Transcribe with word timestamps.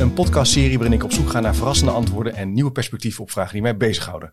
Een 0.00 0.14
podcastserie 0.14 0.78
waarin 0.78 0.96
ik 0.96 1.04
op 1.04 1.12
zoek 1.12 1.30
ga 1.30 1.40
naar 1.40 1.54
verrassende 1.54 1.92
antwoorden 1.92 2.34
en 2.34 2.52
nieuwe 2.52 2.72
perspectieven 2.72 3.22
op 3.22 3.30
vragen 3.30 3.52
die 3.52 3.62
mij 3.62 3.76
bezighouden. 3.76 4.32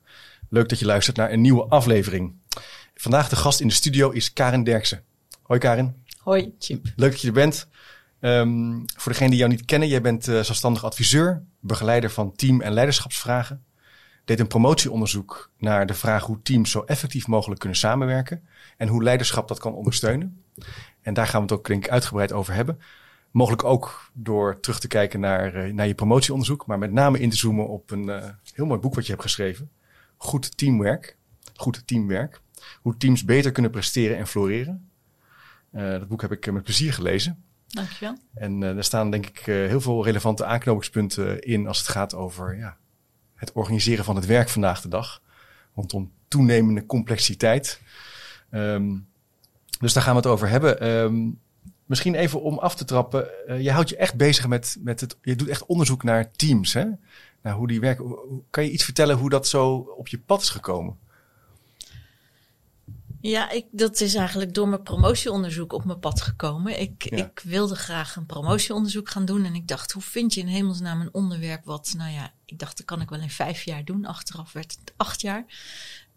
Leuk 0.50 0.70
dat 0.70 0.80
je 0.80 0.86
luistert 0.86 1.18
naar 1.18 1.32
een 1.32 1.42
nieuwe 1.42 1.66
aflevering. 1.66 2.34
Vandaag 2.96 3.30
de 3.30 3.36
gast 3.36 3.60
in 3.60 3.68
de 3.68 3.74
studio 3.74 4.10
is 4.10 4.34
Karin 4.34 4.64
Derksen. 4.64 5.04
Hoi 5.42 5.60
Karin. 5.60 5.96
Hoi 6.20 6.54
Chip. 6.60 6.86
Leuk 6.96 7.12
dat 7.12 7.22
je 7.22 7.28
er 7.28 7.34
bent. 7.34 7.68
Um, 8.20 8.86
voor 8.98 9.12
degenen 9.12 9.30
die 9.30 9.40
jou 9.40 9.52
niet 9.52 9.66
kennen, 9.66 9.88
jij 9.88 10.02
bent 10.02 10.28
uh, 10.28 10.40
zelfstandig 10.40 10.84
adviseur, 10.84 11.44
begeleider 11.60 12.10
van 12.10 12.36
team- 12.36 12.62
en 12.62 12.74
leiderschapsvragen. 12.74 13.64
Deed 14.26 14.40
een 14.40 14.48
promotieonderzoek 14.48 15.52
naar 15.58 15.86
de 15.86 15.94
vraag 15.94 16.24
hoe 16.24 16.42
teams 16.42 16.72
zo 16.72 16.82
effectief 16.82 17.28
mogelijk 17.28 17.60
kunnen 17.60 17.78
samenwerken 17.78 18.48
en 18.78 18.88
hoe 18.88 19.04
leiderschap 19.04 19.48
dat 19.48 19.60
kan 19.60 19.74
ondersteunen. 19.74 20.44
En 21.02 21.14
daar 21.14 21.28
gaan 21.28 21.42
we 21.42 21.48
het 21.48 21.58
ook 21.58 21.68
denk 21.68 21.86
ik 21.86 21.92
uitgebreid 21.92 22.32
over 22.32 22.54
hebben. 22.54 22.80
Mogelijk 23.32 23.64
ook 23.64 24.12
door 24.14 24.60
terug 24.60 24.80
te 24.80 24.88
kijken 24.88 25.20
naar, 25.20 25.68
uh, 25.68 25.74
naar 25.74 25.88
je 25.88 25.96
promotieonderzoek, 25.96 26.66
maar 26.66 26.78
met 26.78 26.92
name 26.92 27.20
in 27.20 27.30
te 27.30 27.36
zoomen 27.36 27.68
op 27.68 27.92
een 27.92 28.04
uh, 28.04 28.26
heel 28.54 28.66
mooi 28.66 28.80
boek 28.80 28.96
wat 28.96 29.06
je 29.06 29.12
hebt 29.12 29.24
geschreven. 29.24 29.70
Goed 30.18 30.58
teamwerk. 30.58 31.18
Goed 31.56 31.88
teamwerk. 31.88 32.42
Hoe 32.82 32.98
teams 32.98 33.26
beter 33.26 33.52
kunnen 33.52 33.72
presteren 33.72 34.18
en 34.18 34.28
floreren. 34.28 34.90
Uh, 35.72 35.90
dat 35.90 36.08
boek 36.08 36.22
heb 36.22 36.32
ik 36.32 36.52
met 36.52 36.64
plezier 36.64 36.94
gelezen. 36.94 37.44
Dankjewel. 37.68 38.18
En 38.34 38.62
er 38.62 38.84
staan 38.84 39.12
denk 39.12 39.26
ik 39.26 39.40
heel 39.46 39.82
veel 39.82 40.04
relevante 40.04 40.46
aanknopingspunten 40.46 41.42
in 41.42 41.68
als 41.68 41.78
het 41.78 41.88
gaat 41.88 42.16
over 42.16 42.58
ja, 42.58 42.78
het 43.36 43.52
organiseren 43.52 44.06
van 44.06 44.16
het 44.16 44.26
werk 44.26 44.50
vandaag 44.50 44.82
de 44.82 44.88
dag. 44.88 45.22
Rondom 45.76 46.12
toenemende 46.28 46.86
complexiteit. 46.86 47.82
Um, 48.52 49.08
dus 49.80 49.94
daar 49.94 50.04
gaan 50.04 50.14
we 50.14 50.20
het 50.20 50.30
over 50.30 50.50
hebben. 50.50 50.88
Um, 50.88 51.40
misschien 51.88 52.16
even 52.16 52.42
om 52.42 52.58
af 52.58 52.76
te 52.76 52.86
trappen. 52.86 53.28
Uh, 53.48 53.62
je 53.62 53.72
houdt 53.72 53.90
je 53.90 53.98
echt 53.98 54.16
bezig 54.16 54.48
met, 54.48 54.78
met 54.80 55.02
het. 55.02 55.18
Je 55.22 55.36
doet 55.36 55.48
echt 55.48 55.66
onderzoek 55.66 56.04
naar 56.04 56.32
teams, 56.32 56.74
hè? 56.74 56.86
Naar 57.42 57.54
hoe 57.54 57.68
die 57.68 57.80
werken. 57.80 58.16
Kan 58.50 58.64
je 58.64 58.72
iets 58.72 58.84
vertellen 58.84 59.18
hoe 59.18 59.30
dat 59.30 59.48
zo 59.48 59.76
op 59.76 60.08
je 60.08 60.20
pad 60.20 60.42
is 60.42 60.50
gekomen? 60.50 60.98
Ja, 63.22 63.52
ik, 63.52 63.66
dat 63.72 64.02
is 64.02 64.16
eigenlijk 64.16 64.54
door 64.54 64.68
mijn 64.68 64.84
promotieonderzoek 64.84 65.74
op 65.74 65.86
mijn 65.86 66.00
pad 66.00 66.22
gekomen. 66.22 66.80
Ik, 66.80 67.10
ja. 67.10 67.26
ik 67.26 67.42
wilde 67.44 67.76
graag 67.76 68.16
een 68.16 68.26
promotieonderzoek 68.26 69.10
gaan 69.10 69.26
doen. 69.26 69.46
En 69.46 69.56
ik 69.56 69.68
dacht, 69.68 69.92
hoe 69.92 70.02
vind 70.02 70.34
je 70.34 70.40
in 70.40 70.48
hemelsnaam 70.48 71.02
een 71.02 71.14
onderwerp 71.14 71.66
wat, 71.66 71.94
nou 71.98 72.12
ja, 72.12 72.32
ik 72.46 72.60
dacht, 72.60 72.78
dat 72.78 72.86
kan 72.86 73.02
ik 73.02 73.10
wel 73.10 73.20
in 73.20 73.30
vijf 73.30 73.64
jaar 73.64 73.86
doen. 73.86 74.06
Achteraf 74.06 74.54
werd 74.54 74.78
het 74.80 74.94
acht 74.98 75.22
jaar. 75.22 75.46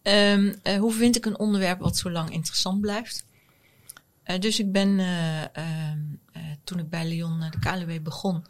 Um, 0.03 0.55
uh, 0.65 0.79
hoe 0.79 0.93
vind 0.93 1.17
ik 1.17 1.27
een 1.27 1.39
onderwerp 1.39 1.81
wat 1.81 1.97
zo 1.97 2.11
lang 2.11 2.31
interessant 2.31 2.81
blijft? 2.81 3.25
Uh, 4.31 4.39
dus 4.39 4.59
ik 4.59 4.73
ben, 4.73 4.89
uh, 4.89 5.42
toen 6.64 6.78
ik 6.78 6.89
bij 6.89 7.05
Leon 7.05 7.41
de 7.41 7.59
KLW 7.59 8.03
begon, 8.03 8.45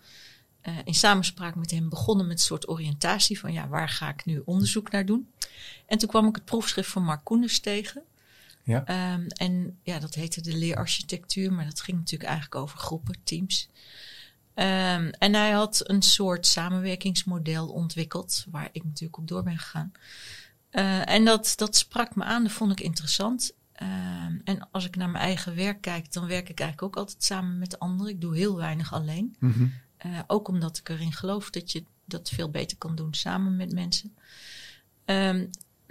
in 0.84 0.94
samenspraak 0.94 1.54
met 1.54 1.70
hem 1.70 1.88
begonnen 1.88 2.26
met 2.26 2.38
een 2.38 2.44
soort 2.44 2.68
oriëntatie 2.68 3.38
van, 3.38 3.52
ja, 3.52 3.68
waar 3.68 3.88
ga 3.88 4.08
ik 4.08 4.24
nu 4.24 4.42
onderzoek 4.44 4.90
naar 4.90 5.06
doen? 5.06 5.28
En 5.86 5.98
toen 5.98 6.08
kwam 6.08 6.28
ik 6.28 6.34
het 6.34 6.44
proefschrift 6.44 6.90
van 6.90 7.04
Mark 7.04 7.28
tegen. 7.62 8.02
Ja. 8.64 9.12
Um, 9.14 9.26
en 9.26 9.78
ja, 9.82 9.98
dat 9.98 10.14
heette 10.14 10.40
de 10.40 10.56
leerarchitectuur, 10.56 11.52
maar 11.52 11.64
dat 11.64 11.80
ging 11.80 11.96
natuurlijk 11.98 12.30
eigenlijk 12.30 12.62
over 12.62 12.78
groepen, 12.78 13.16
teams. 13.24 13.68
Um, 14.54 15.10
en 15.10 15.34
hij 15.34 15.50
had 15.50 15.88
een 15.88 16.02
soort 16.02 16.46
samenwerkingsmodel 16.46 17.68
ontwikkeld, 17.68 18.44
waar 18.50 18.68
ik 18.72 18.84
natuurlijk 18.84 19.18
op 19.18 19.28
door 19.28 19.42
ben 19.42 19.58
gegaan. 19.58 19.92
Uh, 20.72 21.08
en 21.08 21.24
dat, 21.24 21.52
dat 21.56 21.76
sprak 21.76 22.14
me 22.14 22.24
aan, 22.24 22.42
dat 22.42 22.52
vond 22.52 22.72
ik 22.72 22.80
interessant. 22.80 23.52
Um, 23.82 24.40
en 24.44 24.68
als 24.70 24.86
ik 24.86 24.96
naar 24.96 25.10
mijn 25.10 25.24
eigen 25.24 25.56
werk 25.56 25.80
kijk, 25.80 26.12
dan 26.12 26.26
werk 26.26 26.48
ik 26.48 26.60
eigenlijk 26.60 26.82
ook 26.82 27.02
altijd 27.02 27.24
samen 27.24 27.58
met 27.58 27.78
anderen. 27.78 28.12
Ik 28.12 28.20
doe 28.20 28.36
heel 28.36 28.56
weinig 28.56 28.92
alleen. 28.92 29.36
Mm 29.38 29.52
-hmm. 29.52 29.72
uh, 30.06 30.18
ook 30.26 30.48
omdat 30.48 30.78
ik 30.78 30.88
erin 30.88 31.12
geloof 31.12 31.50
dat 31.50 31.72
je 31.72 31.84
dat 32.04 32.28
veel 32.28 32.50
beter 32.50 32.76
kan 32.76 32.94
doen 32.94 33.14
samen 33.14 33.56
met 33.56 33.72
mensen. 33.72 34.14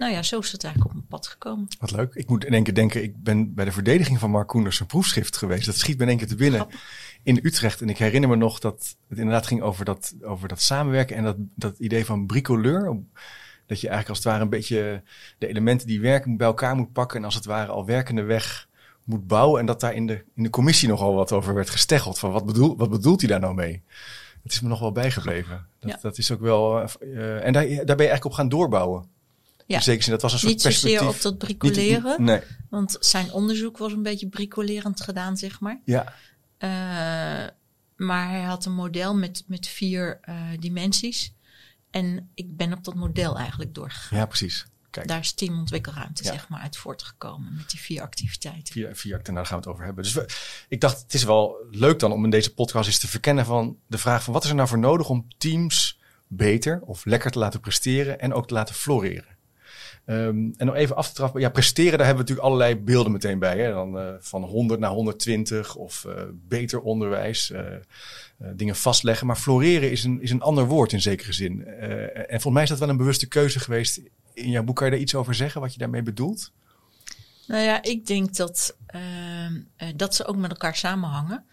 Nou 0.00 0.12
ja, 0.12 0.22
zo 0.22 0.38
is 0.38 0.52
het 0.52 0.64
eigenlijk 0.64 0.94
op 0.94 0.98
mijn 0.98 1.10
pad 1.10 1.26
gekomen. 1.26 1.66
Wat 1.78 1.90
leuk. 1.90 2.14
Ik 2.14 2.28
moet 2.28 2.44
in 2.44 2.52
één 2.52 2.62
keer 2.62 2.74
denken, 2.74 3.02
ik 3.02 3.22
ben 3.22 3.54
bij 3.54 3.64
de 3.64 3.72
verdediging 3.72 4.18
van 4.18 4.30
Mark 4.30 4.48
Koenders 4.48 4.80
een 4.80 4.86
proefschrift 4.86 5.36
geweest. 5.36 5.66
Dat 5.66 5.76
schiet 5.76 5.96
me 5.96 6.02
in 6.02 6.08
één 6.08 6.18
keer 6.18 6.26
te 6.26 6.34
binnen 6.34 6.60
Grappig. 6.60 7.20
in 7.22 7.40
Utrecht. 7.42 7.80
En 7.80 7.88
ik 7.88 7.98
herinner 7.98 8.30
me 8.30 8.36
nog 8.36 8.58
dat 8.58 8.96
het 9.08 9.18
inderdaad 9.18 9.46
ging 9.46 9.62
over 9.62 9.84
dat, 9.84 10.14
over 10.22 10.48
dat 10.48 10.60
samenwerken 10.60 11.16
en 11.16 11.22
dat, 11.22 11.36
dat 11.38 11.78
idee 11.78 12.04
van 12.04 12.26
bricoleur. 12.26 13.00
Dat 13.70 13.80
je 13.80 13.88
eigenlijk 13.88 14.08
als 14.08 14.18
het 14.18 14.26
ware 14.26 14.42
een 14.42 14.48
beetje 14.58 15.02
de 15.38 15.46
elementen 15.46 15.86
die 15.86 16.00
werken 16.00 16.36
bij 16.36 16.46
elkaar 16.46 16.76
moet 16.76 16.92
pakken 16.92 17.18
en 17.18 17.24
als 17.24 17.34
het 17.34 17.44
ware 17.44 17.72
al 17.72 17.86
werkende 17.86 18.22
weg 18.22 18.68
moet 19.04 19.26
bouwen. 19.26 19.60
En 19.60 19.66
dat 19.66 19.80
daar 19.80 19.94
in 19.94 20.06
de, 20.06 20.24
in 20.34 20.42
de 20.42 20.50
commissie 20.50 20.88
nogal 20.88 21.14
wat 21.14 21.32
over 21.32 21.54
werd 21.54 21.70
gesteggeld. 21.70 22.18
Van 22.18 22.30
wat, 22.32 22.46
bedoel, 22.46 22.76
wat 22.76 22.90
bedoelt 22.90 23.20
hij 23.20 23.30
daar 23.30 23.40
nou 23.40 23.54
mee? 23.54 23.82
Het 24.42 24.52
is 24.52 24.60
me 24.60 24.68
nog 24.68 24.80
wel 24.80 24.92
bijgebleven. 24.92 25.66
Dat, 25.80 25.90
Ja. 25.90 25.98
dat 26.02 26.18
is 26.18 26.30
ook 26.30 26.40
wel. 26.40 26.82
Uh, 27.00 27.46
en 27.46 27.52
daar, 27.52 27.66
daar 27.66 27.84
ben 27.84 27.84
je 27.86 27.86
eigenlijk 27.86 28.24
op 28.24 28.32
gaan 28.32 28.48
doorbouwen. 28.48 29.04
Ja. 29.66 29.80
Zin, 29.80 30.00
dat 30.06 30.22
was 30.22 30.32
een 30.32 30.38
soort 30.38 30.52
Niet 30.52 30.62
zozeer 30.62 31.08
op 31.08 31.20
dat 31.20 31.38
bricoleren, 31.38 32.10
Niet- 32.18 32.18
nee, 32.28 32.40
want 32.70 32.96
zijn 33.00 33.32
onderzoek 33.32 33.78
was 33.78 33.92
een 33.92 34.02
beetje 34.02 34.28
bricolerend 34.28 35.00
gedaan, 35.00 35.36
zeg 35.36 35.60
maar. 35.60 35.80
ja, 35.84 36.12
Uh, 36.58 36.68
maar 37.96 38.28
hij 38.30 38.42
had 38.42 38.64
een 38.64 38.72
model 38.74 39.14
met, 39.16 39.44
met 39.46 39.66
vier 39.66 40.20
uh, 40.28 40.34
dimensies. 40.58 41.32
En 41.90 42.30
ik 42.34 42.56
ben 42.56 42.72
op 42.72 42.84
dat 42.84 42.94
model 42.94 43.38
eigenlijk 43.38 43.74
doorgegaan. 43.74 44.18
ja, 44.18 44.26
precies. 44.26 44.66
Kijk, 44.90 45.08
Daar 45.08 45.18
is 45.18 45.32
teamontwikkelruimte 45.32 46.24
Ja. 46.24 46.32
zeg 46.32 46.48
maar 46.48 46.60
uit 46.60 46.76
voortgekomen 46.76 47.54
met 47.56 47.70
die 47.70 47.80
vier 47.80 48.02
activiteiten. 48.02 48.72
vier, 48.72 48.96
vier 48.96 49.14
acten, 49.16 49.34
daar 49.34 49.46
gaan 49.46 49.58
we 49.58 49.62
het 49.64 49.72
over 49.72 49.84
hebben. 49.84 50.04
Dus 50.04 50.12
we, 50.12 50.26
ik 50.68 50.80
dacht, 50.80 51.02
het 51.02 51.14
is 51.14 51.24
wel 51.24 51.56
leuk 51.70 51.98
dan 51.98 52.12
om 52.12 52.24
in 52.24 52.30
deze 52.30 52.54
podcast 52.54 52.86
eens 52.86 52.98
te 52.98 53.08
verkennen 53.08 53.44
van 53.44 53.76
de 53.86 53.98
vraag 53.98 54.22
van 54.22 54.32
wat 54.32 54.44
is 54.44 54.48
er 54.50 54.54
nou 54.56 54.68
voor 54.68 54.78
nodig 54.78 55.08
om 55.08 55.26
teams 55.38 55.98
beter 56.26 56.80
of 56.80 57.04
lekker 57.04 57.30
te 57.30 57.38
laten 57.38 57.60
presteren 57.60 58.20
en 58.20 58.32
ook 58.34 58.46
te 58.48 58.54
laten 58.54 58.74
floreren. 58.74 59.36
Um, 60.10 60.54
en 60.56 60.68
om 60.68 60.74
even 60.74 60.96
af 60.96 61.08
te 61.08 61.14
trappen, 61.14 61.40
ja, 61.40 61.50
presteren, 61.50 61.98
daar 61.98 62.06
hebben 62.06 62.24
we 62.24 62.30
natuurlijk 62.30 62.46
allerlei 62.46 62.84
beelden 62.84 63.12
meteen 63.12 63.38
bij. 63.38 63.58
Hè? 63.58 63.72
Dan 63.72 63.98
uh, 63.98 64.14
van 64.20 64.42
100 64.42 64.80
naar 64.80 64.90
120 64.90 65.74
of 65.76 66.04
uh, 66.08 66.22
beter 66.32 66.80
onderwijs, 66.80 67.50
uh, 67.50 67.60
dingen 68.38 68.76
vastleggen. 68.76 69.26
Maar 69.26 69.36
floreren 69.36 69.90
is 69.90 70.04
een, 70.04 70.22
is 70.22 70.30
een 70.30 70.42
ander 70.42 70.66
woord 70.66 70.92
in 70.92 71.00
zekere 71.00 71.32
zin. 71.32 71.64
en 71.64 72.26
volgens 72.28 72.52
mij 72.52 72.62
is 72.62 72.68
dat 72.68 72.78
wel 72.78 72.88
een 72.88 72.96
bewuste 72.96 73.28
keuze 73.28 73.60
geweest 73.60 74.00
in 74.34 74.50
jouw 74.50 74.62
boek. 74.62 74.76
Kan 74.76 74.86
je 74.86 74.92
daar 74.92 75.02
iets 75.02 75.14
over 75.14 75.34
zeggen, 75.34 75.60
wat 75.60 75.72
je 75.72 75.78
daarmee 75.78 76.02
bedoelt? 76.02 76.52
Nou 77.46 77.62
ja, 77.62 77.82
ik 77.82 78.06
denk 78.06 78.36
dat, 78.36 78.76
uh, 78.94 79.88
dat 79.96 80.14
ze 80.14 80.26
ook 80.26 80.36
met 80.36 80.50
elkaar 80.50 80.76
samenhangen. 80.76 81.44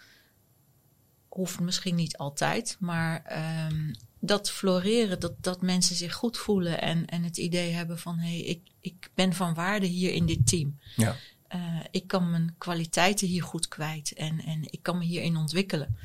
Hoeft 1.27 1.59
misschien 1.59 1.95
niet 1.95 2.17
altijd, 2.17 2.77
maar 2.79 3.37
um, 3.71 3.91
dat 4.19 4.51
floreren, 4.51 5.19
dat, 5.19 5.43
dat 5.43 5.61
mensen 5.61 5.95
zich 5.95 6.13
goed 6.13 6.37
voelen 6.37 6.81
en, 6.81 7.05
en 7.05 7.23
het 7.23 7.37
idee 7.37 7.71
hebben 7.71 7.99
van 7.99 8.17
hé, 8.19 8.27
hey, 8.27 8.39
ik, 8.39 8.61
ik 8.81 9.09
ben 9.13 9.33
van 9.33 9.53
waarde 9.53 9.85
hier 9.85 10.13
in 10.13 10.25
dit 10.25 10.47
team. 10.47 10.79
Ja. 10.95 11.15
Uh, 11.55 11.79
ik 11.91 12.07
kan 12.07 12.29
mijn 12.29 12.55
kwaliteiten 12.57 13.27
hier 13.27 13.43
goed 13.43 13.67
kwijt 13.67 14.13
en, 14.13 14.39
en 14.39 14.59
ik 14.63 14.83
kan 14.83 14.97
me 14.97 15.03
hierin 15.03 15.37
ontwikkelen. 15.37 15.97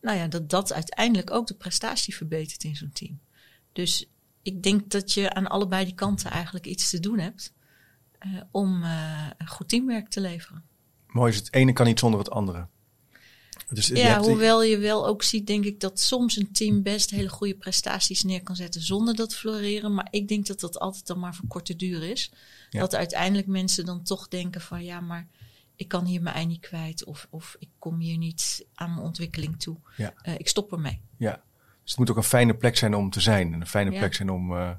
Nou 0.00 0.18
ja, 0.18 0.26
dat 0.26 0.50
dat 0.50 0.72
uiteindelijk 0.72 1.30
ook 1.30 1.46
de 1.46 1.54
prestatie 1.54 2.16
verbetert 2.16 2.64
in 2.64 2.76
zo'n 2.76 2.92
team. 2.92 3.20
Dus 3.72 4.08
ik 4.42 4.62
denk 4.62 4.90
dat 4.90 5.12
je 5.12 5.34
aan 5.34 5.46
allebei 5.46 5.84
die 5.84 5.94
kanten 5.94 6.30
eigenlijk 6.30 6.66
iets 6.66 6.90
te 6.90 7.00
doen 7.00 7.18
hebt 7.18 7.52
uh, 8.26 8.40
om 8.50 8.82
uh, 8.82 9.26
een 9.38 9.48
goed 9.48 9.68
teamwerk 9.68 10.08
te 10.08 10.20
leveren. 10.20 10.64
Mooi 11.06 11.32
is 11.32 11.38
het 11.38 11.52
ene 11.52 11.72
kan 11.72 11.86
niet 11.86 11.98
zonder 11.98 12.18
het 12.18 12.30
andere. 12.30 12.68
Dus 13.68 13.86
ja, 13.86 14.20
hoewel 14.20 14.62
je 14.62 14.78
wel 14.78 15.06
ook 15.06 15.22
ziet, 15.22 15.46
denk 15.46 15.64
ik, 15.64 15.80
dat 15.80 16.00
soms 16.00 16.36
een 16.36 16.52
team 16.52 16.82
best 16.82 17.10
hele 17.10 17.28
goede 17.28 17.54
prestaties 17.54 18.22
neer 18.22 18.42
kan 18.42 18.56
zetten 18.56 18.82
zonder 18.82 19.16
dat 19.16 19.34
floreren. 19.34 19.94
Maar 19.94 20.08
ik 20.10 20.28
denk 20.28 20.46
dat 20.46 20.60
dat 20.60 20.78
altijd 20.78 21.06
dan 21.06 21.18
maar 21.18 21.34
van 21.34 21.46
korte 21.46 21.76
duur 21.76 22.02
is. 22.02 22.30
Ja. 22.70 22.80
Dat 22.80 22.94
uiteindelijk 22.94 23.46
mensen 23.46 23.84
dan 23.84 24.02
toch 24.02 24.28
denken 24.28 24.60
van 24.60 24.84
ja, 24.84 25.00
maar 25.00 25.26
ik 25.76 25.88
kan 25.88 26.04
hier 26.04 26.22
mijn 26.22 26.34
ei 26.34 26.46
niet 26.46 26.60
kwijt. 26.60 27.04
Of, 27.04 27.26
of 27.30 27.56
ik 27.58 27.68
kom 27.78 27.98
hier 27.98 28.16
niet 28.16 28.66
aan 28.74 28.94
mijn 28.94 29.06
ontwikkeling 29.06 29.60
toe. 29.60 29.76
Ja. 29.96 30.14
Uh, 30.22 30.34
ik 30.34 30.48
stop 30.48 30.72
ermee. 30.72 31.00
Ja, 31.16 31.42
dus 31.82 31.90
het 31.90 31.98
moet 31.98 32.10
ook 32.10 32.16
een 32.16 32.22
fijne 32.22 32.54
plek 32.54 32.76
zijn 32.76 32.94
om 32.94 33.10
te 33.10 33.20
zijn. 33.20 33.52
En 33.52 33.60
een 33.60 33.66
fijne 33.66 33.90
ja. 33.90 33.98
plek 33.98 34.14
zijn 34.14 34.30
om, 34.30 34.52
uh, 34.52 34.70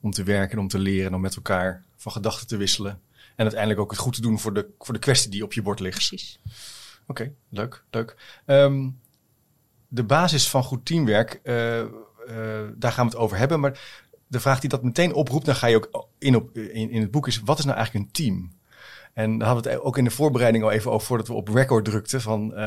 om 0.00 0.10
te 0.10 0.22
werken 0.22 0.56
en 0.56 0.62
om 0.62 0.68
te 0.68 0.78
leren 0.78 1.06
en 1.06 1.14
om 1.14 1.20
met 1.20 1.36
elkaar 1.36 1.84
van 1.96 2.12
gedachten 2.12 2.46
te 2.46 2.56
wisselen. 2.56 3.00
En 3.12 3.42
uiteindelijk 3.42 3.80
ook 3.80 3.90
het 3.90 4.00
goed 4.00 4.14
te 4.14 4.20
doen 4.20 4.38
voor 4.38 4.54
de, 4.54 4.68
voor 4.78 4.94
de 4.94 5.00
kwestie 5.00 5.30
die 5.30 5.44
op 5.44 5.52
je 5.52 5.62
bord 5.62 5.80
ligt. 5.80 5.96
Precies. 5.96 6.38
Oké, 7.06 7.32
leuk, 7.48 7.84
leuk. 7.90 8.40
Um, 8.46 9.00
de 9.88 10.04
basis 10.04 10.48
van 10.48 10.62
goed 10.62 10.84
teamwerk, 10.84 11.40
uh, 11.42 11.78
uh, 11.78 11.86
daar 12.76 12.92
gaan 12.92 13.06
we 13.06 13.12
het 13.12 13.20
over 13.20 13.36
hebben. 13.36 13.60
Maar 13.60 14.02
de 14.26 14.40
vraag 14.40 14.60
die 14.60 14.70
dat 14.70 14.82
meteen 14.82 15.14
oproept, 15.14 15.46
dan 15.46 15.54
ga 15.54 15.66
je 15.66 15.76
ook 15.76 16.08
in, 16.18 16.36
op, 16.36 16.56
in, 16.56 16.90
in 16.90 17.00
het 17.00 17.10
boek, 17.10 17.26
is 17.26 17.40
wat 17.40 17.58
is 17.58 17.64
nou 17.64 17.76
eigenlijk 17.76 18.06
een 18.06 18.12
team? 18.12 18.52
En 19.12 19.38
daar 19.38 19.48
hadden 19.48 19.64
we 19.64 19.70
het 19.70 19.80
ook 19.80 19.98
in 19.98 20.04
de 20.04 20.10
voorbereiding 20.10 20.64
al 20.64 20.70
even 20.70 20.90
over 20.90 21.06
voordat 21.06 21.28
we 21.28 21.34
op 21.34 21.48
record 21.48 21.84
drukten. 21.84 22.20
Van 22.20 22.50
uh, 22.50 22.58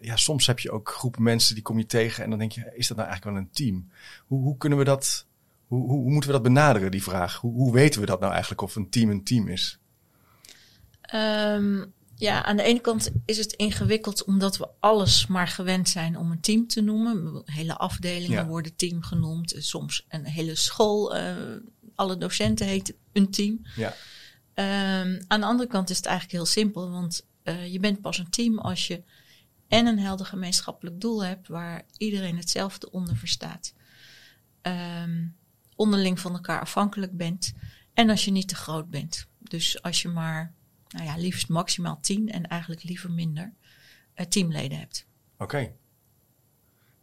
ja, 0.00 0.16
soms 0.16 0.46
heb 0.46 0.58
je 0.58 0.70
ook 0.70 0.90
groepen 0.90 1.22
mensen 1.22 1.54
die 1.54 1.62
kom 1.62 1.78
je 1.78 1.86
tegen 1.86 2.24
en 2.24 2.30
dan 2.30 2.38
denk 2.38 2.52
je, 2.52 2.72
is 2.74 2.88
dat 2.88 2.96
nou 2.96 3.08
eigenlijk 3.08 3.24
wel 3.24 3.46
een 3.46 3.52
team? 3.52 3.90
Hoe, 4.26 4.42
hoe 4.42 4.56
kunnen 4.56 4.78
we 4.78 4.84
dat, 4.84 5.26
hoe, 5.66 5.88
hoe, 5.88 6.10
moeten 6.10 6.30
we 6.30 6.36
dat 6.36 6.42
benaderen, 6.42 6.90
die 6.90 7.02
vraag? 7.02 7.36
Hoe, 7.36 7.52
hoe 7.52 7.72
weten 7.72 8.00
we 8.00 8.06
dat 8.06 8.20
nou 8.20 8.32
eigenlijk 8.32 8.62
of 8.62 8.76
een 8.76 8.90
team 8.90 9.10
een 9.10 9.24
team 9.24 9.48
is? 9.48 9.78
Um, 11.14 11.92
ja, 12.18 12.44
aan 12.44 12.56
de 12.56 12.62
ene 12.62 12.80
kant 12.80 13.10
is 13.24 13.38
het 13.38 13.52
ingewikkeld 13.52 14.24
omdat 14.24 14.56
we 14.56 14.68
alles 14.80 15.26
maar 15.26 15.48
gewend 15.48 15.88
zijn 15.88 16.16
om 16.16 16.30
een 16.30 16.40
team 16.40 16.66
te 16.66 16.80
noemen. 16.80 17.42
Hele 17.44 17.76
afdelingen 17.76 18.46
worden 18.46 18.76
team 18.76 19.02
genoemd. 19.02 19.54
Soms 19.58 20.04
een 20.08 20.24
hele 20.24 20.54
school, 20.54 21.16
uh, 21.16 21.36
alle 21.94 22.16
docenten 22.16 22.66
heten 22.66 22.94
een 23.12 23.30
team. 23.30 23.66
Ja. 23.76 23.94
Um, 25.02 25.20
aan 25.26 25.40
de 25.40 25.46
andere 25.46 25.68
kant 25.68 25.90
is 25.90 25.96
het 25.96 26.06
eigenlijk 26.06 26.36
heel 26.36 26.46
simpel, 26.46 26.90
want 26.90 27.26
uh, 27.44 27.66
je 27.66 27.80
bent 27.80 28.00
pas 28.00 28.18
een 28.18 28.30
team 28.30 28.58
als 28.58 28.86
je 28.86 29.02
en 29.68 29.86
een 29.86 29.98
helder 29.98 30.26
gemeenschappelijk 30.26 31.00
doel 31.00 31.24
hebt 31.24 31.48
waar 31.48 31.82
iedereen 31.96 32.36
hetzelfde 32.36 32.90
onder 32.90 33.16
verstaat. 33.16 33.74
Um, 34.62 35.36
onderling 35.76 36.20
van 36.20 36.32
elkaar 36.32 36.60
afhankelijk 36.60 37.16
bent 37.16 37.52
en 37.94 38.10
als 38.10 38.24
je 38.24 38.30
niet 38.30 38.48
te 38.48 38.54
groot 38.54 38.90
bent. 38.90 39.26
Dus 39.38 39.82
als 39.82 40.02
je 40.02 40.08
maar 40.08 40.54
nou 40.88 41.04
ja, 41.04 41.16
liefst 41.16 41.48
maximaal 41.48 41.98
tien 42.00 42.28
en 42.28 42.46
eigenlijk 42.46 42.82
liever 42.82 43.10
minder 43.10 43.54
uh, 44.16 44.26
teamleden 44.26 44.78
hebt. 44.78 45.06
Oké. 45.38 45.72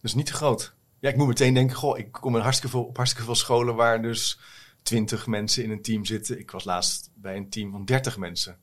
Dus 0.02 0.14
niet 0.14 0.26
te 0.26 0.34
groot. 0.34 0.76
Ja, 1.00 1.10
ik 1.10 1.18
moet 1.18 1.28
meteen 1.28 1.54
denken, 1.54 1.76
goh, 1.76 1.98
ik 1.98 2.12
kom 2.12 2.36
in 2.36 2.42
hartstikke 2.42 2.76
veel, 2.76 2.86
op 2.86 2.96
hartstikke 2.96 3.26
veel 3.26 3.36
scholen 3.36 3.76
waar 3.76 4.02
dus 4.02 4.40
twintig 4.84 5.28
mensen 5.28 5.64
in 5.64 5.72
een 5.72 5.82
team 5.82 6.06
zitten. 6.06 6.40
Ik 6.40 6.52
was 6.52 6.64
laatst 6.64 7.10
bij 7.14 7.36
een 7.36 7.50
team 7.50 7.72
van 7.72 7.86
dertig 7.86 8.18
mensen. 8.18 8.58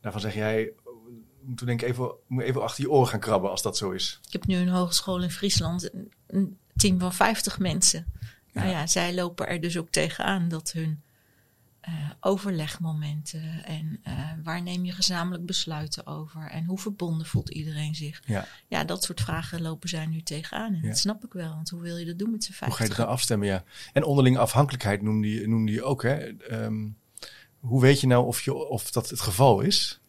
Daarvan 0.00 0.20
zeg 0.20 0.34
jij, 0.34 0.72
we 1.56 1.64
denk 1.64 1.82
ik 1.82 1.88
even, 1.88 2.14
moet 2.26 2.42
even 2.42 2.62
achter 2.62 2.84
je 2.84 2.90
oren 2.90 3.08
gaan 3.08 3.20
krabben 3.20 3.50
als 3.50 3.62
dat 3.62 3.76
zo 3.76 3.90
is. 3.90 4.20
Ik 4.26 4.32
heb 4.32 4.46
nu 4.46 4.56
een 4.56 4.68
hogeschool 4.68 5.22
in 5.22 5.30
Friesland, 5.30 5.90
een 6.26 6.58
team 6.76 6.98
van 6.98 7.12
50 7.12 7.58
mensen. 7.58 8.06
Nou 8.52 8.68
ja, 8.68 8.86
zij 8.86 9.14
lopen 9.14 9.48
er 9.48 9.60
dus 9.60 9.78
ook 9.78 9.90
tegenaan 9.90 10.48
dat 10.48 10.72
hun 10.72 11.02
uh, 11.88 12.10
overlegmomenten 12.20 13.64
en 13.64 14.00
uh, 14.08 14.30
waar 14.42 14.62
neem 14.62 14.84
je 14.84 14.92
gezamenlijk 14.92 15.46
besluiten 15.46 16.06
over 16.06 16.50
en 16.50 16.64
hoe 16.64 16.78
verbonden 16.78 17.26
voelt 17.26 17.50
iedereen 17.50 17.94
zich. 17.94 18.22
Ja, 18.24 18.48
ja 18.66 18.84
dat 18.84 19.04
soort 19.04 19.20
vragen 19.20 19.62
lopen 19.62 19.88
zij 19.88 20.06
nu 20.06 20.22
tegenaan 20.22 20.74
en 20.74 20.82
dat 20.82 20.98
snap 20.98 21.24
ik 21.24 21.32
wel, 21.32 21.54
want 21.54 21.68
hoe 21.68 21.80
wil 21.80 21.96
je 21.96 22.04
dat 22.04 22.18
doen 22.18 22.30
met 22.30 22.44
z'n 22.44 22.52
vijf? 22.52 22.70
Hoe 22.70 22.78
ga 22.78 22.82
je 22.82 22.88
dat 22.88 22.98
nou 22.98 23.10
afstemmen, 23.10 23.48
ja. 23.48 23.64
En 23.92 24.04
onderlinge 24.04 24.38
afhankelijkheid 24.38 25.02
noemde 25.02 25.28
je, 25.28 25.48
noemde 25.48 25.72
je 25.72 25.82
ook, 25.82 26.02
hè. 26.02 26.26
Um, 26.50 26.96
hoe 27.58 27.80
weet 27.80 28.00
je 28.00 28.06
nou 28.06 28.26
of, 28.26 28.42
je, 28.42 28.54
of 28.54 28.90
dat 28.90 29.10
het 29.10 29.20
geval 29.20 29.60
is? 29.60 30.00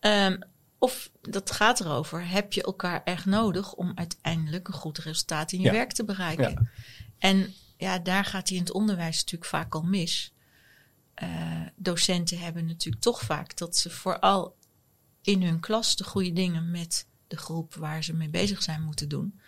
Um, 0.00 0.38
of 0.78 1.10
dat 1.20 1.50
gaat 1.50 1.80
erover, 1.80 2.28
heb 2.28 2.52
je 2.52 2.62
elkaar 2.62 3.02
echt 3.04 3.24
nodig 3.24 3.74
om 3.74 3.92
uiteindelijk 3.94 4.68
een 4.68 4.74
goed 4.74 4.98
resultaat 4.98 5.52
in 5.52 5.60
je 5.60 5.70
werk 5.70 5.92
te 5.92 6.04
bereiken? 6.04 6.50
Ja. 6.50 6.62
En 7.18 7.54
ja, 7.76 7.98
daar 7.98 8.24
gaat 8.24 8.48
hij 8.48 8.56
in 8.56 8.64
het 8.64 8.72
onderwijs 8.72 9.18
natuurlijk 9.18 9.50
vaak 9.50 9.74
al 9.74 9.82
mis. 9.82 10.33
Uh, 11.22 11.60
docenten 11.76 12.38
hebben 12.38 12.66
natuurlijk 12.66 13.02
toch 13.02 13.20
vaak 13.20 13.56
dat 13.56 13.76
ze 13.76 13.90
vooral 13.90 14.56
in 15.22 15.42
hun 15.42 15.60
klas 15.60 15.96
de 15.96 16.04
goede 16.04 16.32
dingen 16.32 16.70
met 16.70 17.06
de 17.26 17.36
groep 17.36 17.74
waar 17.74 18.04
ze 18.04 18.14
mee 18.14 18.28
bezig 18.28 18.62
zijn 18.62 18.82
moeten 18.82 19.08
doen. 19.08 19.40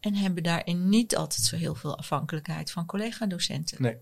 En 0.00 0.14
hebben 0.14 0.42
daarin 0.42 0.88
niet 0.88 1.16
altijd 1.16 1.42
zo 1.42 1.56
heel 1.56 1.74
veel 1.74 1.98
afhankelijkheid 1.98 2.70
van 2.70 2.86
collega-docenten. 2.86 3.82
Nee, 3.82 3.96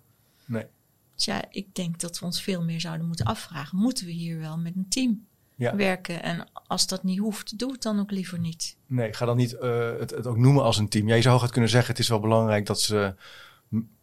nee. 0.45 0.67
Dus 1.15 1.25
ja, 1.25 1.45
ik 1.51 1.75
denk 1.75 2.01
dat 2.01 2.19
we 2.19 2.25
ons 2.25 2.43
veel 2.43 2.62
meer 2.62 2.81
zouden 2.81 3.06
moeten 3.06 3.27
afvragen: 3.27 3.79
moeten 3.79 4.06
we 4.06 4.12
hier 4.12 4.39
wel 4.39 4.59
met 4.59 4.77
een 4.77 4.89
team 4.89 5.27
ja. 5.55 5.77
werken? 5.77 6.23
En 6.23 6.49
als 6.53 6.87
dat 6.87 7.03
niet 7.03 7.19
hoeft, 7.19 7.59
doe 7.59 7.73
het 7.73 7.83
dan 7.83 8.01
ook 8.01 8.11
liever 8.11 8.39
niet. 8.39 8.77
Nee, 8.87 9.12
ga 9.12 9.27
dan 9.27 9.37
niet 9.37 9.53
uh, 9.53 9.99
het, 9.99 10.11
het, 10.11 10.27
ook 10.27 10.37
noemen 10.37 10.62
als 10.62 10.79
een 10.79 10.89
team. 10.89 11.09
Jij 11.09 11.23
zou 11.23 11.43
het 11.43 11.51
kunnen 11.51 11.71
zeggen: 11.71 11.91
het 11.91 11.99
is 11.99 12.09
wel 12.09 12.21
belangrijk 12.21 12.67
dat 12.67 12.81
ze 12.81 13.15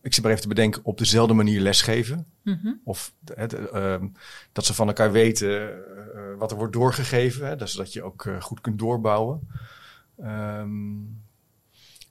ik 0.02 0.14
zit 0.14 0.22
maar 0.24 0.32
even 0.32 0.44
te 0.44 0.54
bedenken, 0.56 0.86
op 0.86 0.98
dezelfde 0.98 1.34
manier 1.34 1.62
lesgeven. 1.62 2.26
Mm 2.44 2.82
Of 2.84 3.14
het, 3.34 3.54
uh, 3.54 3.96
dat 4.52 4.66
ze 4.66 4.74
van 4.74 4.88
elkaar 4.88 5.12
weten 5.12 5.50
uh, 5.52 6.38
wat 6.38 6.52
er 6.52 6.58
wordt 6.58 6.74
doorgegeven. 6.74 7.48
Hè, 7.48 7.68
zodat 7.68 7.94
je 7.94 8.04
ook 8.04 8.26
uh, 8.26 8.42
goed 8.42 8.62
kunt 8.62 8.80
doorbouwen. 8.80 9.48
Um, 10.20 11.22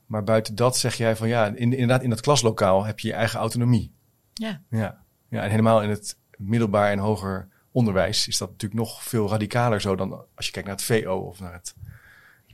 maar 0.07 0.25
buiten 0.25 0.55
dat 0.55 0.77
zeg 0.77 0.95
jij 0.95 1.17
van 1.17 1.29
ja, 1.29 1.47
in, 1.47 1.55
inderdaad 1.57 2.03
in 2.03 2.11
dat 2.11 2.21
klaslokaal 2.21 2.85
heb 2.85 3.01
je 3.01 3.09
je 3.09 3.15
eigen 3.15 3.39
autonomie. 3.39 3.93
Ja. 4.35 4.61
ja. 4.71 5.05
Ja, 5.29 5.43
en 5.43 5.51
helemaal 5.51 5.83
in 5.83 5.91
het 5.91 6.17
middelbaar 6.37 6.91
en 6.91 6.99
hoger 6.99 7.49
onderwijs 7.73 8.29
is 8.29 8.39
dat 8.39 8.51
natuurlijk 8.51 8.81
nog 8.81 9.03
veel 9.03 9.29
radicaler 9.29 9.81
zo 9.81 9.97
dan 9.97 10.25
als 10.35 10.47
je 10.47 10.53
kijkt 10.53 10.69
naar 10.69 10.77
het 10.77 10.85
VO 10.85 11.17
of 11.17 11.41
naar 11.41 11.53
het, 11.53 11.75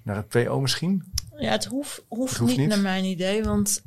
naar 0.03 0.17
het 0.17 0.29
PO 0.29 0.61
misschien. 0.61 1.13
Ja, 1.37 1.51
het 1.51 1.65
hoeft, 1.65 2.05
hoeft, 2.09 2.31
het 2.31 2.39
hoeft 2.39 2.51
niet, 2.51 2.61
niet, 2.61 2.69
naar 2.69 2.81
mijn 2.81 3.05
idee, 3.05 3.45
want 3.45 3.83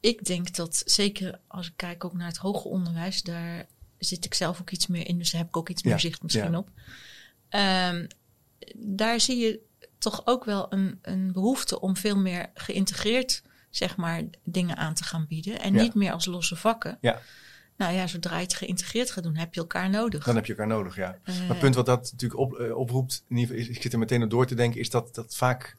ik 0.00 0.24
denk 0.24 0.54
dat 0.54 0.82
zeker 0.84 1.40
als 1.46 1.66
ik 1.66 1.72
kijk 1.76 2.04
ook 2.04 2.14
naar 2.14 2.26
het 2.26 2.36
hoger 2.36 2.70
onderwijs, 2.70 3.22
daar 3.22 3.66
zit 3.98 4.24
ik 4.24 4.34
zelf 4.34 4.60
ook 4.60 4.70
iets 4.70 4.86
meer 4.86 5.08
in, 5.08 5.18
dus 5.18 5.30
daar 5.30 5.40
heb 5.40 5.48
ik 5.48 5.56
ook 5.56 5.68
iets 5.68 5.82
meer 5.82 6.00
zicht 6.00 6.22
misschien 6.22 6.56
op. 6.56 6.68
Um, 7.50 8.06
daar 8.76 9.20
zie 9.20 9.36
je 9.36 9.60
toch 9.98 10.22
ook 10.24 10.44
wel 10.44 10.72
een, 10.72 10.98
een 11.02 11.32
behoefte 11.32 11.80
om 11.80 11.96
veel 11.96 12.16
meer 12.16 12.50
geïntegreerd, 12.54 13.42
zeg 13.70 13.96
maar, 13.96 14.22
dingen 14.44 14.76
aan 14.76 14.94
te 14.94 15.04
gaan 15.04 15.26
bieden. 15.26 15.60
En 15.60 15.72
niet 15.72 15.94
meer 15.94 16.12
als 16.12 16.24
losse 16.24 16.56
vakken. 16.56 16.98
Ja. 17.00 17.20
Nou 17.76 17.94
ja, 17.94 18.06
zodra 18.06 18.36
je 18.36 18.42
het 18.42 18.54
geïntegreerd 18.54 19.10
gaat 19.10 19.24
doen, 19.24 19.36
heb 19.36 19.54
je 19.54 19.60
elkaar 19.60 19.90
nodig. 19.90 20.24
Dan 20.24 20.34
heb 20.34 20.46
je 20.46 20.52
elkaar 20.52 20.66
nodig, 20.66 20.96
ja. 20.96 21.18
Uh, 21.24 21.38
maar 21.38 21.48
het 21.48 21.58
punt 21.58 21.74
wat 21.74 21.86
dat 21.86 22.10
natuurlijk 22.12 22.40
op, 22.40 22.58
uh, 22.58 22.76
oproept, 22.76 23.24
in 23.28 23.36
ieder 23.36 23.56
geval, 23.56 23.74
ik 23.74 23.82
zit 23.82 23.92
er 23.92 23.98
meteen 23.98 24.22
op 24.22 24.30
door 24.30 24.46
te 24.46 24.54
denken, 24.54 24.80
is 24.80 24.90
dat, 24.90 25.14
dat 25.14 25.36
vaak 25.36 25.76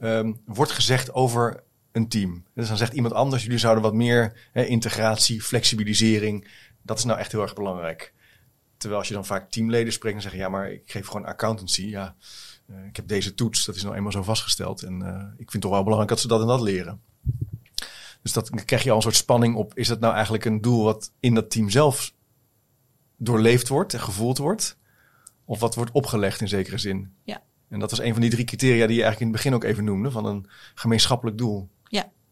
um, 0.00 0.40
wordt 0.44 0.72
gezegd 0.72 1.12
over 1.12 1.62
een 1.92 2.08
team. 2.08 2.44
Dus 2.54 2.68
dan 2.68 2.76
zegt 2.76 2.92
iemand 2.92 3.14
anders, 3.14 3.42
jullie 3.42 3.58
zouden 3.58 3.82
wat 3.82 3.94
meer 3.94 4.48
hè, 4.52 4.64
integratie, 4.64 5.42
flexibilisering. 5.42 6.48
Dat 6.82 6.98
is 6.98 7.04
nou 7.04 7.18
echt 7.18 7.32
heel 7.32 7.42
erg 7.42 7.54
belangrijk. 7.54 8.12
Terwijl 8.76 9.00
als 9.00 9.08
je 9.08 9.14
dan 9.14 9.26
vaak 9.26 9.50
teamleden 9.50 9.92
spreekt 9.92 10.16
en 10.16 10.22
zeggen, 10.22 10.40
ja, 10.40 10.48
maar 10.48 10.72
ik 10.72 10.82
geef 10.84 11.06
gewoon 11.06 11.26
accountancy. 11.26 11.82
Ja, 11.82 12.14
uh, 12.70 12.86
ik 12.86 12.96
heb 12.96 13.08
deze 13.08 13.34
toets, 13.34 13.64
dat 13.64 13.74
is 13.74 13.82
nou 13.82 13.94
eenmaal 13.94 14.12
zo 14.12 14.22
vastgesteld. 14.22 14.82
En 14.82 15.00
uh, 15.00 15.22
ik 15.32 15.50
vind 15.50 15.52
het 15.52 15.62
toch 15.62 15.70
wel 15.70 15.82
belangrijk 15.82 16.10
dat 16.10 16.20
ze 16.20 16.28
dat 16.28 16.40
en 16.40 16.46
dat 16.46 16.60
leren. 16.60 17.00
Dus 18.22 18.32
dat 18.32 18.48
dan 18.48 18.64
krijg 18.64 18.82
je 18.82 18.90
al 18.90 18.96
een 18.96 19.02
soort 19.02 19.16
spanning 19.16 19.54
op. 19.54 19.74
Is 19.74 19.88
dat 19.88 20.00
nou 20.00 20.14
eigenlijk 20.14 20.44
een 20.44 20.60
doel 20.60 20.84
wat 20.84 21.12
in 21.20 21.34
dat 21.34 21.50
team 21.50 21.70
zelf 21.70 22.12
doorleefd 23.16 23.68
wordt 23.68 23.94
en 23.94 24.00
gevoeld 24.00 24.38
wordt? 24.38 24.76
Of 25.44 25.60
wat 25.60 25.74
wordt 25.74 25.90
opgelegd 25.90 26.40
in 26.40 26.48
zekere 26.48 26.78
zin? 26.78 27.12
Ja. 27.22 27.42
En 27.68 27.78
dat 27.78 27.90
was 27.90 28.00
een 28.00 28.12
van 28.12 28.20
die 28.20 28.30
drie 28.30 28.44
criteria 28.44 28.86
die 28.86 28.96
je 28.96 29.02
eigenlijk 29.02 29.20
in 29.20 29.26
het 29.26 29.36
begin 29.36 29.54
ook 29.54 29.64
even 29.64 29.84
noemde, 29.84 30.10
van 30.10 30.24
een 30.24 30.46
gemeenschappelijk 30.74 31.38
doel. 31.38 31.68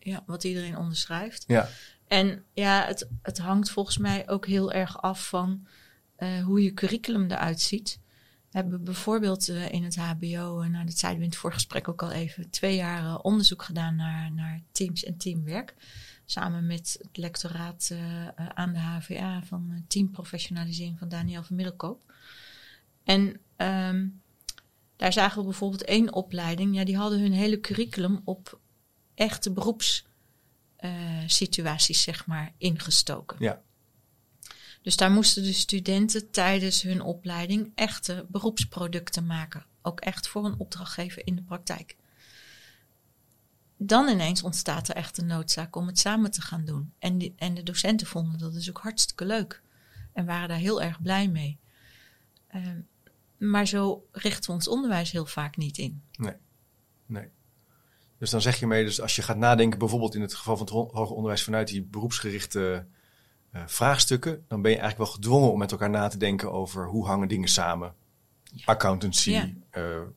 Ja, 0.07 0.23
wat 0.27 0.45
iedereen 0.45 0.77
onderschrijft. 0.77 1.45
Ja. 1.47 1.69
En 2.07 2.45
ja, 2.53 2.85
het, 2.87 3.09
het 3.23 3.39
hangt 3.39 3.71
volgens 3.71 3.99
mij 3.99 4.29
ook 4.29 4.47
heel 4.47 4.73
erg 4.73 5.03
af 5.03 5.29
van 5.29 5.67
uh, 6.19 6.45
hoe 6.45 6.63
je 6.63 6.75
curriculum 6.75 7.31
eruit 7.31 7.61
ziet. 7.61 8.01
We 8.51 8.59
hebben 8.59 8.85
bijvoorbeeld 8.85 9.49
uh, 9.49 9.73
in 9.73 9.85
het 9.85 9.97
HBO, 9.97 10.63
uh, 10.63 10.69
nou 10.69 10.85
dat 10.85 10.99
zeiden 10.99 11.21
we 11.21 11.25
in 11.25 11.31
het 11.31 11.41
voorgesprek 11.41 11.89
ook 11.89 12.03
al 12.03 12.11
even, 12.11 12.51
twee 12.51 12.77
jaar 12.77 13.19
onderzoek 13.19 13.63
gedaan 13.63 13.97
naar, 13.97 14.33
naar 14.33 14.61
teams 14.73 15.05
en 15.05 15.17
teamwerk. 15.17 15.75
Samen 16.25 16.67
met 16.67 16.99
het 17.03 17.17
lectoraat 17.17 17.95
aan 18.55 18.73
de 18.73 18.79
HVA 18.79 19.43
van 19.43 19.85
teamprofessionalisering 19.89 20.99
van 20.99 21.09
Daniel 21.09 21.43
van 21.43 21.57
Middelkoop. 21.57 22.13
En 23.05 23.41
um, 23.57 24.21
daar 24.97 25.13
zagen 25.13 25.39
we 25.39 25.45
bijvoorbeeld 25.45 25.85
één 25.85 26.13
opleiding, 26.13 26.75
ja, 26.75 26.85
die 26.85 26.97
hadden 26.97 27.21
hun 27.21 27.33
hele 27.33 27.61
curriculum 27.61 28.21
op 28.25 28.61
echte 29.17 29.53
beroepssituaties, 29.53 31.99
uh, 31.99 32.05
zeg 32.15 32.27
maar, 32.27 32.53
ingestoken. 32.59 33.37
Ja. 33.41 33.63
Dus 34.83 34.97
daar 34.97 35.11
moesten 35.11 35.43
de 35.43 35.53
studenten 35.53 36.31
tijdens 36.31 36.83
hun 36.83 37.01
opleiding 37.01 37.73
echte 37.75 38.27
beroepsproducten 38.29 39.27
maken. 39.27 39.67
Ook 39.83 40.01
echt 40.01 40.29
voor 40.29 40.45
een 40.45 40.59
opdrachtgever 40.59 41.27
in 41.27 41.37
de 41.37 41.43
praktijk. 41.43 41.97
Dan 43.77 44.09
ineens 44.09 44.43
ontstaat 44.43 44.89
er 44.89 44.95
echt 44.95 45.19
een 45.19 45.27
noodzaak 45.27 45.77
om 45.77 45.87
het 45.87 45.99
samen 45.99 46.31
te 46.31 46.41
gaan 46.41 46.65
doen. 46.65 46.93
En, 46.99 47.19
die, 47.19 47.35
en 47.37 47.55
de 47.55 47.63
docenten 47.63 48.07
vonden 48.07 48.39
dat 48.39 48.53
dus 48.53 48.69
ook 48.69 48.79
hartstikke 48.79 49.25
leuk. 49.25 49.63
En 50.13 50.27
waren 50.27 50.49
daar 50.49 50.59
heel 50.59 50.83
erg 50.83 51.03
blij 51.03 51.29
mee. 51.29 51.59
Uh, 52.55 52.67
maar 53.39 53.67
zo 53.67 54.09
richten 54.13 54.51
we 54.51 54.57
ons 54.57 54.69
onderwijs 54.69 55.11
heel 55.11 55.27
vaak 55.27 55.57
niet 55.57 55.79
in. 55.79 56.03
Nee, 56.13 56.35
nee. 57.07 57.29
Dus 58.19 58.31
dan 58.31 58.41
zeg 58.41 58.57
je 58.57 58.67
mee, 58.67 58.85
dus 58.85 59.01
als 59.01 59.17
je 59.17 59.23
gaat 59.23 59.37
nadenken, 59.37 59.79
bijvoorbeeld 59.79 60.15
in 60.15 60.21
het 60.21 60.35
geval 60.35 60.57
van 60.57 60.67
het 60.67 60.75
hoger 60.75 61.15
onderwijs 61.15 61.43
vanuit 61.43 61.69
die 61.69 61.83
beroepsgerichte 61.83 62.87
uh, 63.55 63.63
vraagstukken, 63.67 64.45
dan 64.49 64.63
ben 64.63 64.71
je 64.71 64.79
eigenlijk 64.79 65.11
wel 65.11 65.21
gedwongen 65.21 65.53
om 65.53 65.59
met 65.59 65.71
elkaar 65.71 65.91
na 65.91 66.09
te 66.09 66.19
denken 66.19 66.53
over 66.53 66.87
hoe 66.87 67.07
hangen 67.07 67.29
dingen 67.29 67.49
samen. 67.49 67.95
accountancy, 68.65 69.55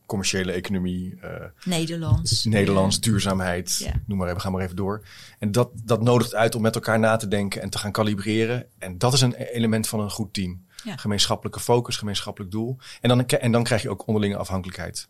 commerciële 0.05 0.51
economie. 0.51 1.19
Nederlands. 1.63 2.45
Nederlands, 2.45 2.99
duurzaamheid, 2.99 3.93
noem 4.05 4.17
maar 4.17 4.27
even, 4.27 4.41
ga 4.41 4.49
maar 4.49 4.63
even 4.63 4.75
door. 4.75 5.07
En 5.39 5.51
dat, 5.51 5.71
dat 5.83 6.01
nodigt 6.01 6.35
uit 6.35 6.55
om 6.55 6.61
met 6.61 6.75
elkaar 6.75 6.99
na 6.99 7.15
te 7.15 7.27
denken 7.27 7.61
en 7.61 7.69
te 7.69 7.77
gaan 7.77 7.91
kalibreren. 7.91 8.65
En 8.77 8.97
dat 8.97 9.13
is 9.13 9.21
een 9.21 9.33
element 9.33 9.87
van 9.87 9.99
een 9.99 10.11
goed 10.11 10.33
team. 10.33 10.65
Gemeenschappelijke 10.95 11.59
focus, 11.59 11.97
gemeenschappelijk 11.97 12.51
doel. 12.51 12.77
En 13.01 13.09
dan, 13.09 13.25
en 13.25 13.51
dan 13.51 13.63
krijg 13.63 13.81
je 13.81 13.89
ook 13.89 14.07
onderlinge 14.07 14.37
afhankelijkheid. 14.37 15.07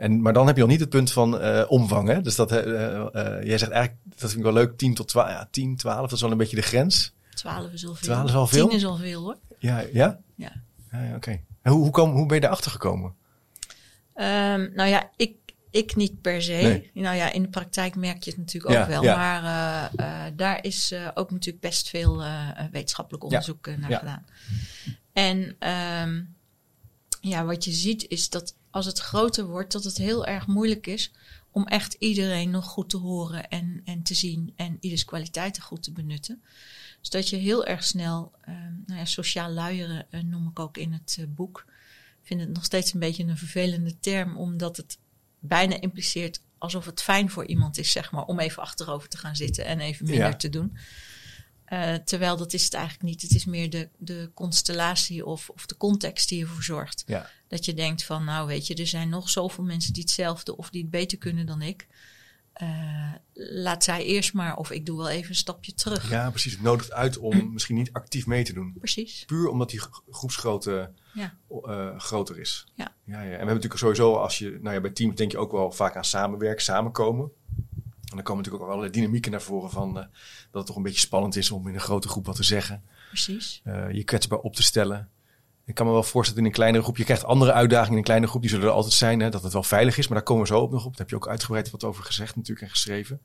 En, 0.00 0.20
maar 0.20 0.32
dan 0.32 0.46
heb 0.46 0.56
je 0.56 0.62
al 0.62 0.68
niet 0.68 0.80
het 0.80 0.88
punt 0.88 1.12
van 1.12 1.42
uh, 1.42 1.64
omvang. 1.68 2.08
Hè? 2.08 2.20
Dus 2.20 2.34
dat, 2.34 2.52
uh, 2.52 2.58
jij 3.42 3.58
zegt 3.58 3.70
eigenlijk, 3.70 3.96
dat 4.04 4.18
vind 4.18 4.34
ik 4.34 4.42
wel 4.42 4.52
leuk, 4.52 4.78
10 4.78 4.94
tot 4.94 5.08
12, 5.08 5.28
ja, 5.28 5.48
10, 5.50 5.76
12, 5.76 6.00
dat 6.00 6.12
is 6.12 6.20
wel 6.20 6.30
een 6.30 6.36
beetje 6.36 6.56
de 6.56 6.62
grens. 6.62 7.12
12 7.34 7.72
is 7.72 7.86
al 7.86 7.94
veel. 7.94 8.06
12 8.06 8.28
is 8.28 8.34
al 8.34 8.46
veel? 8.46 8.68
10 8.68 8.76
is 8.76 8.84
al 8.84 8.96
veel 8.96 9.22
hoor. 9.22 9.36
Ja, 9.58 9.80
ja? 9.92 10.20
Ja. 10.34 10.52
ja, 10.92 11.02
ja 11.02 11.14
Oké. 11.16 11.30
En 11.62 11.72
hoe, 11.72 11.82
hoe, 11.82 11.90
kom, 11.90 12.10
hoe 12.10 12.26
ben 12.26 12.34
je 12.34 12.40
daarachter 12.40 12.70
gekomen? 12.70 13.14
Um, 14.14 14.72
nou 14.74 14.88
ja, 14.88 15.10
ik, 15.16 15.34
ik 15.70 15.96
niet 15.96 16.20
per 16.20 16.42
se. 16.42 16.52
Nee. 16.52 16.90
Nou 16.94 17.16
ja, 17.16 17.32
in 17.32 17.42
de 17.42 17.48
praktijk 17.48 17.96
merk 17.96 18.22
je 18.22 18.30
het 18.30 18.38
natuurlijk 18.38 18.80
ook 18.80 18.86
wel. 18.86 19.02
Ja. 19.02 19.16
Maar 19.16 19.42
uh, 19.42 20.06
uh, 20.06 20.36
daar 20.36 20.64
is 20.64 20.92
uh, 20.92 21.08
ook 21.14 21.30
natuurlijk 21.30 21.64
best 21.64 21.88
veel 21.88 22.22
wetenschappelijk 22.70 23.24
onderzoek 23.24 23.66
naar 23.66 23.98
gedaan. 23.98 24.24
En 25.12 25.56
um, 26.02 26.34
ja, 27.20 27.44
wat 27.44 27.64
je 27.64 27.72
ziet 27.72 28.08
is 28.08 28.28
dat 28.28 28.54
als 28.70 28.86
het 28.86 28.98
groter 28.98 29.46
wordt, 29.46 29.72
dat 29.72 29.84
het 29.84 29.96
heel 29.96 30.26
erg 30.26 30.46
moeilijk 30.46 30.86
is 30.86 31.12
om 31.50 31.66
echt 31.66 31.96
iedereen 31.98 32.50
nog 32.50 32.64
goed 32.64 32.90
te 32.90 32.96
horen 32.96 33.48
en, 33.48 33.80
en 33.84 34.02
te 34.02 34.14
zien 34.14 34.52
en 34.56 34.76
ieders 34.80 35.04
kwaliteiten 35.04 35.62
goed 35.62 35.82
te 35.82 35.92
benutten. 35.92 36.42
Dus 37.00 37.10
dat 37.10 37.28
je 37.28 37.36
heel 37.36 37.64
erg 37.64 37.84
snel, 37.84 38.32
um, 38.48 38.82
nou 38.86 38.98
ja, 38.98 39.04
sociaal 39.04 39.50
luieren 39.50 40.06
uh, 40.10 40.22
noem 40.22 40.48
ik 40.48 40.58
ook 40.58 40.76
in 40.76 40.92
het 40.92 41.16
uh, 41.20 41.26
boek. 41.28 41.64
Ik 42.20 42.26
vind 42.26 42.40
het 42.40 42.52
nog 42.52 42.64
steeds 42.64 42.92
een 42.92 43.00
beetje 43.00 43.24
een 43.24 43.36
vervelende 43.36 44.00
term, 44.00 44.36
omdat 44.36 44.76
het 44.76 44.98
bijna 45.38 45.80
impliceert 45.80 46.40
alsof 46.58 46.86
het 46.86 47.02
fijn 47.02 47.30
voor 47.30 47.46
iemand 47.46 47.78
is, 47.78 47.92
zeg 47.92 48.12
maar, 48.12 48.24
om 48.24 48.38
even 48.38 48.62
achterover 48.62 49.08
te 49.08 49.16
gaan 49.16 49.36
zitten 49.36 49.64
en 49.64 49.80
even 49.80 50.06
minder 50.06 50.26
ja. 50.26 50.36
te 50.36 50.48
doen. 50.48 50.76
Uh, 51.72 51.94
terwijl 51.94 52.36
dat 52.36 52.52
is 52.52 52.64
het 52.64 52.74
eigenlijk 52.74 53.04
niet. 53.04 53.22
Het 53.22 53.34
is 53.34 53.44
meer 53.44 53.70
de, 53.70 53.88
de 53.98 54.30
constellatie 54.34 55.26
of, 55.26 55.50
of 55.50 55.66
de 55.66 55.76
context 55.76 56.28
die 56.28 56.42
ervoor 56.42 56.62
zorgt. 56.62 57.02
Ja. 57.06 57.30
Dat 57.48 57.64
je 57.64 57.74
denkt 57.74 58.04
van, 58.04 58.24
nou 58.24 58.46
weet 58.46 58.66
je, 58.66 58.74
er 58.74 58.86
zijn 58.86 59.08
nog 59.08 59.28
zoveel 59.28 59.64
mensen 59.64 59.92
die 59.92 60.02
hetzelfde 60.02 60.56
of 60.56 60.70
die 60.70 60.82
het 60.82 60.90
beter 60.90 61.18
kunnen 61.18 61.46
dan 61.46 61.62
ik. 61.62 61.86
Uh, 62.62 63.12
laat 63.34 63.84
zij 63.84 64.04
eerst 64.04 64.32
maar, 64.32 64.56
of 64.56 64.70
ik 64.70 64.86
doe 64.86 64.96
wel 64.96 65.08
even 65.08 65.30
een 65.30 65.36
stapje 65.36 65.74
terug. 65.74 66.10
Ja, 66.10 66.30
precies. 66.30 66.52
Het 66.52 66.62
nodigt 66.62 66.92
uit 66.92 67.18
om 67.18 67.36
misschien 67.52 67.76
niet 67.76 67.92
actief 67.92 68.26
mee 68.26 68.44
te 68.44 68.52
doen. 68.52 68.74
Precies. 68.78 69.24
Puur 69.26 69.48
omdat 69.48 69.70
die 69.70 69.80
groepsgrootte 70.10 70.92
ja. 71.14 71.34
uh, 71.50 71.98
groter 71.98 72.38
is. 72.38 72.66
Ja. 72.74 72.94
Ja, 73.04 73.14
ja. 73.14 73.22
En 73.22 73.28
we 73.28 73.30
hebben 73.30 73.46
natuurlijk 73.46 73.80
sowieso, 73.80 74.14
als 74.14 74.38
je, 74.38 74.58
nou 74.62 74.74
ja, 74.74 74.80
bij 74.80 74.90
teams 74.90 75.16
denk 75.16 75.30
je 75.30 75.38
ook 75.38 75.52
wel 75.52 75.72
vaak 75.72 75.96
aan 75.96 76.04
samenwerken, 76.04 76.64
samenkomen. 76.64 77.30
En 78.10 78.16
dan 78.16 78.24
komen 78.24 78.36
natuurlijk 78.36 78.64
ook 78.64 78.76
allerlei 78.76 79.00
dynamieken 79.00 79.30
naar 79.30 79.42
voren 79.42 79.70
van 79.70 79.88
uh, 79.88 79.94
dat 79.94 80.08
het 80.50 80.66
toch 80.66 80.76
een 80.76 80.82
beetje 80.82 81.00
spannend 81.00 81.36
is 81.36 81.50
om 81.50 81.68
in 81.68 81.74
een 81.74 81.80
grote 81.80 82.08
groep 82.08 82.26
wat 82.26 82.36
te 82.36 82.42
zeggen. 82.42 82.82
Precies. 83.08 83.62
Uh, 83.64 83.92
je 83.92 84.04
kwetsbaar 84.04 84.38
op 84.38 84.54
te 84.54 84.62
stellen. 84.62 85.08
Ik 85.64 85.74
kan 85.74 85.86
me 85.86 85.92
wel 85.92 86.02
voorstellen 86.02 86.42
in 86.42 86.48
een 86.48 86.54
kleinere 86.54 86.82
groep. 86.82 86.96
Je 86.96 87.04
krijgt 87.04 87.24
andere 87.24 87.52
uitdagingen 87.52 87.92
in 87.92 87.98
een 87.98 88.04
kleine 88.04 88.26
groep. 88.26 88.40
Die 88.40 88.50
zullen 88.50 88.66
er 88.66 88.72
altijd 88.72 88.94
zijn. 88.94 89.20
Hè, 89.20 89.30
dat 89.30 89.42
het 89.42 89.52
wel 89.52 89.62
veilig 89.62 89.98
is. 89.98 90.08
Maar 90.08 90.16
daar 90.16 90.26
komen 90.26 90.42
we 90.42 90.48
zo 90.48 90.60
op 90.60 90.70
nog 90.70 90.84
op. 90.84 90.90
Daar 90.90 91.00
heb 91.00 91.10
je 91.10 91.16
ook 91.16 91.28
uitgebreid 91.28 91.70
wat 91.70 91.84
over 91.84 92.04
gezegd 92.04 92.36
natuurlijk 92.36 92.66
en 92.66 92.72
geschreven. 92.72 93.20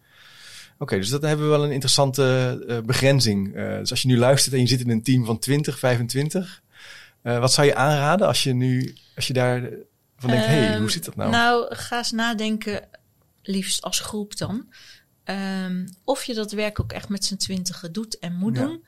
Oké, 0.74 0.84
okay, 0.84 1.00
dus 1.00 1.10
dat 1.10 1.22
hebben 1.22 1.46
we 1.46 1.52
wel 1.52 1.64
een 1.64 1.72
interessante 1.72 2.58
uh, 2.68 2.80
begrenzing. 2.80 3.54
dus 3.54 3.92
als 3.92 4.02
je 4.02 4.08
nu 4.08 4.18
luistert 4.18 4.56
en 4.56 4.62
je 4.62 4.68
zit 4.68 4.82
in 4.82 4.90
een 4.90 5.04
team 5.04 5.26
van 5.26 5.40
20, 5.40 5.80
25. 5.80 6.62
wat 7.22 7.54
zou 7.54 7.68
je 7.68 7.76
aanraden 7.76 8.28
als 8.28 8.44
je 8.44 8.54
nu, 8.54 8.96
als 9.16 9.28
je 9.28 9.34
daar 9.34 9.70
van 10.18 10.30
denkt, 10.30 10.46
hé, 10.46 10.54
hey, 10.54 10.80
hoe 10.80 10.92
zit 10.92 11.06
dat 11.06 11.16
nou? 11.16 11.32
Nou, 11.32 11.76
ga 11.76 11.98
eens 11.98 12.12
nadenken 12.12 12.88
liefst 13.48 13.82
als 13.82 14.00
groep 14.00 14.38
dan. 14.38 14.74
Um, 15.26 15.90
of 16.04 16.24
je 16.24 16.34
dat 16.34 16.52
werk 16.52 16.80
ook 16.80 16.92
echt 16.92 17.10
met 17.10 17.26
z'n 17.26 17.36
twintigen 17.36 17.94
doet 17.94 18.20
en 18.20 18.36
moet 18.36 18.58
ja. 18.58 18.64
doen. 18.64 18.86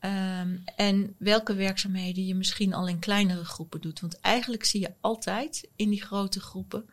Um, 0.00 0.62
en 0.76 1.14
welke 1.18 1.54
werkzaamheden 1.54 2.26
je 2.26 2.34
misschien 2.34 2.74
al 2.74 2.88
in 2.88 2.98
kleinere 2.98 3.44
groepen 3.44 3.80
doet. 3.80 4.00
Want 4.00 4.20
eigenlijk 4.20 4.64
zie 4.64 4.80
je 4.80 4.94
altijd 5.00 5.68
in 5.76 5.90
die 5.90 6.02
grote 6.02 6.40
groepen 6.40 6.88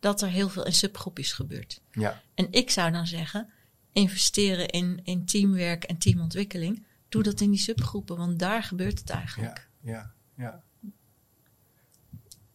dat 0.00 0.22
er 0.22 0.28
heel 0.28 0.48
veel 0.48 0.66
in 0.66 0.72
subgroepjes 0.72 1.32
gebeurt. 1.32 1.80
Ja. 1.90 2.22
En 2.34 2.46
ik 2.50 2.70
zou 2.70 2.92
dan 2.92 3.06
zeggen, 3.06 3.50
investeren 3.92 4.68
in, 4.68 5.00
in 5.04 5.24
teamwerk 5.24 5.84
en 5.84 5.98
teamontwikkeling. 5.98 6.86
Doe 7.08 7.22
dat 7.22 7.40
in 7.40 7.50
die 7.50 7.60
subgroepen, 7.60 8.16
want 8.16 8.38
daar 8.38 8.62
gebeurt 8.62 8.98
het 8.98 9.10
eigenlijk. 9.10 9.68
Ja, 9.82 10.12
ja, 10.36 10.62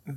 ja. 0.05 0.13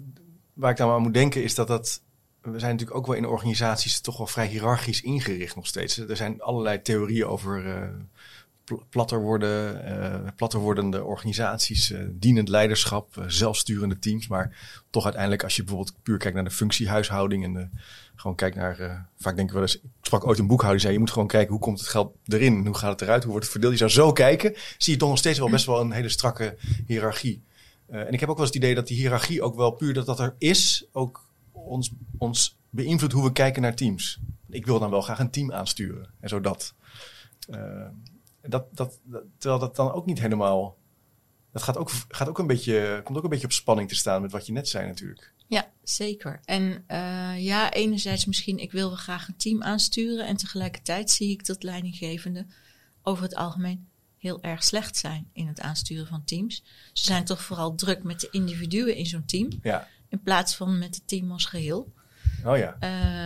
Waar 0.52 0.70
ik 0.70 0.76
dan 0.76 0.90
aan 0.90 1.02
moet 1.02 1.14
denken 1.14 1.42
is 1.42 1.54
dat 1.54 1.68
dat 1.68 2.02
we 2.44 2.58
zijn 2.58 2.72
natuurlijk 2.72 2.98
ook 2.98 3.06
wel 3.06 3.16
in 3.16 3.26
organisaties 3.26 4.00
toch 4.00 4.16
wel 4.16 4.26
vrij 4.26 4.46
hiërarchisch 4.46 5.00
ingericht 5.00 5.56
nog 5.56 5.66
steeds. 5.66 5.98
Er 5.98 6.16
zijn 6.16 6.42
allerlei 6.42 6.82
theorieën 6.82 7.26
over 7.26 7.66
uh, 7.66 8.78
platter, 8.88 9.20
worden, 9.20 9.84
uh, 9.98 10.30
platter 10.36 10.60
wordende 10.60 11.04
organisaties, 11.04 11.90
uh, 11.90 11.98
dienend 12.10 12.48
leiderschap, 12.48 13.24
zelfsturende 13.26 13.98
teams. 13.98 14.28
Maar 14.28 14.80
toch 14.90 15.04
uiteindelijk, 15.04 15.42
als 15.42 15.56
je 15.56 15.64
bijvoorbeeld 15.64 15.96
puur 16.02 16.18
kijkt 16.18 16.34
naar 16.34 16.44
de 16.44 16.50
functiehuishouding 16.50 17.44
en 17.44 17.52
de, 17.52 17.68
gewoon 18.14 18.36
kijkt 18.36 18.56
naar, 18.56 19.06
vaak 19.18 19.36
denk 19.36 19.48
ik 19.48 19.54
wel 19.54 19.62
eens, 19.62 19.76
ik 19.76 19.90
sprak 20.02 20.26
ooit 20.26 20.38
een 20.38 20.46
boekhouder, 20.46 20.80
zei 20.80 20.92
je 20.92 20.98
moet 20.98 21.10
gewoon 21.10 21.28
kijken 21.28 21.50
hoe 21.50 21.60
komt 21.60 21.78
het 21.78 21.88
geld 21.88 22.16
erin, 22.26 22.66
hoe 22.66 22.76
gaat 22.76 22.90
het 22.90 23.00
eruit, 23.00 23.22
hoe 23.22 23.30
wordt 23.30 23.44
het 23.44 23.52
verdeeld. 23.52 23.72
Je 23.72 23.88
zou 23.88 23.90
zo 23.90 24.12
kijken, 24.12 24.54
zie 24.78 24.92
je 24.92 24.98
toch 24.98 25.08
nog 25.08 25.18
steeds 25.18 25.38
wel 25.38 25.50
best 25.50 25.66
wel 25.66 25.80
een 25.80 25.92
hele 25.92 26.08
strakke 26.08 26.56
hiërarchie. 26.86 27.42
en 27.88 28.12
ik 28.12 28.20
heb 28.20 28.28
ook 28.28 28.36
wel 28.36 28.46
eens 28.46 28.54
het 28.54 28.62
idee 28.62 28.74
dat 28.74 28.86
die 28.86 28.96
hiërarchie 28.96 29.42
ook 29.42 29.56
wel 29.56 29.70
puur 29.70 29.94
dat 29.94 30.06
dat 30.06 30.20
er 30.20 30.34
is, 30.38 30.86
ook 30.92 31.24
ons, 31.64 31.90
ons 32.18 32.58
beïnvloedt 32.70 33.12
hoe 33.12 33.24
we 33.24 33.32
kijken 33.32 33.62
naar 33.62 33.74
teams. 33.74 34.18
Ik 34.48 34.66
wil 34.66 34.78
dan 34.78 34.90
wel 34.90 35.00
graag 35.00 35.18
een 35.18 35.30
team 35.30 35.52
aansturen 35.52 36.10
en 36.20 36.28
zo 36.28 36.40
dat. 36.40 36.74
Uh, 37.50 37.86
dat, 38.42 38.76
dat, 38.76 39.00
dat. 39.02 39.22
Terwijl 39.38 39.60
dat 39.60 39.76
dan 39.76 39.92
ook 39.92 40.06
niet 40.06 40.20
helemaal. 40.20 40.76
Dat 41.52 41.62
gaat 41.62 41.76
ook, 41.76 41.90
gaat 42.08 42.28
ook 42.28 42.38
een 42.38 42.46
beetje, 42.46 43.00
komt 43.04 43.18
ook 43.18 43.24
een 43.24 43.30
beetje 43.30 43.46
op 43.46 43.52
spanning 43.52 43.88
te 43.88 43.94
staan 43.94 44.22
met 44.22 44.32
wat 44.32 44.46
je 44.46 44.52
net 44.52 44.68
zei 44.68 44.86
natuurlijk. 44.86 45.32
Ja, 45.46 45.70
zeker. 45.82 46.40
En 46.44 46.84
uh, 46.88 47.44
ja, 47.44 47.72
enerzijds 47.72 48.24
misschien, 48.24 48.58
ik 48.58 48.72
wil 48.72 48.88
wel 48.88 48.96
graag 48.96 49.28
een 49.28 49.36
team 49.36 49.62
aansturen. 49.62 50.26
En 50.26 50.36
tegelijkertijd 50.36 51.10
zie 51.10 51.30
ik 51.30 51.46
dat 51.46 51.62
leidinggevenden 51.62 52.50
over 53.02 53.22
het 53.22 53.34
algemeen 53.34 53.88
heel 54.18 54.42
erg 54.42 54.64
slecht 54.64 54.96
zijn 54.96 55.28
in 55.32 55.46
het 55.46 55.60
aansturen 55.60 56.06
van 56.06 56.24
teams. 56.24 56.64
Ze 56.92 57.04
zijn 57.04 57.24
toch 57.24 57.42
vooral 57.42 57.74
druk 57.74 58.02
met 58.02 58.20
de 58.20 58.28
individuen 58.30 58.96
in 58.96 59.06
zo'n 59.06 59.24
team. 59.24 59.48
Ja. 59.62 59.88
In 60.14 60.22
plaats 60.22 60.56
van 60.56 60.78
met 60.78 60.94
het 60.94 61.08
team 61.08 61.32
als 61.32 61.44
geheel. 61.44 61.92
Oh 62.44 62.56
ja. 62.56 62.76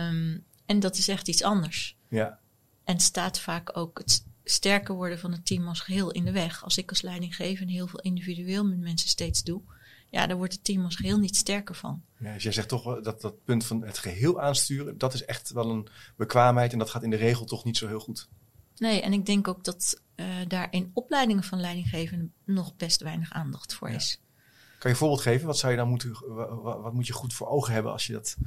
Um, 0.09 0.43
en 0.65 0.79
dat 0.79 0.97
is 0.97 1.07
echt 1.07 1.27
iets 1.27 1.43
anders. 1.43 1.97
Ja. 2.07 2.39
En 2.83 2.99
staat 2.99 3.39
vaak 3.39 3.77
ook 3.77 3.97
het 3.97 4.25
sterker 4.43 4.95
worden 4.95 5.19
van 5.19 5.31
het 5.31 5.45
team 5.45 5.67
als 5.67 5.79
geheel 5.79 6.11
in 6.11 6.25
de 6.25 6.31
weg. 6.31 6.63
Als 6.63 6.77
ik 6.77 6.89
als 6.89 7.01
leidinggevende 7.01 7.73
heel 7.73 7.87
veel 7.87 7.99
individueel 7.99 8.65
met 8.65 8.79
mensen 8.79 9.09
steeds 9.09 9.43
doe, 9.43 9.61
ja, 10.09 10.27
dan 10.27 10.37
wordt 10.37 10.53
het 10.53 10.63
team 10.63 10.83
als 10.83 10.95
geheel 10.95 11.17
niet 11.17 11.35
sterker 11.35 11.75
van. 11.75 12.01
Ja, 12.17 12.33
dus 12.33 12.43
jij 12.43 12.51
zegt 12.51 12.67
toch 12.67 13.01
dat 13.01 13.21
dat 13.21 13.43
punt 13.43 13.65
van 13.65 13.83
het 13.83 13.97
geheel 13.97 14.41
aansturen, 14.41 14.97
dat 14.97 15.13
is 15.13 15.25
echt 15.25 15.51
wel 15.51 15.69
een 15.69 15.87
bekwaamheid 16.15 16.71
en 16.71 16.79
dat 16.79 16.89
gaat 16.89 17.03
in 17.03 17.09
de 17.09 17.15
regel 17.15 17.45
toch 17.45 17.63
niet 17.63 17.77
zo 17.77 17.87
heel 17.87 17.99
goed. 17.99 18.29
Nee, 18.77 19.01
en 19.01 19.13
ik 19.13 19.25
denk 19.25 19.47
ook 19.47 19.63
dat 19.63 20.01
uh, 20.15 20.25
daar 20.47 20.67
in 20.71 20.91
opleidingen 20.93 21.43
van 21.43 21.59
leidinggevenden 21.59 22.33
nog 22.45 22.75
best 22.75 23.01
weinig 23.01 23.31
aandacht 23.31 23.73
voor 23.73 23.89
ja. 23.89 23.95
is. 23.95 24.19
Kan 24.79 24.89
je 24.89 24.89
een 24.89 24.95
voorbeeld 24.95 25.21
geven? 25.21 25.47
Wat 25.47 25.57
zou 25.57 25.71
je 25.71 25.77
dan 25.77 25.89
moeten, 25.89 26.11
wat, 26.61 26.93
moet 26.93 27.07
je 27.07 27.13
goed 27.13 27.33
voor 27.33 27.47
ogen 27.47 27.73
hebben 27.73 27.91
als 27.91 28.07
je 28.07 28.13
dat, 28.13 28.37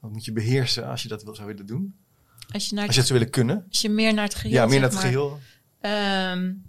wat 0.00 0.10
moet 0.10 0.24
je 0.24 0.32
beheersen 0.32 0.86
als 0.86 1.02
je 1.02 1.08
dat 1.08 1.22
wil, 1.22 1.34
zou 1.34 1.46
willen 1.46 1.66
doen? 1.66 1.96
Als 2.50 2.68
je, 2.68 2.74
naar 2.74 2.86
als 2.86 2.94
je 2.94 3.00
het 3.00 3.08
zou 3.08 3.18
willen 3.18 3.34
kunnen? 3.34 3.66
Als 3.68 3.80
je 3.80 3.88
meer 3.88 4.14
naar 4.14 4.24
het 4.24 4.34
geheel 4.34 4.52
Ja, 4.56 4.66
meer 4.66 4.80
naar 4.80 4.90
het 4.90 4.98
geheel. 4.98 5.40
Um, 5.80 6.64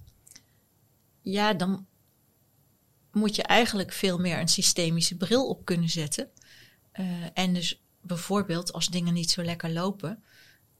ja, 1.21 1.53
dan 1.53 1.85
moet 3.11 3.35
je 3.35 3.43
eigenlijk 3.43 3.91
veel 3.91 4.17
meer 4.17 4.39
een 4.39 4.47
systemische 4.47 5.17
bril 5.17 5.47
op 5.47 5.65
kunnen 5.65 5.89
zetten. 5.89 6.29
Uh, 6.99 7.05
en 7.33 7.53
dus 7.53 7.83
bijvoorbeeld 8.01 8.73
als 8.73 8.87
dingen 8.87 9.13
niet 9.13 9.31
zo 9.31 9.43
lekker 9.43 9.69
lopen, 9.69 10.23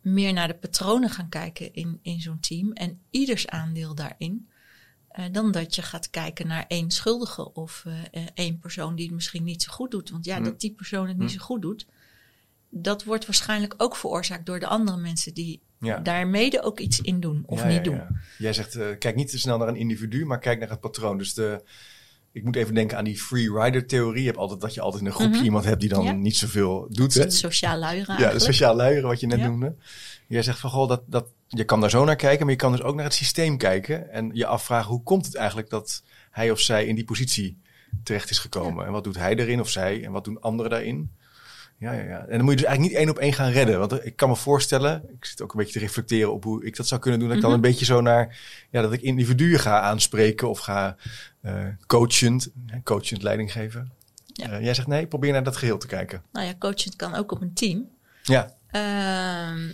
meer 0.01 0.33
naar 0.33 0.47
de 0.47 0.55
patronen 0.55 1.09
gaan 1.09 1.29
kijken 1.29 1.73
in, 1.73 1.99
in 2.01 2.21
zo'n 2.21 2.39
team 2.39 2.71
en 2.71 3.01
ieders 3.09 3.47
aandeel 3.47 3.95
daarin. 3.95 4.49
Uh, 5.19 5.25
dan 5.31 5.51
dat 5.51 5.75
je 5.75 5.81
gaat 5.81 6.09
kijken 6.09 6.47
naar 6.47 6.65
één 6.67 6.91
schuldige 6.91 7.53
of 7.53 7.83
uh, 7.87 8.27
één 8.33 8.59
persoon 8.59 8.95
die 8.95 9.05
het 9.05 9.13
misschien 9.15 9.43
niet 9.43 9.63
zo 9.63 9.71
goed 9.71 9.91
doet. 9.91 10.09
Want 10.09 10.25
ja, 10.25 10.39
dat 10.39 10.59
die 10.59 10.73
persoon 10.73 11.07
het 11.07 11.17
niet 11.17 11.31
zo 11.31 11.39
goed 11.39 11.61
doet, 11.61 11.85
dat 12.69 13.03
wordt 13.03 13.25
waarschijnlijk 13.25 13.73
ook 13.77 13.95
veroorzaakt 13.95 14.45
door 14.45 14.59
de 14.59 14.67
andere 14.67 14.97
mensen 14.97 15.33
die 15.33 15.61
Ja. 15.79 15.99
daar 15.99 16.27
mede 16.27 16.61
ook 16.61 16.79
iets 16.79 17.01
in 17.01 17.19
doen 17.19 17.43
of 17.45 17.59
Ja, 17.59 17.67
niet 17.67 17.75
ja, 17.75 17.81
doen. 17.83 18.01
Jij 18.37 18.53
zegt, 18.53 18.75
eh, 18.75 18.97
kijk 18.99 19.15
niet 19.15 19.29
te 19.29 19.39
snel 19.39 19.57
naar 19.57 19.67
een 19.67 19.75
individu, 19.75 20.25
maar 20.25 20.39
kijk 20.39 20.59
naar 20.59 20.69
het 20.69 20.79
patroon. 20.79 21.17
Dus 21.17 21.33
de, 21.33 21.63
ik 22.31 22.43
moet 22.43 22.55
even 22.55 22.73
denken 22.73 22.97
aan 22.97 23.03
die 23.03 23.19
free 23.19 23.51
rider 23.53 23.85
theorie. 23.87 24.19
Je 24.21 24.27
hebt 24.27 24.39
altijd 24.39 24.61
dat 24.61 24.73
je 24.73 24.81
altijd 24.81 25.01
in 25.01 25.07
een 25.07 25.13
groepje 25.15 25.35
Mhm. 25.35 25.43
iemand 25.43 25.65
hebt 25.65 25.79
die 25.79 25.89
dan 25.89 26.03
Ja. 26.03 26.11
niet 26.11 26.37
zoveel 26.37 26.87
doet. 26.89 27.13
Het 27.13 27.33
sociaal 27.35 27.77
luieren 27.77 28.17
Ja, 28.19 28.31
de 28.31 28.39
sociaal 28.39 28.75
luieren 28.75 29.07
wat 29.09 29.19
je 29.19 29.27
net 29.27 29.39
Ja. 29.39 29.47
noemde. 29.47 29.75
Jij 30.27 30.41
zegt 30.43 30.59
van, 30.59 30.69
goh, 30.69 30.87
dat, 30.87 31.01
dat, 31.05 31.27
je 31.47 31.63
kan 31.63 31.81
daar 31.81 31.89
zo 31.89 32.05
naar 32.05 32.15
kijken, 32.15 32.45
maar 32.45 32.53
je 32.53 32.59
kan 32.59 32.71
dus 32.71 32.81
ook 32.81 32.95
naar 32.95 33.03
het 33.03 33.13
systeem 33.13 33.57
kijken. 33.57 34.11
En 34.11 34.29
je 34.33 34.45
afvragen, 34.45 34.89
hoe 34.91 35.03
komt 35.03 35.25
het 35.25 35.35
eigenlijk 35.35 35.69
dat 35.69 36.03
hij 36.31 36.51
of 36.51 36.59
zij 36.59 36.85
in 36.85 36.95
die 36.95 37.03
positie 37.05 37.57
terecht 38.03 38.29
is 38.29 38.39
gekomen. 38.39 38.85
En 38.85 38.91
wat 38.91 39.03
doet 39.03 39.17
hij 39.17 39.35
erin 39.35 39.59
of 39.59 39.69
zij 39.69 40.03
en 40.05 40.11
wat 40.11 40.23
doen 40.25 40.41
anderen 40.41 40.71
daarin? 40.71 41.11
Ja, 41.79 41.91
ja, 41.91 42.03
ja. 42.03 42.19
En 42.19 42.37
dan 42.37 42.41
moet 42.41 42.53
je 42.53 42.57
dus 42.59 42.65
eigenlijk 42.65 42.79
niet 42.79 42.93
één 42.93 43.09
op 43.09 43.17
één 43.17 43.33
gaan 43.33 43.51
redden. 43.51 43.79
Want 43.79 44.05
ik 44.05 44.15
kan 44.15 44.29
me 44.29 44.35
voorstellen, 44.35 45.03
ik 45.09 45.25
zit 45.25 45.41
ook 45.41 45.51
een 45.51 45.57
beetje 45.57 45.73
te 45.73 45.79
reflecteren 45.79 46.33
op 46.33 46.43
hoe 46.43 46.65
ik 46.65 46.75
dat 46.75 46.87
zou 46.87 47.01
kunnen 47.01 47.19
doen. 47.19 47.27
Dat 47.27 47.37
ik 47.37 47.43
dan 47.43 47.53
mhm. 47.53 47.63
een 47.63 47.69
beetje 47.69 47.85
zo 47.85 48.01
naar, 48.01 48.39
ja, 48.69 48.81
dat 48.81 48.93
ik 48.93 49.01
individuen 49.01 49.59
ga 49.59 49.81
aanspreken 49.81 50.49
of 50.49 50.59
ga 50.59 50.95
uh, 51.41 51.65
coachend, 51.87 52.49
coachend 52.83 53.23
leiding 53.23 53.51
geven. 53.51 53.91
Ja. 54.25 54.51
Uh, 54.51 54.63
jij 54.63 54.73
zegt 54.73 54.87
nee, 54.87 55.07
probeer 55.07 55.31
naar 55.31 55.43
dat 55.43 55.57
geheel 55.57 55.77
te 55.77 55.87
kijken. 55.87 56.23
Nou 56.31 56.45
ja, 56.45 56.53
coachend 56.59 56.95
kan 56.95 57.15
ook 57.15 57.31
op 57.31 57.41
een 57.41 57.53
team. 57.53 57.89
Ja. 58.23 58.55
Uh, 58.71 59.73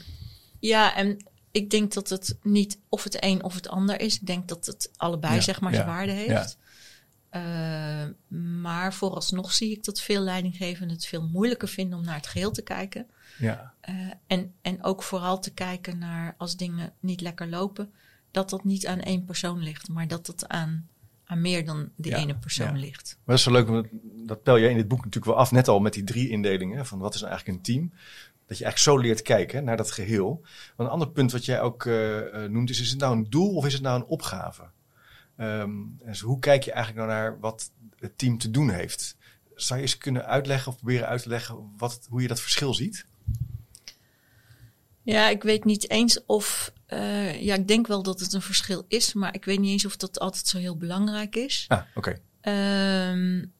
ja, 0.60 0.95
en 0.95 1.17
ik 1.51 1.69
denk 1.69 1.93
dat 1.93 2.10
het 2.10 2.38
niet 2.41 2.77
of 2.89 3.03
het 3.03 3.24
een 3.24 3.43
of 3.43 3.53
het 3.53 3.67
ander 3.67 4.01
is. 4.01 4.15
Ik 4.15 4.27
denk 4.27 4.48
dat 4.48 4.65
het 4.65 4.91
allebei, 4.98 5.41
zeg 5.41 5.62
maar, 5.62 5.74
zijn 5.74 5.86
waarde 5.86 6.12
heeft. 6.12 6.57
Uh, 7.35 8.03
maar 8.59 8.93
vooralsnog 8.93 9.53
zie 9.53 9.71
ik 9.71 9.83
dat 9.83 10.01
veel 10.01 10.21
leidinggevenden 10.21 10.95
het 10.95 11.05
veel 11.05 11.27
moeilijker 11.27 11.67
vinden 11.67 11.97
om 11.97 12.05
naar 12.05 12.15
het 12.15 12.27
geheel 12.27 12.51
te 12.51 12.61
kijken. 12.61 13.07
Ja. 13.37 13.73
Uh, 13.89 14.11
en, 14.27 14.53
en 14.61 14.83
ook 14.83 15.03
vooral 15.03 15.39
te 15.39 15.53
kijken 15.53 15.97
naar 15.97 16.35
als 16.37 16.55
dingen 16.57 16.93
niet 16.99 17.21
lekker 17.21 17.49
lopen, 17.49 17.93
dat 18.31 18.49
dat 18.49 18.63
niet 18.63 18.87
aan 18.87 18.99
één 18.99 19.25
persoon 19.25 19.63
ligt, 19.63 19.89
maar 19.89 20.07
dat 20.07 20.27
het 20.27 20.47
aan, 20.47 20.87
aan 21.25 21.41
meer 21.41 21.65
dan 21.65 21.89
die 21.95 22.15
ene 22.15 22.35
persoon 22.35 22.77
ligt. 22.79 23.17
Maar 23.17 23.35
dat 23.35 23.37
is 23.37 23.43
zo 23.43 23.51
leuk, 23.51 23.67
want 23.67 23.87
dat 24.27 24.43
pel 24.43 24.55
je 24.55 24.69
in 24.69 24.77
dit 24.77 24.87
boek 24.87 25.03
natuurlijk 25.03 25.25
wel 25.25 25.41
af, 25.41 25.51
net 25.51 25.67
al 25.67 25.79
met 25.79 25.93
die 25.93 26.03
drie 26.03 26.29
indelingen 26.29 26.85
van 26.85 26.99
wat 26.99 27.13
is 27.13 27.21
nou 27.21 27.31
eigenlijk 27.31 27.57
een 27.57 27.73
team. 27.73 27.91
Dat 28.47 28.57
je 28.57 28.63
eigenlijk 28.63 28.97
zo 28.97 29.07
leert 29.07 29.21
kijken 29.21 29.63
naar 29.63 29.77
dat 29.77 29.91
geheel. 29.91 30.41
Want 30.75 30.89
een 30.89 30.95
ander 30.95 31.09
punt 31.09 31.31
wat 31.31 31.45
jij 31.45 31.61
ook 31.61 31.85
uh, 31.85 32.45
noemt 32.47 32.69
is, 32.69 32.81
is 32.81 32.89
het 32.89 32.99
nou 32.99 33.15
een 33.17 33.29
doel 33.29 33.55
of 33.55 33.65
is 33.65 33.73
het 33.73 33.81
nou 33.81 33.99
een 33.99 34.07
opgave? 34.07 34.63
Um, 35.43 35.97
dus 36.05 36.19
hoe 36.19 36.39
kijk 36.39 36.63
je 36.63 36.71
eigenlijk 36.71 37.07
nou 37.07 37.19
naar 37.19 37.39
wat 37.39 37.71
het 38.00 38.17
team 38.17 38.38
te 38.38 38.51
doen 38.51 38.69
heeft? 38.69 39.17
Zou 39.55 39.79
je 39.79 39.85
eens 39.85 39.97
kunnen 39.97 40.25
uitleggen 40.25 40.71
of 40.71 40.77
proberen 40.77 41.07
uit 41.07 41.21
te 41.21 41.29
leggen 41.29 41.73
wat, 41.77 42.05
hoe 42.09 42.21
je 42.21 42.27
dat 42.27 42.41
verschil 42.41 42.73
ziet? 42.73 43.05
Ja, 45.01 45.29
ik 45.29 45.43
weet 45.43 45.65
niet 45.65 45.89
eens 45.89 46.25
of. 46.25 46.73
Uh, 46.88 47.41
ja, 47.41 47.55
ik 47.55 47.67
denk 47.67 47.88
wel 47.88 48.03
dat 48.03 48.19
het 48.19 48.33
een 48.33 48.41
verschil 48.41 48.85
is, 48.88 49.13
maar 49.13 49.33
ik 49.33 49.45
weet 49.45 49.59
niet 49.59 49.71
eens 49.71 49.85
of 49.85 49.97
dat 49.97 50.19
altijd 50.19 50.47
zo 50.47 50.57
heel 50.57 50.77
belangrijk 50.77 51.35
is. 51.35 51.65
Ah, 51.67 51.81
oké. 51.95 52.17
Okay. 52.41 53.12
Um, 53.12 53.53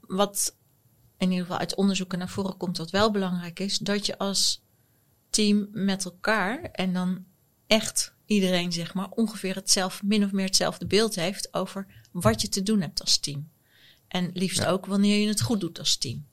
wat 0.00 0.56
in 1.18 1.30
ieder 1.30 1.44
geval 1.44 1.60
uit 1.60 1.74
onderzoeken 1.74 2.18
naar 2.18 2.28
voren 2.28 2.56
komt, 2.56 2.76
wat 2.76 2.90
wel 2.90 3.10
belangrijk 3.10 3.58
is, 3.60 3.78
dat 3.78 4.06
je 4.06 4.18
als 4.18 4.62
team 5.30 5.68
met 5.72 6.04
elkaar 6.04 6.62
en 6.62 6.92
dan 6.92 7.24
echt 7.66 8.14
iedereen 8.30 8.72
zeg 8.72 8.94
maar 8.94 9.08
ongeveer 9.08 9.54
hetzelfde, 9.54 10.06
min 10.06 10.24
of 10.24 10.32
meer 10.32 10.44
hetzelfde 10.44 10.86
beeld 10.86 11.14
heeft 11.14 11.54
over 11.54 11.86
wat 12.10 12.40
je 12.40 12.48
te 12.48 12.62
doen 12.62 12.80
hebt 12.80 13.00
als 13.00 13.18
team. 13.18 13.50
En 14.08 14.30
liefst 14.32 14.64
ook 14.64 14.86
wanneer 14.86 15.20
je 15.20 15.28
het 15.28 15.40
goed 15.40 15.60
doet 15.60 15.78
als 15.78 15.96
team. 15.96 16.26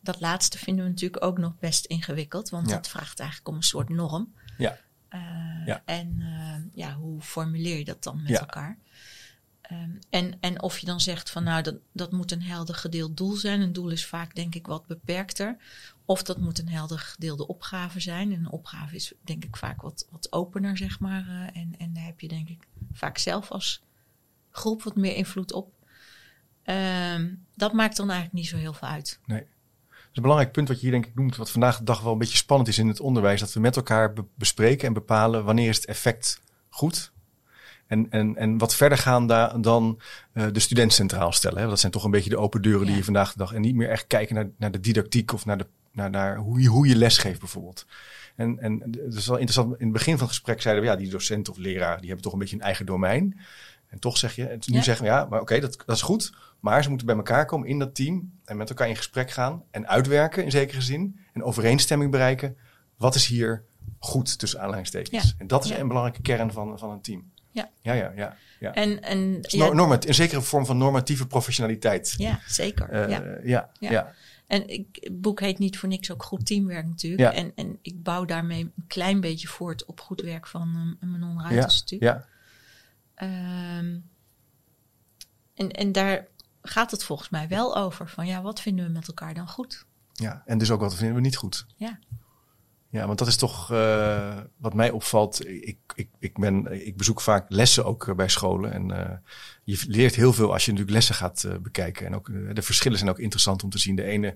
Dat 0.00 0.20
laatste 0.20 0.58
vinden 0.58 0.84
we 0.84 0.90
natuurlijk 0.90 1.24
ook 1.24 1.38
nog 1.38 1.58
best 1.58 1.84
ingewikkeld, 1.84 2.48
want 2.48 2.68
dat 2.68 2.88
vraagt 2.88 3.20
eigenlijk 3.20 3.48
om 3.48 3.56
een 3.56 3.62
soort 3.62 3.88
norm. 3.88 4.34
Ja. 4.58 4.78
Uh, 5.10 5.66
ja. 5.66 5.82
En 5.84 6.16
uh, 6.18 6.54
ja, 6.74 6.94
hoe 6.94 7.20
formuleer 7.20 7.78
je 7.78 7.84
dat 7.84 8.02
dan 8.02 8.22
met 8.22 8.38
elkaar? 8.38 8.78
Um, 9.72 9.98
en, 10.10 10.34
en 10.40 10.62
of 10.62 10.78
je 10.78 10.86
dan 10.86 11.00
zegt 11.00 11.30
van 11.30 11.44
nou, 11.44 11.62
dat, 11.62 11.74
dat 11.92 12.12
moet 12.12 12.32
een 12.32 12.42
helder 12.42 12.74
gedeeld 12.74 13.16
doel 13.16 13.34
zijn. 13.34 13.60
Een 13.60 13.72
doel 13.72 13.90
is 13.90 14.06
vaak 14.06 14.34
denk 14.34 14.54
ik 14.54 14.66
wat 14.66 14.86
beperkter. 14.86 15.56
Of 16.04 16.22
dat 16.22 16.38
moet 16.38 16.58
een 16.58 16.68
helder 16.68 16.98
gedeelde 16.98 17.46
opgave 17.46 18.00
zijn. 18.00 18.32
En 18.32 18.38
een 18.38 18.50
opgave 18.50 18.94
is 18.94 19.12
denk 19.24 19.44
ik 19.44 19.56
vaak 19.56 19.82
wat, 19.82 20.06
wat 20.10 20.32
opener, 20.32 20.76
zeg 20.76 21.00
maar. 21.00 21.26
Uh, 21.28 21.62
en, 21.62 21.74
en 21.78 21.92
daar 21.92 22.04
heb 22.04 22.20
je 22.20 22.28
denk 22.28 22.48
ik 22.48 22.66
vaak 22.92 23.18
zelf 23.18 23.50
als 23.50 23.82
groep 24.50 24.82
wat 24.82 24.96
meer 24.96 25.14
invloed 25.14 25.52
op. 25.52 25.72
Um, 26.64 27.46
dat 27.54 27.72
maakt 27.72 27.96
dan 27.96 28.10
eigenlijk 28.10 28.38
niet 28.38 28.48
zo 28.48 28.56
heel 28.56 28.72
veel 28.72 28.88
uit. 28.88 29.20
Nee. 29.26 29.40
Dat 29.40 30.08
is 30.10 30.16
een 30.16 30.22
belangrijk 30.22 30.52
punt 30.52 30.68
wat 30.68 30.76
je 30.76 30.82
hier 30.82 30.92
denk 30.92 31.06
ik 31.06 31.14
noemt, 31.14 31.36
wat 31.36 31.50
vandaag 31.50 31.78
de 31.78 31.84
dag 31.84 32.00
wel 32.00 32.12
een 32.12 32.18
beetje 32.18 32.36
spannend 32.36 32.68
is 32.68 32.78
in 32.78 32.88
het 32.88 33.00
onderwijs. 33.00 33.40
Dat 33.40 33.52
we 33.52 33.60
met 33.60 33.76
elkaar 33.76 34.12
be 34.12 34.24
bespreken 34.34 34.86
en 34.86 34.92
bepalen 34.92 35.44
wanneer 35.44 35.68
is 35.68 35.76
het 35.76 35.86
effect 35.86 36.40
goed 36.68 37.12
en, 37.90 38.06
en, 38.10 38.36
en 38.36 38.58
wat 38.58 38.74
verder 38.74 38.98
gaan 38.98 39.26
da 39.26 39.48
dan 39.48 40.00
uh, 40.34 40.46
de 40.52 40.60
student 40.60 40.92
centraal 40.92 41.32
stellen. 41.32 41.62
Hè? 41.62 41.68
Dat 41.68 41.80
zijn 41.80 41.92
toch 41.92 42.04
een 42.04 42.10
beetje 42.10 42.30
de 42.30 42.36
open 42.36 42.62
deuren 42.62 42.86
die 42.86 42.96
je 42.96 43.04
vandaag 43.04 43.32
de 43.32 43.38
dag. 43.38 43.52
En 43.52 43.60
niet 43.60 43.74
meer 43.74 43.88
echt 43.88 44.06
kijken 44.06 44.34
naar, 44.34 44.48
naar 44.56 44.70
de 44.70 44.80
didactiek 44.80 45.32
of 45.32 45.44
naar, 45.44 45.58
de, 45.58 45.66
naar, 45.92 46.10
naar 46.10 46.36
hoe, 46.36 46.60
je, 46.60 46.68
hoe 46.68 46.86
je 46.86 46.96
lesgeeft 46.96 47.38
bijvoorbeeld. 47.38 47.86
En, 48.36 48.58
en 48.58 48.80
het 49.04 49.14
is 49.14 49.26
wel 49.26 49.36
interessant. 49.36 49.78
In 49.78 49.84
het 49.84 49.92
begin 49.92 50.12
van 50.12 50.26
het 50.26 50.36
gesprek 50.36 50.62
zeiden 50.62 50.84
we 50.84 50.90
ja, 50.90 50.96
die 50.96 51.10
docent 51.10 51.48
of 51.48 51.56
leraar 51.56 51.96
die 51.96 52.06
hebben 52.06 52.24
toch 52.24 52.32
een 52.32 52.38
beetje 52.38 52.56
een 52.56 52.62
eigen 52.62 52.86
domein. 52.86 53.40
En 53.86 53.98
toch 53.98 54.16
zeg 54.16 54.34
je, 54.34 54.46
en 54.46 54.60
nu 54.66 54.76
ja. 54.76 54.82
zeggen 54.82 55.04
we 55.04 55.10
ja, 55.10 55.26
maar 55.30 55.40
oké, 55.40 55.60
dat, 55.60 55.82
dat 55.86 55.96
is 55.96 56.02
goed. 56.02 56.32
Maar 56.60 56.82
ze 56.82 56.88
moeten 56.88 57.06
bij 57.06 57.16
elkaar 57.16 57.46
komen 57.46 57.68
in 57.68 57.78
dat 57.78 57.94
team 57.94 58.32
en 58.44 58.56
met 58.56 58.68
elkaar 58.68 58.88
in 58.88 58.96
gesprek 58.96 59.30
gaan 59.30 59.62
en 59.70 59.88
uitwerken 59.88 60.44
in 60.44 60.50
zekere 60.50 60.80
zin. 60.80 61.18
En 61.32 61.42
overeenstemming 61.42 62.10
bereiken. 62.10 62.56
Wat 62.96 63.14
is 63.14 63.26
hier 63.26 63.64
goed 63.98 64.38
tussen 64.38 64.60
aanleidingstekens? 64.60 65.28
Ja. 65.28 65.34
En 65.38 65.46
dat 65.46 65.64
is 65.64 65.70
een 65.70 65.88
belangrijke 65.88 66.22
kern 66.22 66.52
van, 66.52 66.78
van 66.78 66.90
een 66.90 67.00
team. 67.00 67.30
Ja, 67.50 67.70
ja, 67.82 67.92
ja. 67.92 68.12
ja, 68.16 68.36
ja. 68.60 68.74
En, 68.74 69.02
en, 69.02 69.38
ja. 69.40 69.72
Normat, 69.72 70.06
een 70.06 70.14
zekere 70.14 70.42
vorm 70.42 70.66
van 70.66 70.78
normatieve 70.78 71.26
professionaliteit. 71.26 72.14
Ja, 72.16 72.40
zeker. 72.46 72.92
Uh, 72.92 73.08
ja. 73.08 73.22
Ja, 73.42 73.70
ja. 73.78 73.90
ja. 73.90 74.14
En 74.46 74.68
ik, 74.68 74.86
het 75.00 75.20
boek 75.20 75.40
heet 75.40 75.58
niet 75.58 75.78
voor 75.78 75.88
niks 75.88 76.10
ook 76.10 76.22
goed 76.22 76.46
teamwerk 76.46 76.86
natuurlijk. 76.86 77.32
En, 77.34 77.52
en 77.54 77.78
ik 77.82 78.02
bouw 78.02 78.24
daarmee 78.24 78.62
een 78.62 78.84
klein 78.86 79.20
beetje 79.20 79.48
voort 79.48 79.84
op 79.84 80.00
goed 80.00 80.20
werk 80.20 80.46
van 80.46 80.96
um, 81.00 81.10
Manon 81.10 81.40
Ruiters 81.42 81.80
natuurlijk. 81.80 82.26
Ja. 83.16 83.78
Um, 83.78 84.10
en, 85.54 85.70
en 85.70 85.92
daar 85.92 86.26
gaat 86.62 86.90
het 86.90 87.04
volgens 87.04 87.28
mij 87.28 87.48
wel 87.48 87.76
over. 87.76 88.08
Van 88.08 88.26
ja, 88.26 88.42
wat 88.42 88.60
vinden 88.60 88.84
we 88.84 88.90
met 88.90 89.08
elkaar 89.08 89.34
dan 89.34 89.48
goed? 89.48 89.86
Ja, 90.12 90.42
en 90.46 90.58
dus 90.58 90.70
ook 90.70 90.80
wat 90.80 90.94
vinden 90.94 91.14
we 91.14 91.20
niet 91.20 91.36
goed. 91.36 91.66
Ja. 91.76 91.98
Ja, 92.90 93.06
want 93.06 93.18
dat 93.18 93.28
is 93.28 93.36
toch 93.36 93.72
uh, 93.72 94.36
wat 94.56 94.74
mij 94.74 94.90
opvalt. 94.90 95.46
Ik, 95.46 95.78
ik, 95.94 96.08
ik, 96.18 96.38
ben, 96.38 96.86
ik 96.86 96.96
bezoek 96.96 97.20
vaak 97.20 97.44
lessen 97.48 97.84
ook 97.84 98.16
bij 98.16 98.28
scholen. 98.28 98.72
En 98.72 98.90
uh, 98.90 99.10
je 99.64 99.84
leert 99.86 100.14
heel 100.14 100.32
veel 100.32 100.52
als 100.52 100.64
je 100.64 100.70
natuurlijk 100.70 100.96
lessen 100.96 101.14
gaat 101.14 101.44
uh, 101.46 101.56
bekijken. 101.56 102.06
En 102.06 102.14
ook 102.14 102.30
de 102.54 102.62
verschillen 102.62 102.98
zijn 102.98 103.10
ook 103.10 103.18
interessant 103.18 103.62
om 103.62 103.70
te 103.70 103.78
zien. 103.78 103.96
De 103.96 104.04
ene 104.04 104.34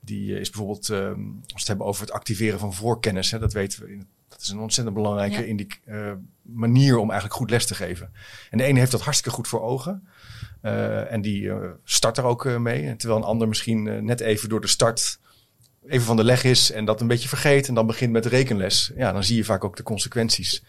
die 0.00 0.40
is 0.40 0.50
bijvoorbeeld, 0.50 0.90
als 0.90 1.16
we 1.46 1.52
het 1.54 1.66
hebben 1.66 1.86
over 1.86 2.02
het 2.02 2.12
activeren 2.12 2.58
van 2.58 2.74
voorkennis. 2.74 3.30
Hè, 3.30 3.38
dat 3.38 3.52
weten 3.52 3.82
we. 3.82 3.98
Dat 4.28 4.40
is 4.40 4.48
een 4.48 4.58
ontzettend 4.58 4.96
belangrijke 4.96 5.66
ja. 5.86 6.18
manier 6.42 6.96
om 6.96 7.10
eigenlijk 7.10 7.40
goed 7.40 7.50
les 7.50 7.66
te 7.66 7.74
geven. 7.74 8.12
En 8.50 8.58
de 8.58 8.64
ene 8.64 8.78
heeft 8.78 8.90
dat 8.90 9.02
hartstikke 9.02 9.36
goed 9.36 9.48
voor 9.48 9.60
ogen. 9.60 10.08
en 11.08 11.22
die 11.22 11.52
start 11.84 12.18
er 12.18 12.24
ook 12.24 12.58
mee. 12.58 12.96
Terwijl 12.96 13.20
een 13.20 13.26
ander 13.26 13.48
misschien 13.48 14.04
net 14.04 14.20
even 14.20 14.48
door 14.48 14.60
de 14.60 14.66
start 14.66 15.20
even 15.86 16.06
van 16.06 16.16
de 16.16 16.24
leg 16.24 16.44
is 16.44 16.70
en 16.70 16.84
dat 16.84 17.00
een 17.00 17.06
beetje 17.06 17.28
vergeet 17.28 17.68
en 17.68 17.74
dan 17.74 17.86
begint 17.86 18.12
met 18.12 18.26
rekenles, 18.26 18.92
ja, 18.96 19.12
dan 19.12 19.24
zie 19.24 19.36
je 19.36 19.44
vaak 19.44 19.64
ook 19.64 19.76
de 19.76 19.82
consequenties. 19.82 20.62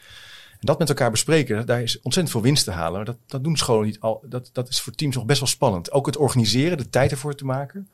En 0.51 0.69
dat 0.69 0.79
met 0.79 0.89
elkaar 0.89 1.11
bespreken, 1.11 1.65
daar 1.65 1.81
is 1.81 1.95
ontzettend 2.01 2.29
veel 2.29 2.41
winst 2.41 2.63
te 2.63 2.71
halen. 2.71 3.05
Dat, 3.05 3.17
dat 3.27 3.43
doen 3.43 3.57
scholen 3.57 3.85
niet 3.85 3.99
al. 3.99 4.23
Dat, 4.25 4.49
dat 4.53 4.69
is 4.69 4.81
voor 4.81 4.93
teams 4.93 5.15
nog 5.15 5.25
best 5.25 5.39
wel 5.39 5.49
spannend. 5.49 5.91
Ook 5.91 6.05
het 6.05 6.17
organiseren, 6.17 6.77
de 6.77 6.89
tijd 6.89 7.11
ervoor 7.11 7.35
te 7.35 7.45
maken. 7.45 7.89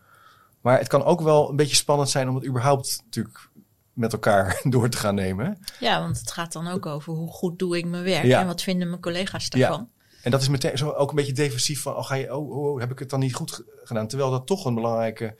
Maar 0.61 0.77
het 0.77 0.87
kan 0.87 1.03
ook 1.03 1.21
wel 1.21 1.49
een 1.49 1.55
beetje 1.55 1.75
spannend 1.75 2.09
zijn 2.09 2.29
om 2.29 2.35
het 2.35 2.45
überhaupt 2.45 3.01
natuurlijk 3.05 3.49
met 3.93 4.13
elkaar 4.13 4.61
door 4.69 4.89
te 4.89 4.97
gaan 4.97 5.15
nemen. 5.15 5.57
Ja, 5.79 5.99
want 5.99 6.19
het 6.19 6.31
gaat 6.31 6.53
dan 6.53 6.67
ook 6.67 6.85
over 6.85 7.13
hoe 7.13 7.31
goed 7.31 7.59
doe 7.59 7.77
ik 7.77 7.85
mijn 7.85 8.03
werk 8.03 8.25
ja. 8.25 8.41
en 8.41 8.47
wat 8.47 8.61
vinden 8.61 8.89
mijn 8.89 9.01
collega's 9.01 9.49
daarvan. 9.49 9.89
Ja. 9.91 10.07
En 10.23 10.31
dat 10.31 10.41
is 10.41 10.49
meteen 10.49 10.77
zo 10.77 10.89
ook 10.89 11.09
een 11.09 11.15
beetje 11.15 11.33
defensief 11.33 11.81
van, 11.81 11.95
oh, 11.95 12.05
ga 12.05 12.15
je, 12.15 12.35
oh, 12.35 12.57
oh, 12.57 12.79
heb 12.79 12.91
ik 12.91 12.99
het 12.99 13.09
dan 13.09 13.19
niet 13.19 13.35
goed 13.35 13.63
gedaan? 13.83 14.07
Terwijl 14.07 14.31
dat 14.31 14.47
toch 14.47 14.65
een 14.65 14.75
belangrijke 14.75 15.35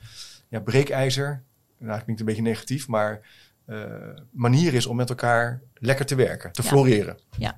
ja, 0.50 0.60
breekijzer 0.60 1.44
nou, 1.80 2.02
klinkt 2.02 2.20
een 2.20 2.28
beetje 2.28 2.42
negatief, 2.42 2.88
maar 2.88 3.28
uh, 3.68 3.86
manier 4.32 4.74
is 4.74 4.86
om 4.86 4.96
met 4.96 5.10
elkaar 5.10 5.62
lekker 5.74 6.06
te 6.06 6.16
werken, 6.16 6.52
te 6.52 6.62
ja. 6.62 6.68
floreren. 6.68 7.18
Ja. 7.38 7.58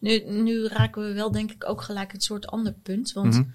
Nu, 0.00 0.30
nu 0.30 0.66
raken 0.66 1.02
we 1.02 1.12
wel 1.12 1.30
denk 1.30 1.50
ik 1.50 1.68
ook 1.68 1.82
gelijk 1.82 2.12
een 2.12 2.20
soort 2.20 2.46
ander 2.46 2.72
punt. 2.72 3.12
Want 3.12 3.34
mm 3.34 3.54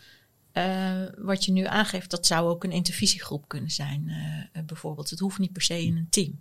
-hmm. 0.54 0.64
uh, 0.64 1.10
wat 1.18 1.46
je 1.46 1.52
nu 1.52 1.66
aangeeft, 1.66 2.10
dat 2.10 2.26
zou 2.26 2.50
ook 2.50 2.64
een 2.64 2.72
intervisiegroep 2.72 3.48
kunnen 3.48 3.72
zijn. 3.72 4.04
Uh, 4.08 4.64
bijvoorbeeld, 4.66 5.10
het 5.10 5.20
hoeft 5.20 5.40
niet 5.40 5.54
per 5.54 5.62
se 5.62 5.84
in 5.84 5.98
een 5.98 6.10
team. 6.10 6.40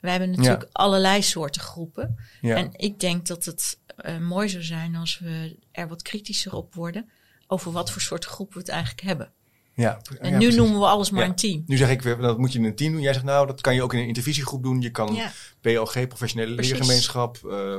We 0.00 0.10
hebben 0.10 0.30
natuurlijk 0.30 0.62
ja. 0.62 0.68
allerlei 0.72 1.22
soorten 1.22 1.60
groepen. 1.60 2.16
Ja. 2.40 2.56
En 2.56 2.70
ik 2.72 3.00
denk 3.00 3.26
dat 3.26 3.44
het 3.44 3.78
mooi 4.20 4.48
zou 4.48 4.62
zijn 4.62 4.96
als 4.96 5.18
we 5.18 5.58
er 5.70 5.88
wat 5.88 6.02
kritischer 6.02 6.54
op 6.54 6.74
worden 6.74 7.10
over 7.46 7.72
wat 7.72 7.90
voor 7.90 8.02
soort 8.02 8.24
groep 8.24 8.52
we 8.52 8.58
het 8.58 8.68
eigenlijk 8.68 9.00
hebben. 9.00 9.32
Ja, 9.78 10.00
en 10.18 10.30
ja, 10.30 10.30
nu 10.30 10.38
precies. 10.38 10.56
noemen 10.56 10.78
we 10.78 10.86
alles 10.86 11.10
maar 11.10 11.24
een 11.24 11.34
team. 11.34 11.62
Nu 11.66 11.76
zeg 11.76 11.90
ik 11.90 12.02
weer, 12.02 12.16
dat 12.16 12.38
moet 12.38 12.52
je 12.52 12.58
in 12.58 12.64
een 12.64 12.74
team 12.74 12.92
doen. 12.92 13.00
Jij 13.00 13.12
zegt 13.12 13.24
nou, 13.24 13.46
dat 13.46 13.60
kan 13.60 13.74
je 13.74 13.82
ook 13.82 13.92
in 13.92 13.98
een 13.98 14.06
intervisiegroep 14.06 14.62
doen. 14.62 14.80
Je 14.80 14.90
kan 14.90 15.14
ja. 15.14 15.32
PLG, 15.60 16.08
professionele 16.08 16.54
precies. 16.54 16.72
leergemeenschap, 16.72 17.38
uh, 17.44 17.78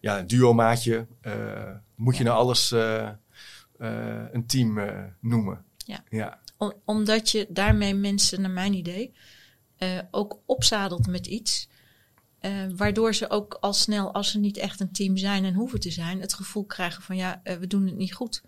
ja. 0.00 0.22
duo-maatje. 0.22 1.06
Uh, 1.22 1.32
moet 1.94 2.16
je 2.16 2.24
nou 2.24 2.36
alles 2.36 2.72
uh, 2.72 3.10
een 4.32 4.46
team 4.46 4.80
noemen? 5.20 5.64
Ja. 5.76 6.04
ja. 6.10 6.38
Om, 6.56 6.72
omdat 6.84 7.30
je 7.30 7.46
daarmee 7.48 7.94
mensen, 7.94 8.40
naar 8.40 8.50
mijn 8.50 8.74
idee, 8.74 9.12
ook 10.10 10.38
opzadelt 10.46 11.06
met 11.06 11.26
iets. 11.26 11.68
waardoor 12.76 13.14
ze 13.14 13.30
ook 13.30 13.56
al 13.60 13.72
snel, 13.72 14.12
als 14.12 14.30
ze 14.30 14.38
niet 14.38 14.56
echt 14.56 14.80
een 14.80 14.92
team 14.92 15.16
zijn 15.16 15.44
en 15.44 15.54
hoeven 15.54 15.80
te 15.80 15.90
zijn, 15.90 16.20
het 16.20 16.34
gevoel 16.34 16.64
krijgen 16.64 17.02
van 17.02 17.16
ja, 17.16 17.40
we 17.44 17.66
doen 17.66 17.86
het 17.86 17.96
niet 17.96 18.14
goed. 18.14 18.42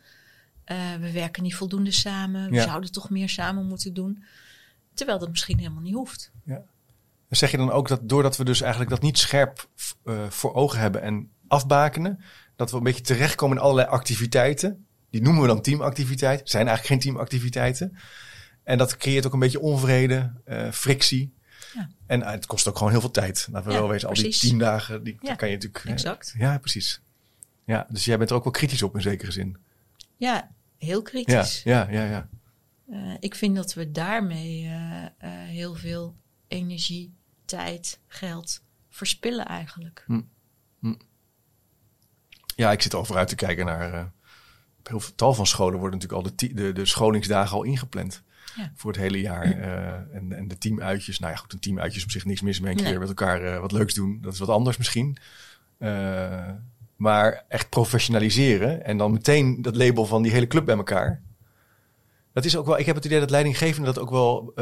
We 1.00 1.10
werken 1.12 1.42
niet 1.42 1.54
voldoende 1.54 1.90
samen. 1.90 2.50
We 2.50 2.60
zouden 2.60 2.92
toch 2.92 3.10
meer 3.10 3.28
samen 3.28 3.66
moeten 3.66 3.94
doen. 3.94 4.24
Terwijl 4.94 5.18
dat 5.18 5.28
misschien 5.28 5.58
helemaal 5.58 5.82
niet 5.82 5.94
hoeft. 5.94 6.30
Ja. 6.44 6.62
Zeg 7.28 7.50
je 7.50 7.56
dan 7.56 7.70
ook 7.70 7.88
dat 7.88 8.08
doordat 8.08 8.36
we 8.36 8.44
dus 8.44 8.60
eigenlijk 8.60 8.90
dat 8.90 9.02
niet 9.02 9.18
scherp 9.18 9.68
voor 10.28 10.54
ogen 10.54 10.80
hebben 10.80 11.02
en 11.02 11.30
afbakenen, 11.48 12.20
dat 12.56 12.70
we 12.70 12.76
een 12.76 12.82
beetje 12.82 13.02
terechtkomen 13.02 13.56
in 13.56 13.62
allerlei 13.62 13.88
activiteiten. 13.88 14.86
Die 15.10 15.22
noemen 15.22 15.42
we 15.42 15.48
dan 15.48 15.60
teamactiviteit. 15.60 16.48
Zijn 16.48 16.66
eigenlijk 16.66 16.86
geen 16.86 17.12
teamactiviteiten. 17.12 17.96
En 18.62 18.78
dat 18.78 18.96
creëert 18.96 19.26
ook 19.26 19.32
een 19.32 19.38
beetje 19.38 19.60
onvrede, 19.60 20.32
uh, 20.48 20.70
frictie. 20.70 21.34
Ja. 21.74 21.88
En 22.06 22.20
uh, 22.20 22.30
het 22.30 22.46
kost 22.46 22.68
ook 22.68 22.76
gewoon 22.76 22.92
heel 22.92 23.00
veel 23.00 23.10
tijd. 23.10 23.48
Laten 23.50 23.68
we 23.68 23.74
ja, 23.74 23.80
wel 23.80 23.88
wezen, 23.88 24.08
al 24.08 24.14
die 24.14 24.38
tien 24.38 24.58
dagen, 24.58 25.04
die 25.04 25.16
ja, 25.20 25.34
kan 25.34 25.48
je 25.48 25.54
natuurlijk... 25.54 25.84
Eh, 25.84 25.92
exact. 25.92 26.34
ja, 26.38 26.58
precies. 26.58 27.00
Ja, 27.64 27.86
dus 27.90 28.04
jij 28.04 28.18
bent 28.18 28.30
er 28.30 28.36
ook 28.36 28.44
wel 28.44 28.52
kritisch 28.52 28.82
op 28.82 28.94
in 28.94 29.02
zekere 29.02 29.32
zin. 29.32 29.56
Ja, 30.16 30.50
heel 30.78 31.02
kritisch. 31.02 31.62
Ja, 31.62 31.88
ja, 31.90 32.04
ja. 32.04 32.28
ja. 32.86 33.16
ik 33.20 33.34
vind 33.34 33.56
dat 33.56 33.74
we 33.74 33.90
daarmee 33.90 34.68
heel 35.48 35.74
veel 35.74 36.16
energie, 36.48 37.14
tijd, 37.44 38.00
geld 38.06 38.62
verspillen 38.88 39.46
eigenlijk. 39.46 40.04
Hm. 40.06 40.20
Hm. 40.80 40.94
Ja, 42.56 42.72
ik 42.72 42.82
zit 42.82 42.94
al 42.94 43.04
vooruit 43.04 43.28
te 43.28 43.34
kijken 43.34 43.66
naar. 43.66 43.94
Uh, 43.94 44.04
heel 44.82 45.00
veel 45.00 45.14
tal 45.14 45.34
van 45.34 45.46
scholen 45.46 45.78
worden 45.78 45.98
natuurlijk 45.98 46.26
al 46.26 46.34
de, 46.36 46.54
de, 46.54 46.72
de 46.72 46.86
scholingsdagen 46.86 47.56
al 47.56 47.62
ingepland. 47.62 48.22
Ja. 48.56 48.72
Voor 48.74 48.92
het 48.92 49.00
hele 49.00 49.20
jaar. 49.20 49.46
Uh, 49.46 50.16
en, 50.16 50.32
en 50.32 50.48
de 50.48 50.58
teamuitjes. 50.58 51.18
Nou 51.18 51.32
ja, 51.32 51.38
goed, 51.38 51.52
een 51.52 51.58
teamuitje 51.58 51.98
is 51.98 52.04
op 52.04 52.10
zich 52.10 52.24
niks 52.24 52.40
mis 52.40 52.60
mee. 52.60 52.70
Een 52.76 52.84
keer 52.84 52.98
met 52.98 53.08
elkaar 53.08 53.44
uh, 53.44 53.60
wat 53.60 53.72
leuks 53.72 53.94
doen. 53.94 54.18
Dat 54.20 54.32
is 54.32 54.38
wat 54.38 54.48
anders 54.48 54.76
misschien. 54.76 55.16
Maar 56.96 57.44
echt 57.48 57.68
professionaliseren. 57.68 58.84
En 58.84 58.98
dan 58.98 59.12
meteen 59.12 59.62
dat 59.62 59.76
label 59.76 60.06
van 60.06 60.22
die 60.22 60.32
hele 60.32 60.46
club 60.46 60.64
bij 60.64 60.76
elkaar. 60.76 61.22
Dat 62.32 62.44
is 62.44 62.56
ook 62.56 62.66
wel, 62.66 62.78
ik 62.78 62.86
heb 62.86 62.96
het 62.96 63.04
idee 63.04 63.20
dat 63.20 63.30
leidinggevenden 63.30 63.94
dat 63.94 64.02
ook 64.02 64.10
wel 64.10 64.54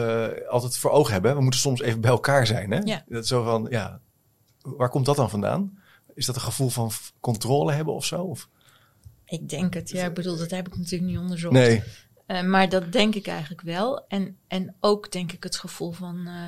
altijd 0.49 0.79
voor 0.79 0.90
ogen 0.90 1.12
hebben. 1.12 1.35
We 1.35 1.42
moeten 1.42 1.61
soms 1.61 1.81
even 1.81 2.01
bij 2.01 2.11
elkaar 2.11 2.47
zijn. 2.47 2.70
Hè? 2.70 2.79
Ja. 2.79 3.05
Dat 3.09 3.27
zo 3.27 3.42
van, 3.42 3.66
ja, 3.70 4.01
waar 4.61 4.88
komt 4.88 5.07
dat 5.07 5.16
dan 5.16 5.31
vandaan? 5.31 5.79
Is 6.14 6.27
dat 6.27 6.35
een 6.35 6.40
gevoel 6.40 6.68
van 6.68 6.90
controle 7.20 7.73
hebben 7.73 7.94
of 7.94 8.05
zo? 8.05 8.23
Of? 8.23 8.49
Ik 9.25 9.49
denk 9.49 9.75
het, 9.75 9.90
ja. 9.90 10.07
Ik 10.07 10.14
bedoel, 10.14 10.37
dat 10.37 10.51
heb 10.51 10.66
ik 10.66 10.77
natuurlijk 10.77 11.11
niet 11.11 11.20
onderzocht. 11.20 11.55
Nee. 11.55 11.83
Uh, 12.27 12.42
maar 12.42 12.68
dat 12.68 12.92
denk 12.92 13.14
ik 13.14 13.27
eigenlijk 13.27 13.61
wel. 13.61 14.07
En, 14.09 14.38
en 14.47 14.75
ook 14.81 15.12
denk 15.12 15.33
ik 15.33 15.42
het 15.42 15.57
gevoel 15.57 15.92
van... 15.92 16.16
Uh, 16.27 16.44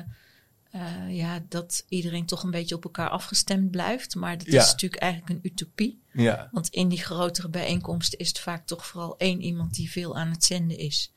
uh, 0.77 1.15
ja, 1.15 1.43
dat 1.49 1.85
iedereen 1.89 2.25
toch 2.25 2.43
een 2.43 2.51
beetje 2.51 2.75
op 2.75 2.83
elkaar 2.83 3.09
afgestemd 3.09 3.71
blijft. 3.71 4.15
Maar 4.15 4.37
dat 4.37 4.47
is 4.47 4.53
natuurlijk 4.53 5.01
eigenlijk 5.01 5.31
een 5.31 5.51
utopie. 5.51 6.01
Ja. 6.13 6.49
Want 6.51 6.67
in 6.69 6.89
die 6.89 7.01
grotere 7.03 7.49
bijeenkomsten 7.49 8.19
is 8.19 8.27
het 8.27 8.39
vaak 8.39 8.65
toch 8.65 8.85
vooral 8.85 9.17
één 9.17 9.41
iemand 9.41 9.73
die 9.73 9.91
veel 9.91 10.17
aan 10.17 10.29
het 10.29 10.43
zenden 10.43 10.77
is. 10.77 11.13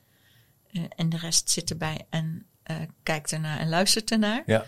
en 0.95 1.09
de 1.09 1.17
rest 1.17 1.49
zit 1.49 1.69
erbij 1.69 2.05
en 2.09 2.45
kijkt 3.03 3.31
ernaar 3.31 3.59
en 3.59 3.69
luistert 3.69 4.11
ernaar. 4.11 4.43
Ja. 4.45 4.65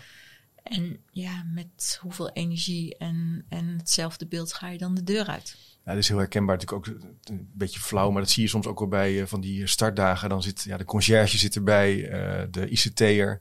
En 0.64 1.00
ja, 1.10 1.42
met 1.42 1.98
hoeveel 2.00 2.30
energie 2.30 2.96
en, 2.96 3.44
en 3.48 3.66
hetzelfde 3.66 4.26
beeld 4.26 4.52
ga 4.52 4.68
je 4.68 4.78
dan 4.78 4.94
de 4.94 5.04
deur 5.04 5.26
uit. 5.26 5.56
Ja, 5.84 5.92
dat 5.92 6.02
is 6.02 6.08
heel 6.08 6.18
herkenbaar. 6.18 6.56
Natuurlijk 6.56 6.88
ook 6.88 6.96
een 7.24 7.48
beetje 7.52 7.80
flauw, 7.80 8.10
maar 8.10 8.22
dat 8.22 8.30
zie 8.30 8.42
je 8.42 8.48
soms 8.48 8.66
ook 8.66 8.78
wel 8.78 8.88
bij 8.88 9.12
uh, 9.12 9.26
van 9.26 9.40
die 9.40 9.66
startdagen. 9.66 10.28
Dan 10.28 10.42
zit 10.42 10.62
ja, 10.62 10.76
de 10.76 10.84
conciërge 10.84 11.38
zit 11.38 11.56
erbij, 11.56 11.96
uh, 11.96 12.42
de 12.50 12.68
ICT'er. 12.68 13.40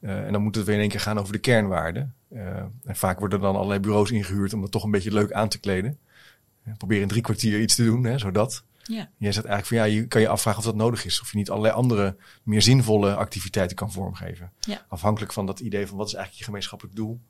En 0.00 0.32
dan 0.32 0.42
moet 0.42 0.54
het 0.54 0.64
weer 0.64 0.74
in 0.74 0.80
één 0.80 0.90
keer 0.90 1.00
gaan 1.00 1.18
over 1.18 1.32
de 1.32 1.38
kernwaarden. 1.38 2.14
en 2.84 2.96
vaak 2.96 3.18
worden 3.18 3.40
dan 3.40 3.54
allerlei 3.56 3.80
bureaus 3.80 4.10
ingehuurd 4.10 4.52
om 4.52 4.60
dat 4.60 4.70
toch 4.70 4.84
een 4.84 4.90
beetje 4.90 5.12
leuk 5.12 5.32
aan 5.32 5.48
te 5.48 5.58
kleden. 5.58 5.98
Probeer 6.76 7.00
in 7.00 7.08
drie 7.08 7.22
kwartier 7.22 7.60
iets 7.60 7.74
te 7.74 7.84
doen, 7.84 8.04
hè, 8.04 8.18
zodat. 8.18 8.64
Ja. 8.82 9.10
Jij 9.18 9.32
zegt 9.32 9.46
eigenlijk 9.46 9.66
van 9.66 9.76
ja, 9.76 10.00
je 10.00 10.06
kan 10.06 10.20
je 10.20 10.28
afvragen 10.28 10.58
of 10.58 10.64
dat 10.64 10.74
nodig 10.74 11.04
is. 11.04 11.20
Of 11.20 11.30
je 11.30 11.36
niet 11.36 11.50
allerlei 11.50 11.74
andere, 11.74 12.16
meer 12.42 12.62
zinvolle 12.62 13.14
activiteiten 13.14 13.76
kan 13.76 13.92
vormgeven. 13.92 14.52
Ja. 14.60 14.86
Afhankelijk 14.88 15.32
van 15.32 15.46
dat 15.46 15.60
idee 15.60 15.86
van 15.86 15.96
wat 15.96 16.06
is 16.06 16.14
eigenlijk 16.14 16.38
je 16.38 16.44
gemeenschappelijk 16.44 16.96
doel. 16.96 17.20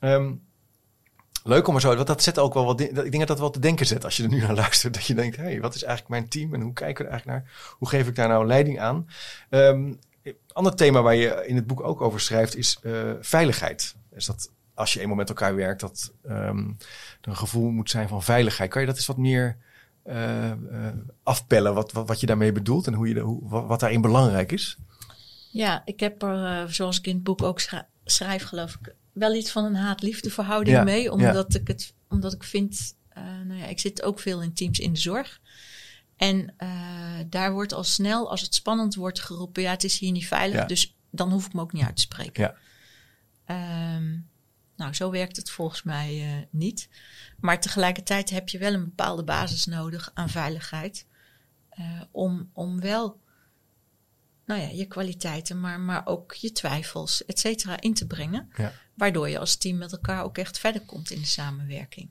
Um, 0.00 0.42
leuk 1.48 1.66
om 1.66 1.74
er 1.74 1.80
zo, 1.80 1.94
want 1.94 2.06
dat 2.06 2.22
zet 2.22 2.38
ook 2.38 2.54
wel 2.54 2.64
wat, 2.64 2.80
ik 2.80 2.94
denk 2.94 3.18
dat 3.18 3.26
dat 3.28 3.38
wel 3.38 3.50
te 3.50 3.58
denken 3.58 3.86
zet 3.86 4.04
als 4.04 4.16
je 4.16 4.22
er 4.22 4.28
nu 4.28 4.40
naar 4.40 4.54
luistert. 4.64 4.94
Dat 4.94 5.06
je 5.06 5.14
denkt, 5.14 5.36
hé, 5.36 5.42
hey, 5.42 5.60
wat 5.60 5.74
is 5.74 5.82
eigenlijk 5.82 6.10
mijn 6.10 6.28
team 6.28 6.54
en 6.54 6.60
hoe 6.60 6.72
kijken 6.72 7.04
we 7.04 7.10
er 7.10 7.16
eigenlijk 7.16 7.44
naar? 7.44 7.74
Hoe 7.78 7.88
geef 7.88 8.08
ik 8.08 8.14
daar 8.14 8.28
nou 8.28 8.46
leiding 8.46 8.80
aan? 8.80 9.08
Um, 9.50 9.98
ander 10.52 10.74
thema 10.74 11.02
waar 11.02 11.14
je 11.14 11.44
in 11.46 11.56
het 11.56 11.66
boek 11.66 11.82
ook 11.82 12.00
over 12.00 12.20
schrijft 12.20 12.56
is 12.56 12.78
uh, 12.82 13.12
veiligheid. 13.20 13.94
Dus 14.10 14.26
dat 14.26 14.50
als 14.74 14.92
je 14.92 15.00
eenmaal 15.00 15.16
met 15.16 15.28
elkaar 15.28 15.54
werkt, 15.54 15.80
dat 15.80 16.12
um, 16.26 16.76
er 17.20 17.28
een 17.28 17.36
gevoel 17.36 17.70
moet 17.70 17.90
zijn 17.90 18.08
van 18.08 18.22
veiligheid. 18.22 18.70
Kan 18.70 18.80
je 18.80 18.86
dat 18.86 18.96
eens 18.96 19.06
wat 19.06 19.16
meer 19.16 19.56
uh, 20.06 20.46
uh, 20.46 20.54
afpellen, 21.22 21.74
wat, 21.74 21.92
wat, 21.92 22.08
wat, 22.08 22.20
je 22.20 22.26
daarmee 22.26 22.52
bedoelt 22.52 22.86
en 22.86 22.94
hoe 22.94 23.08
je, 23.08 23.20
hoe, 23.20 23.66
wat 23.66 23.80
daarin 23.80 24.00
belangrijk 24.00 24.52
is? 24.52 24.76
Ja, 25.50 25.82
ik 25.84 26.00
heb 26.00 26.22
er, 26.22 26.72
zoals 26.72 26.98
ik 26.98 27.06
in 27.06 27.14
het 27.14 27.24
boek 27.24 27.42
ook 27.42 27.60
schrijf, 28.04 28.44
geloof 28.44 28.78
ik, 28.80 28.94
wel 29.18 29.34
iets 29.34 29.50
van 29.50 29.64
een 29.64 29.74
haat-liefde 29.74 30.30
verhouding 30.30 30.84
mee. 30.84 31.12
Omdat, 31.12 31.54
ik 31.54 31.68
het, 31.68 31.94
omdat 32.08 32.32
ik 32.32 32.44
vind, 32.44 32.96
uh, 33.18 33.24
nou 33.44 33.60
ja, 33.60 33.66
ik 33.66 33.78
zit 33.78 34.02
ook 34.02 34.20
veel 34.20 34.42
in 34.42 34.52
teams 34.52 34.78
in 34.78 34.92
de 34.92 34.98
zorg. 34.98 35.40
En 36.16 36.54
uh, 36.58 37.18
daar 37.26 37.52
wordt 37.52 37.72
al 37.72 37.84
snel, 37.84 38.30
als 38.30 38.40
het 38.40 38.54
spannend 38.54 38.94
wordt, 38.94 39.20
geroepen: 39.20 39.62
ja, 39.62 39.70
het 39.70 39.84
is 39.84 39.98
hier 39.98 40.12
niet 40.12 40.26
veilig. 40.26 40.66
Dus 40.66 40.96
dan 41.10 41.30
hoef 41.30 41.46
ik 41.46 41.52
me 41.52 41.60
ook 41.60 41.72
niet 41.72 41.84
uit 41.84 41.96
te 41.96 42.02
spreken. 42.02 42.54
Ja. 43.46 43.96
Um, 43.96 44.28
nou, 44.76 44.94
zo 44.94 45.10
werkt 45.10 45.36
het 45.36 45.50
volgens 45.50 45.82
mij 45.82 46.14
uh, 46.14 46.42
niet. 46.50 46.88
Maar 47.38 47.60
tegelijkertijd 47.60 48.30
heb 48.30 48.48
je 48.48 48.58
wel 48.58 48.72
een 48.72 48.84
bepaalde 48.84 49.24
basis 49.24 49.64
nodig 49.64 50.10
aan 50.14 50.28
veiligheid. 50.28 51.06
om, 52.10 52.50
om 52.52 52.80
wel 52.80 53.20
nou 54.48 54.60
ja, 54.60 54.68
je 54.68 54.86
kwaliteiten, 54.86 55.60
maar, 55.60 55.80
maar 55.80 56.06
ook 56.06 56.34
je 56.34 56.52
twijfels, 56.52 57.24
et 57.24 57.38
cetera, 57.38 57.80
in 57.80 57.94
te 57.94 58.06
brengen. 58.06 58.50
Ja. 58.56 58.72
Waardoor 58.94 59.28
je 59.28 59.38
als 59.38 59.56
team 59.56 59.78
met 59.78 59.92
elkaar 59.92 60.24
ook 60.24 60.38
echt 60.38 60.58
verder 60.58 60.80
komt 60.80 61.10
in 61.10 61.20
de 61.20 61.26
samenwerking. 61.26 62.08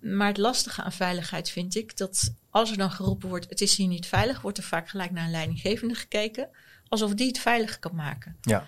Maar 0.00 0.28
het 0.28 0.36
lastige 0.36 0.82
aan 0.82 0.92
veiligheid 0.92 1.50
vind 1.50 1.74
ik 1.74 1.96
dat 1.96 2.34
als 2.50 2.70
er 2.70 2.76
dan 2.76 2.90
geroepen 2.90 3.28
wordt: 3.28 3.48
het 3.48 3.60
is 3.60 3.76
hier 3.76 3.86
niet 3.86 4.06
veilig, 4.06 4.40
wordt 4.40 4.58
er 4.58 4.64
vaak 4.64 4.88
gelijk 4.88 5.10
naar 5.10 5.24
een 5.24 5.30
leidinggevende 5.30 5.94
gekeken, 5.94 6.48
alsof 6.88 7.14
die 7.14 7.26
het 7.26 7.38
veilig 7.38 7.78
kan 7.78 7.94
maken. 7.94 8.36
Ja. 8.40 8.66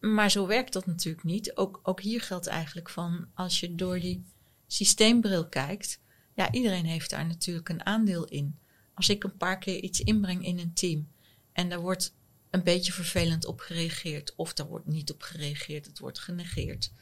Maar 0.00 0.30
zo 0.30 0.46
werkt 0.46 0.72
dat 0.72 0.86
natuurlijk 0.86 1.24
niet. 1.24 1.56
Ook, 1.56 1.80
ook 1.82 2.00
hier 2.00 2.20
geldt 2.20 2.46
eigenlijk 2.46 2.90
van 2.90 3.26
als 3.34 3.60
je 3.60 3.74
door 3.74 4.00
die 4.00 4.24
systeembril 4.66 5.48
kijkt, 5.48 6.00
ja, 6.34 6.52
iedereen 6.52 6.86
heeft 6.86 7.10
daar 7.10 7.26
natuurlijk 7.26 7.68
een 7.68 7.86
aandeel 7.86 8.24
in. 8.24 8.58
Als 8.94 9.08
ik 9.08 9.24
een 9.24 9.36
paar 9.36 9.58
keer 9.58 9.80
iets 9.80 10.00
inbreng 10.00 10.44
in 10.44 10.58
een 10.58 10.74
team 10.74 11.12
en 11.54 11.68
daar 11.68 11.80
wordt 11.80 12.14
een 12.50 12.62
beetje 12.62 12.92
vervelend 12.92 13.46
op 13.46 13.60
gereageerd, 13.60 14.34
of 14.36 14.52
daar 14.52 14.66
wordt 14.66 14.86
niet 14.86 15.12
op 15.12 15.22
gereageerd, 15.22 15.86
het 15.86 15.98
wordt 15.98 16.18
genegeerd. 16.18 16.92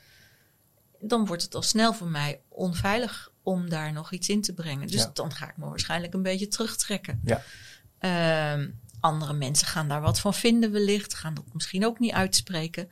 Dan 1.01 1.27
wordt 1.27 1.43
het 1.43 1.55
al 1.55 1.63
snel 1.63 1.95
voor 1.95 2.09
mij 2.09 2.41
onveilig 2.49 3.33
om 3.43 3.69
daar 3.69 3.93
nog 3.93 4.13
iets 4.13 4.29
in 4.29 4.43
te 4.43 4.55
brengen. 4.55 4.89
Dus 4.89 5.07
dan 5.13 5.33
ga 5.33 5.51
ik 5.51 5.57
me 5.57 5.69
waarschijnlijk 5.69 6.15
een 6.15 6.23
beetje 6.23 6.49
terugtrekken. 6.49 7.21
Ja. 7.25 7.43
Uh, 8.01 8.67
andere 9.01 9.33
mensen 9.33 9.67
gaan 9.67 9.89
daar 9.89 10.01
wat 10.01 10.21
van 10.21 10.35
vinden, 10.35 10.73
wellicht, 10.73 11.15
gaan 11.15 11.35
dat 11.35 11.45
misschien 11.53 11.87
ook 11.87 11.99
niet 11.99 12.13
uitspreken. 12.13 12.91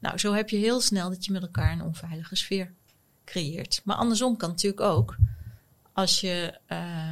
Nou, 0.00 0.18
zo 0.18 0.32
heb 0.34 0.48
je 0.48 0.56
heel 0.56 0.80
snel 0.80 1.08
dat 1.08 1.24
je 1.24 1.32
met 1.32 1.42
elkaar 1.42 1.72
een 1.72 1.82
onveilige 1.82 2.36
sfeer 2.36 2.72
creëert. 3.24 3.80
Maar 3.84 3.96
andersom 3.96 4.36
kan 4.36 4.48
natuurlijk 4.48 4.82
ook. 4.82 5.16
Als 5.92 6.20
je 6.20 6.58
uh, 6.68 7.10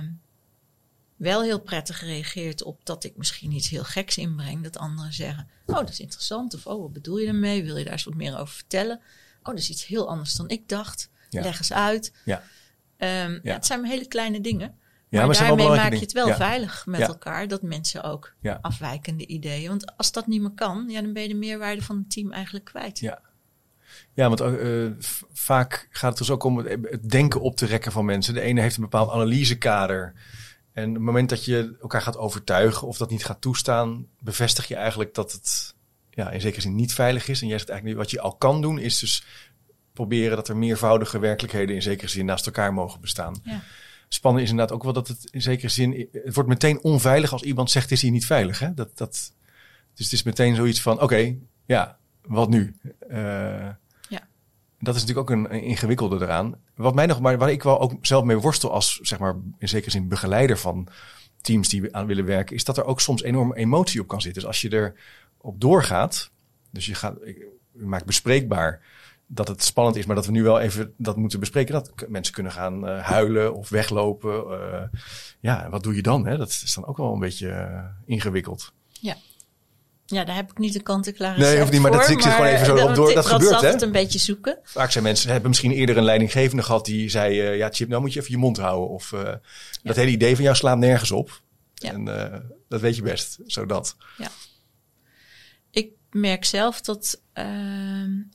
wel 1.21 1.43
heel 1.43 1.61
prettig 1.61 2.01
reageert 2.01 2.63
op 2.63 2.85
dat 2.85 3.05
ik 3.05 3.17
misschien 3.17 3.53
iets 3.53 3.69
heel 3.69 3.85
geks 3.85 4.19
inbreng. 4.19 4.63
Dat 4.63 4.79
anderen 4.79 5.13
zeggen, 5.13 5.49
oh 5.67 5.75
dat 5.75 5.89
is 5.89 6.01
interessant. 6.01 6.55
Of 6.55 6.67
oh 6.67 6.81
wat 6.81 6.93
bedoel 6.93 7.19
je 7.19 7.27
ermee? 7.27 7.65
Wil 7.65 7.77
je 7.77 7.85
daar 7.85 7.93
eens 7.93 8.05
wat 8.05 8.15
meer 8.15 8.39
over 8.39 8.55
vertellen? 8.55 9.01
Oh 9.43 9.47
dat 9.47 9.59
is 9.59 9.71
iets 9.71 9.87
heel 9.87 10.09
anders 10.09 10.35
dan 10.35 10.49
ik 10.49 10.69
dacht. 10.69 11.11
Leg 11.31 11.59
eens 11.59 11.73
uit. 11.73 12.13
Ja. 12.25 12.43
Um, 12.99 13.41
ja. 13.43 13.55
het 13.55 13.67
zijn 13.67 13.85
hele 13.85 14.07
kleine 14.07 14.41
dingen. 14.41 14.79
Ja, 15.09 15.27
maar, 15.27 15.37
daarmee 15.37 15.69
maak 15.69 15.93
je 15.93 15.99
het 15.99 16.13
wel 16.13 16.35
veilig 16.35 16.87
met 16.87 17.01
elkaar. 17.01 17.49
Dat 17.49 17.63
mensen 17.63 18.03
ook 18.03 18.35
afwijkende 18.61 19.27
ideeën. 19.27 19.69
Want 19.69 19.97
als 19.97 20.13
dat 20.13 20.27
niet 20.27 20.41
meer 20.41 20.55
kan, 20.55 20.85
ja, 20.89 21.01
dan 21.01 21.13
ben 21.13 21.23
je 21.23 21.29
de 21.29 21.35
meerwaarde 21.35 21.83
van 21.83 21.97
het 21.97 22.11
team 22.11 22.33
eigenlijk 22.33 22.65
kwijt. 22.65 22.99
Ja. 22.99 23.21
Ja, 24.13 24.29
want 24.29 24.41
uh, 24.41 24.91
vaak 25.33 25.89
gaat 25.91 26.11
het 26.11 26.19
dus 26.19 26.31
ook 26.31 26.45
om 26.45 26.57
het 26.57 27.11
denken 27.11 27.41
op 27.41 27.57
te 27.57 27.67
rekken 27.67 27.93
van 27.93 28.05
mensen. 28.05 28.35
De 28.35 28.41
ene 28.41 28.61
heeft 28.61 28.77
een 28.77 28.83
bepaald 28.83 29.11
analysekader. 29.11 30.15
En 30.73 30.89
op 30.89 30.95
het 30.95 31.03
moment 31.03 31.29
dat 31.29 31.45
je 31.45 31.77
elkaar 31.81 32.03
gaat 32.03 32.17
overtuigen 32.17 32.87
of 32.87 32.97
dat 32.97 33.11
niet 33.11 33.25
gaat 33.25 33.41
toestaan, 33.41 34.07
bevestig 34.19 34.69
je 34.69 34.75
eigenlijk 34.75 35.15
dat 35.15 35.33
het 35.33 35.75
ja, 36.11 36.31
in 36.31 36.41
zekere 36.41 36.63
zin 36.63 36.75
niet 36.75 36.95
veilig 36.95 37.29
is. 37.29 37.41
En 37.41 37.49
jij 37.49 37.59
zegt 37.59 37.71
eigenlijk 37.71 38.01
wat 38.01 38.11
je 38.11 38.21
al 38.21 38.35
kan 38.35 38.61
doen, 38.63 38.79
is 38.79 38.99
dus 38.99 39.25
proberen 39.93 40.37
dat 40.37 40.49
er 40.49 40.57
meervoudige 40.57 41.19
werkelijkheden 41.19 41.75
in 41.75 41.83
zekere 41.83 42.09
zin 42.09 42.25
naast 42.25 42.47
elkaar 42.47 42.75
mogen 42.75 43.01
bestaan. 43.01 43.41
Ja. 43.45 43.63
Spannend 44.09 44.45
is 44.45 44.51
inderdaad 44.51 44.77
ook 44.77 44.83
wel 44.83 44.93
dat 44.93 45.09
het 45.09 45.29
in 45.31 45.43
zekere 45.43 45.69
zin, 45.69 46.09
het 46.13 46.35
wordt 46.35 46.49
meteen 46.49 46.83
onveilig 46.83 47.33
als 47.33 47.43
iemand 47.43 47.71
zegt 47.71 47.91
is 47.91 48.03
hier 48.03 48.11
niet 48.11 48.27
veilig. 48.27 48.59
Hè? 48.59 48.75
Dat, 48.75 48.97
dat, 48.99 49.33
dus 49.95 50.05
het 50.05 50.13
is 50.13 50.23
meteen 50.23 50.55
zoiets 50.55 50.83
van, 50.83 51.01
oké, 51.01 51.37
ja, 51.67 51.99
wat 52.23 52.49
nu? 52.49 52.77
Uh, 53.11 53.17
ja. 53.17 53.80
Dat 54.81 54.95
is 54.95 55.01
natuurlijk 55.01 55.31
ook 55.31 55.37
een, 55.37 55.51
ingewikkelde 55.51 56.25
eraan. 56.25 56.55
Wat 56.75 56.95
mij 56.95 57.07
nog, 57.07 57.21
maar 57.21 57.39
waar 57.39 57.51
ik 57.51 57.63
wel 57.63 57.81
ook 57.81 57.93
zelf 58.03 58.25
mee 58.25 58.37
worstel 58.37 58.73
als, 58.73 58.99
zeg 59.03 59.19
maar, 59.19 59.37
in 59.59 59.69
zekere 59.69 59.91
zin 59.91 60.09
begeleider 60.09 60.59
van 60.59 60.89
teams 61.41 61.69
die 61.69 61.97
aan 61.97 62.07
willen 62.07 62.25
werken, 62.25 62.57
is 62.57 62.65
dat 62.65 62.77
er 62.77 62.85
ook 62.85 63.01
soms 63.01 63.23
enorme 63.23 63.57
emotie 63.57 64.01
op 64.01 64.09
kan 64.09 64.21
zitten. 64.21 64.41
Dus 64.41 64.51
als 64.51 64.61
je 64.61 64.71
er 64.71 64.95
op 65.37 65.61
doorgaat, 65.61 66.31
dus 66.71 66.87
je 66.87 66.95
gaat, 66.95 67.17
je 67.25 67.51
maakt 67.73 68.05
bespreekbaar 68.05 68.83
dat 69.27 69.49
het 69.49 69.63
spannend 69.63 69.97
is, 69.97 70.07
maar 70.07 70.17
dat 70.17 70.27
we 70.27 70.33
nu 70.33 70.43
wel 70.43 70.61
even 70.61 70.95
dat 70.97 71.17
moeten 71.17 71.41
bespreken. 71.41 71.73
Dat 71.73 71.93
mensen 72.09 72.35
kunnen 72.35 72.53
gaan 72.53 72.89
uh, 72.89 73.03
huilen 73.03 73.55
of 73.55 73.69
weglopen. 73.69 74.45
Uh, 74.51 75.01
ja, 75.41 75.69
wat 75.71 75.83
doe 75.83 75.95
je 75.95 76.03
dan? 76.03 76.27
Hè? 76.27 76.37
Dat 76.37 76.49
is 76.49 76.75
dan 76.75 76.87
ook 76.87 76.97
wel 76.97 77.13
een 77.13 77.19
beetje 77.19 77.49
uh, 77.49 77.85
ingewikkeld. 78.07 78.73
Ja. 78.89 79.17
Ja, 80.11 80.25
daar 80.25 80.37
heb 80.37 80.51
ik 80.51 80.59
niet 80.59 80.73
de 80.73 80.83
kant-en-klare 80.83 81.39
Nee, 81.39 81.63
of 81.63 81.71
niet, 81.71 81.81
maar 81.81 81.91
dat 81.91 82.09
ik 82.09 82.21
zit 82.21 82.33
gewoon 82.33 82.47
even 82.47 82.67
zo 82.67 82.87
op 82.87 82.95
door. 82.95 83.07
Dat, 83.07 83.15
dat 83.15 83.27
gebeurt, 83.27 83.61
hè? 83.61 83.69
het 83.69 83.83
een 83.83 83.93
beetje 83.93 84.19
zoeken. 84.19 84.59
Vaak 84.63 84.91
zijn 84.91 85.05
mensen, 85.05 85.31
hebben 85.31 85.49
misschien 85.49 85.73
eerder 85.73 85.97
een 85.97 86.05
leidinggevende 86.05 86.63
gehad 86.63 86.85
die 86.85 87.09
zei... 87.09 87.57
ja, 87.57 87.69
Chip, 87.73 87.89
nou 87.89 88.01
moet 88.01 88.13
je 88.13 88.21
even 88.21 88.33
je 88.33 88.39
mond 88.39 88.59
houden. 88.59 88.89
Of 88.89 89.11
ja. 89.11 89.41
dat 89.83 89.97
hele 89.97 90.11
idee 90.11 90.35
van 90.35 90.45
jou 90.45 90.57
slaat 90.57 90.79
nergens 90.79 91.11
op. 91.11 91.43
Ja. 91.75 91.93
En 91.93 92.05
dat 92.69 92.81
weet 92.81 92.97
je 92.97 93.03
best, 93.03 93.39
zodat. 93.47 93.97
Ja 94.19 94.31
merk 96.11 96.45
zelf 96.45 96.81
dat 96.81 97.21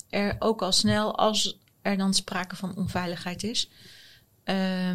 er 0.10 0.36
ook 0.40 0.62
al 0.62 0.72
snel, 0.72 1.18
als 1.18 1.60
er 1.82 1.98
dan 1.98 2.14
sprake 2.14 2.56
van 2.56 2.76
onveiligheid 2.76 3.44
is, 3.44 3.70
uh, 4.46 4.90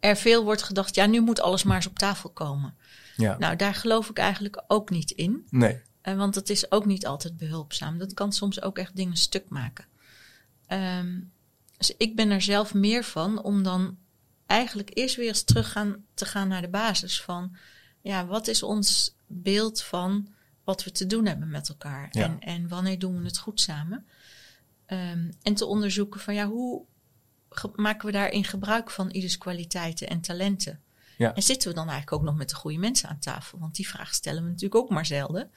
er 0.00 0.16
veel 0.16 0.44
wordt 0.44 0.62
gedacht, 0.62 0.94
ja, 0.94 1.06
nu 1.06 1.20
moet 1.20 1.40
alles 1.40 1.62
maar 1.62 1.76
eens 1.76 1.86
op 1.86 1.98
tafel 1.98 2.30
komen. 2.30 2.74
Ja. 3.16 3.38
Nou, 3.38 3.56
daar 3.56 3.74
geloof 3.74 4.08
ik 4.08 4.18
eigenlijk 4.18 4.64
ook 4.66 4.90
niet 4.90 5.10
in. 5.10 5.46
Nee. 5.50 5.82
Uh, 6.04 6.16
want 6.16 6.34
dat 6.34 6.48
is 6.48 6.70
ook 6.70 6.84
niet 6.84 7.06
altijd 7.06 7.36
behulpzaam. 7.36 7.98
Dat 7.98 8.14
kan 8.14 8.32
soms 8.32 8.62
ook 8.62 8.78
echt 8.78 8.96
dingen 8.96 9.16
stuk 9.16 9.48
maken. 9.48 9.84
Um, 10.68 11.32
dus 11.76 11.96
ik 11.96 12.16
ben 12.16 12.30
er 12.30 12.42
zelf 12.42 12.74
meer 12.74 13.04
van 13.04 13.42
om 13.42 13.62
dan 13.62 13.98
eigenlijk 14.46 14.90
eerst 14.94 15.16
weer 15.16 15.28
eens 15.28 15.42
terug 15.42 15.72
gaan, 15.72 16.04
te 16.14 16.24
gaan 16.24 16.48
naar 16.48 16.62
de 16.62 16.68
basis 16.68 17.22
van, 17.22 17.56
ja, 18.00 18.26
wat 18.26 18.48
is 18.48 18.62
ons 18.62 19.14
beeld 19.26 19.82
van 19.82 20.28
wat 20.64 20.84
we 20.84 20.90
te 20.90 21.06
doen 21.06 21.26
hebben 21.26 21.50
met 21.50 21.68
elkaar. 21.68 22.10
En, 22.10 22.40
en 22.40 22.68
wanneer 22.68 22.98
doen 22.98 23.18
we 23.18 23.24
het 23.24 23.38
goed 23.38 23.60
samen. 23.60 24.06
Um, 24.86 25.30
en 25.42 25.54
te 25.54 25.66
onderzoeken 25.66 26.20
van 26.20 26.34
ja, 26.34 26.46
hoe 26.46 26.84
maken 27.74 28.06
we 28.06 28.12
daarin 28.12 28.44
gebruik 28.44 28.90
van 28.90 29.10
ieders 29.10 29.38
kwaliteiten 29.38 30.08
en 30.08 30.20
talenten. 30.20 30.80
Ja. 31.16 31.34
En 31.34 31.42
zitten 31.42 31.68
we 31.68 31.74
dan 31.74 31.88
eigenlijk 31.88 32.16
ook 32.16 32.28
nog 32.28 32.36
met 32.36 32.48
de 32.48 32.54
goede 32.54 32.78
mensen 32.78 33.08
aan 33.08 33.18
tafel? 33.18 33.58
Want 33.58 33.74
die 33.74 33.88
vraag 33.88 34.14
stellen 34.14 34.42
we 34.42 34.48
natuurlijk 34.48 34.82
ook 34.82 34.90
maar 34.90 35.06
zelden. 35.06 35.50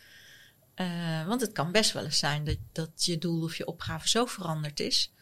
Uh, 0.82 1.28
want 1.28 1.42
het 1.42 1.52
kan 1.52 1.72
best 1.72 1.92
wel 1.92 2.04
eens 2.04 2.20
zijn 2.20 2.44
dat, 2.44 2.58
dat 2.72 3.06
je 3.06 3.18
doel 3.18 3.44
of 3.44 3.56
je 3.56 3.66
opgave 3.66 4.10
zo 4.10 4.26
veranderd 4.26 4.80
is. 4.80 5.13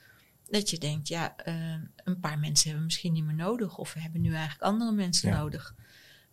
Dat 0.49 0.69
je 0.69 0.77
denkt, 0.77 1.07
ja, 1.07 1.35
uh, 1.45 1.75
een 1.95 2.19
paar 2.19 2.39
mensen 2.39 2.63
hebben 2.63 2.79
we 2.79 2.85
misschien 2.85 3.13
niet 3.13 3.23
meer 3.23 3.35
nodig. 3.35 3.77
Of 3.77 3.93
we 3.93 4.01
hebben 4.01 4.21
nu 4.21 4.33
eigenlijk 4.33 4.63
andere 4.63 4.91
mensen 4.91 5.29
ja. 5.29 5.37
nodig. 5.37 5.75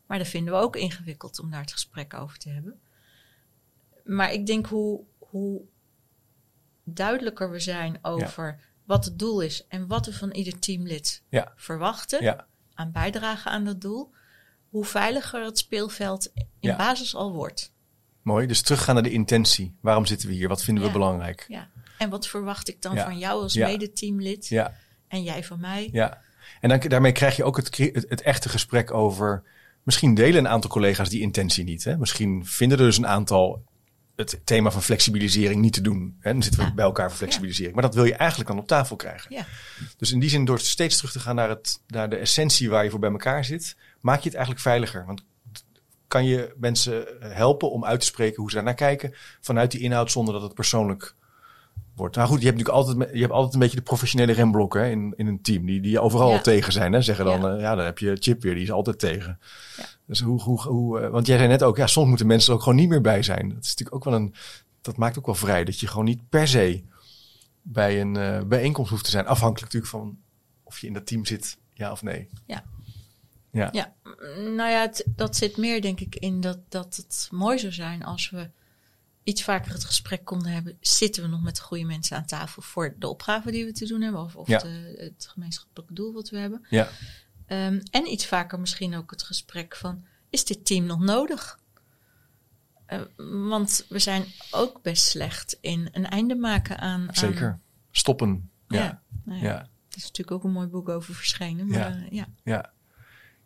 Maar 0.07 0.19
dat 0.19 0.29
vinden 0.29 0.55
we 0.55 0.61
ook 0.61 0.77
ingewikkeld 0.77 1.39
om 1.39 1.51
daar 1.51 1.61
het 1.61 1.73
gesprek 1.73 2.15
over 2.15 2.39
te 2.39 2.49
hebben 2.49 2.81
maar 4.05 4.33
ik 4.33 4.47
denk 4.47 4.67
hoe, 4.67 5.05
hoe 5.19 5.63
duidelijker 6.85 7.51
we 7.51 7.61
zijn 7.61 7.99
over 8.03 8.61
wat 8.85 9.05
het 9.05 9.19
doel 9.19 9.41
is 9.41 9.67
en 9.67 9.87
wat 9.87 10.07
we 10.07 10.13
van 10.13 10.31
ieder 10.31 10.59
teamlid 10.59 11.23
ja. 11.29 11.53
verwachten 11.57 12.47
aan 12.75 12.93
bijdragen 12.93 13.51
aan 13.51 13.65
dat 13.65 13.81
doel, 13.81 14.13
hoe 14.69 14.85
veiliger 14.85 15.45
het 15.45 15.59
speelveld 15.59 16.33
in 16.61 16.77
basis 16.77 17.15
al 17.15 17.33
wordt. 17.33 17.73
Mooi, 18.23 18.47
dus 18.47 18.63
teruggaan 18.63 18.95
naar 18.95 19.05
de 19.05 19.11
intentie. 19.11 19.77
Waarom 19.81 20.07
zitten 20.07 20.29
we 20.29 20.35
hier? 20.35 20.49
Wat 20.49 20.65
vinden 20.65 20.85
we 20.85 20.91
belangrijk? 20.91 21.45
Ja. 21.49 21.69
En 21.99 22.11
wat 22.11 22.29
verwacht 22.29 22.69
ik 22.69 22.83
dan 22.83 22.97
van 22.97 23.19
jou 23.19 23.43
als 23.43 23.55
mede-teamlid? 23.55 24.49
Ja. 24.49 24.75
En 25.09 25.23
jij 25.23 25.45
van 25.45 25.61
mij? 25.61 25.89
Ja. 25.93 26.21
En 26.61 26.69
dan, 26.69 26.79
daarmee 26.79 27.13
krijg 27.13 27.37
je 27.37 27.45
ook 27.45 27.57
het, 27.57 27.77
het, 27.77 28.07
het 28.09 28.23
echte 28.23 28.49
gesprek 28.49 28.93
over. 28.93 29.43
Misschien 29.83 30.15
delen 30.15 30.39
een 30.39 30.49
aantal 30.49 30.71
collega's 30.71 31.09
die 31.09 31.21
intentie 31.21 31.65
niet. 31.65 31.85
Hè? 31.85 31.97
Misschien 31.97 32.47
vinden 32.47 32.79
er 32.79 32.85
dus 32.85 32.99
een 32.99 33.07
aantal 33.07 33.65
het 34.17 34.41
thema 34.45 34.71
van 34.71 34.83
flexibilisering 34.83 35.61
niet 35.61 35.73
te 35.73 35.81
doen. 35.81 36.17
Hè? 36.21 36.33
Dan 36.33 36.43
zitten 36.43 36.65
we 36.65 36.75
bij 36.75 36.85
elkaar 36.85 37.09
voor 37.09 37.19
flexibilisering. 37.19 37.75
Maar 37.75 37.83
dat 37.83 37.95
wil 37.95 38.05
je 38.05 38.15
eigenlijk 38.15 38.51
dan 38.51 38.59
op 38.59 38.67
tafel 38.67 38.97
krijgen. 38.97 39.35
Ja. 39.35 39.47
Dus 39.97 40.13
in 40.13 40.21
die 40.21 40.31
zin, 40.31 40.45
door 40.45 40.61
steeds 40.61 40.97
terug 40.97 41.13
te 41.13 41.21
gaan 41.21 41.35
naar, 41.35 41.49
het, 41.49 41.81
naar 41.87 42.11
de 42.11 42.17
essentie 42.17 42.71
waar 42.71 42.85
je 42.85 42.91
voor 42.91 42.99
bij 42.99 43.11
elkaar 43.11 43.45
zit, 43.45 43.77
maak 44.01 44.19
je 44.19 44.25
het 44.25 44.35
eigenlijk 44.35 44.65
veiliger. 44.65 45.07
Want 45.07 45.25
kan 46.13 46.25
je 46.25 46.55
mensen 46.57 47.05
helpen 47.19 47.71
om 47.71 47.85
uit 47.85 48.01
te 48.01 48.07
spreken 48.07 48.41
hoe 48.41 48.51
ze 48.51 48.55
daarnaar 48.55 48.75
kijken 48.75 49.15
vanuit 49.41 49.71
die 49.71 49.81
inhoud 49.81 50.11
zonder 50.11 50.35
dat 50.35 50.43
het 50.43 50.55
persoonlijk 50.55 51.15
wordt. 51.95 52.17
Nou 52.17 52.29
goed, 52.29 52.41
je 52.41 52.47
hebt 52.47 52.59
natuurlijk 52.59 52.87
altijd, 52.87 53.15
je 53.15 53.21
hebt 53.21 53.33
altijd 53.33 53.55
een 53.55 53.61
beetje 53.61 53.77
de 53.77 53.83
professionele 53.83 54.33
remblokken 54.33 54.91
in, 54.91 55.15
in 55.17 55.27
een 55.27 55.43
team, 55.43 55.67
die, 55.67 55.81
die 55.81 56.01
overal 56.01 56.41
tegen 56.41 56.73
zijn. 56.73 56.93
Hè, 56.93 57.03
zeggen 57.03 57.25
dan, 57.25 57.41
ja. 57.41 57.59
ja. 57.59 57.75
dan 57.75 57.85
heb 57.85 57.99
je 57.99 58.17
Chip 58.21 58.43
weer, 58.43 58.55
die 58.55 58.63
is 58.63 58.73
altijd 58.73 58.99
tegen. 58.99 59.39
Ja. 59.77 59.85
Dus 60.07 60.21
hoe, 60.21 60.43
hoe, 60.43 60.61
hoe, 60.63 61.01
uh, 61.01 61.09
want 61.09 61.27
jij 61.27 61.37
zei 61.37 61.49
net 61.49 61.63
ook, 61.63 61.77
ja, 61.77 61.87
soms 61.87 62.09
moeten 62.09 62.27
mensen 62.27 62.49
er 62.49 62.55
ook 62.55 62.63
gewoon 62.63 62.79
niet 62.79 62.89
meer 62.89 63.01
bij 63.01 63.23
zijn. 63.23 63.49
Dat 63.49 63.65
is 63.65 63.69
natuurlijk 63.69 63.95
ook 63.95 64.05
wel 64.05 64.15
een, 64.15 64.35
dat 64.81 64.97
maakt 64.97 65.19
ook 65.19 65.27
wel 65.27 65.35
vrij, 65.35 65.65
dat 65.65 65.81
je 65.81 65.87
gewoon 65.87 66.05
niet 66.05 66.29
per 66.29 66.49
se 66.49 66.83
bij 67.63 68.01
een 68.01 68.19
uh, 68.19 68.43
bijeenkomst 68.43 68.91
hoeft 68.91 69.05
te 69.05 69.11
zijn. 69.11 69.27
Afhankelijk 69.27 69.73
natuurlijk 69.73 69.93
van 69.93 70.19
of 70.63 70.79
je 70.79 70.87
in 70.87 70.93
dat 70.93 71.07
team 71.07 71.25
zit, 71.25 71.59
ja 71.73 71.91
of 71.91 72.03
nee. 72.03 72.29
Ja. 72.47 72.65
Ja. 73.53 73.69
ja. 73.73 73.95
Nou 74.37 74.71
ja, 74.71 74.81
het, 74.81 75.05
dat 75.07 75.37
zit 75.37 75.57
meer 75.57 75.83
denk 75.83 76.01
ik 76.01 76.15
in 76.15 76.41
dat, 76.41 76.59
dat 76.69 76.97
het 76.97 77.29
mooi 77.31 77.59
zou 77.59 77.73
zijn 77.73 78.05
als 78.05 78.31
we 78.31 78.51
iets 79.23 79.43
vaker 79.43 79.73
het 79.73 79.85
gesprek 79.85 80.25
konden 80.25 80.53
hebben, 80.53 80.77
zitten 80.81 81.23
we 81.23 81.29
nog 81.29 81.43
met 81.43 81.57
de 81.57 81.63
goede 81.63 81.85
mensen 81.85 82.17
aan 82.17 82.27
tafel 82.27 82.63
voor 82.63 82.95
de 82.99 83.09
opgave 83.09 83.51
die 83.51 83.65
we 83.65 83.73
te 83.73 83.87
doen 83.87 84.01
hebben, 84.01 84.21
of, 84.21 84.37
of 84.37 84.49
ja. 84.49 84.59
de, 84.59 84.95
het 84.97 85.27
gemeenschappelijke 85.29 85.95
doel 85.95 86.13
wat 86.13 86.31
we 86.31 86.39
hebben. 86.39 86.67
Ja. 86.71 86.89
Um, 87.49 87.83
en 87.91 88.13
iets 88.13 88.27
vaker 88.27 88.61
misschien 88.61 88.95
ook 88.95 89.11
het 89.11 89.23
gesprek 89.23 89.77
van, 89.77 90.05
is 90.31 90.45
dit 90.45 90.67
team 90.67 90.87
nog 90.87 91.01
nodig? 91.01 91.61
Uh, 92.89 93.01
want 93.49 93.85
we 93.89 93.99
zijn 93.99 94.25
ook 94.51 94.83
best 94.83 95.05
slecht 95.05 95.59
in 95.61 95.89
een 95.93 96.07
einde 96.07 96.35
maken 96.35 96.79
aan. 96.79 97.09
Zeker. 97.13 97.49
Aan... 97.49 97.63
Stoppen. 97.91 98.51
Ja. 98.69 98.83
Ja, 98.83 99.03
nou 99.25 99.41
ja. 99.41 99.45
ja. 99.45 99.59
Er 99.61 99.97
is 99.97 100.03
natuurlijk 100.03 100.31
ook 100.31 100.45
een 100.45 100.53
mooi 100.53 100.67
boek 100.67 100.89
over 100.89 101.15
verschenen. 101.15 101.67
Maar, 101.67 102.07
ja. 102.11 102.27
Uh, 102.27 102.27
ja. 102.43 102.73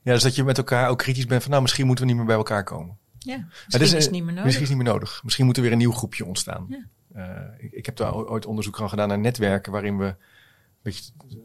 Ja. 0.07 0.13
Dus 0.13 0.23
dat 0.23 0.35
je 0.35 0.45
met 0.45 0.59
elkaar 0.59 0.89
ook 0.89 0.99
kritisch 0.99 1.27
bent 1.27 1.43
van, 1.43 1.51
nou, 1.51 1.63
misschien 1.63 1.87
moeten 1.87 2.05
we 2.05 2.11
niet 2.11 2.21
meer 2.21 2.29
bij 2.29 2.37
elkaar 2.37 2.65
komen. 2.65 2.99
Ja, 3.19 3.47
misschien 3.65 3.81
is, 3.81 3.93
is, 3.93 4.05
het 4.05 4.13
niet 4.13 4.25
meer 4.25 4.33
nodig. 4.33 4.45
Misschien 4.45 4.65
is 4.65 4.69
het 4.69 4.79
niet 4.79 4.87
meer 4.87 4.95
nodig. 4.95 5.21
Misschien 5.25 5.47
moet 5.47 5.57
er 5.57 5.63
weer 5.63 5.73
een 5.73 5.79
nieuw 5.79 5.93
groepje 5.93 6.25
ontstaan. 6.25 6.67
Ja. 6.69 6.87
Uh, 7.17 7.65
ik, 7.65 7.73
ik, 7.73 7.87
heb 7.87 7.97
daar 7.97 8.15
ooit 8.15 8.47
onderzoek 8.47 8.81
aan 8.81 8.89
gedaan 8.89 9.09
naar 9.09 9.19
netwerken, 9.19 9.73
waarin 9.73 9.99
we, 9.99 10.15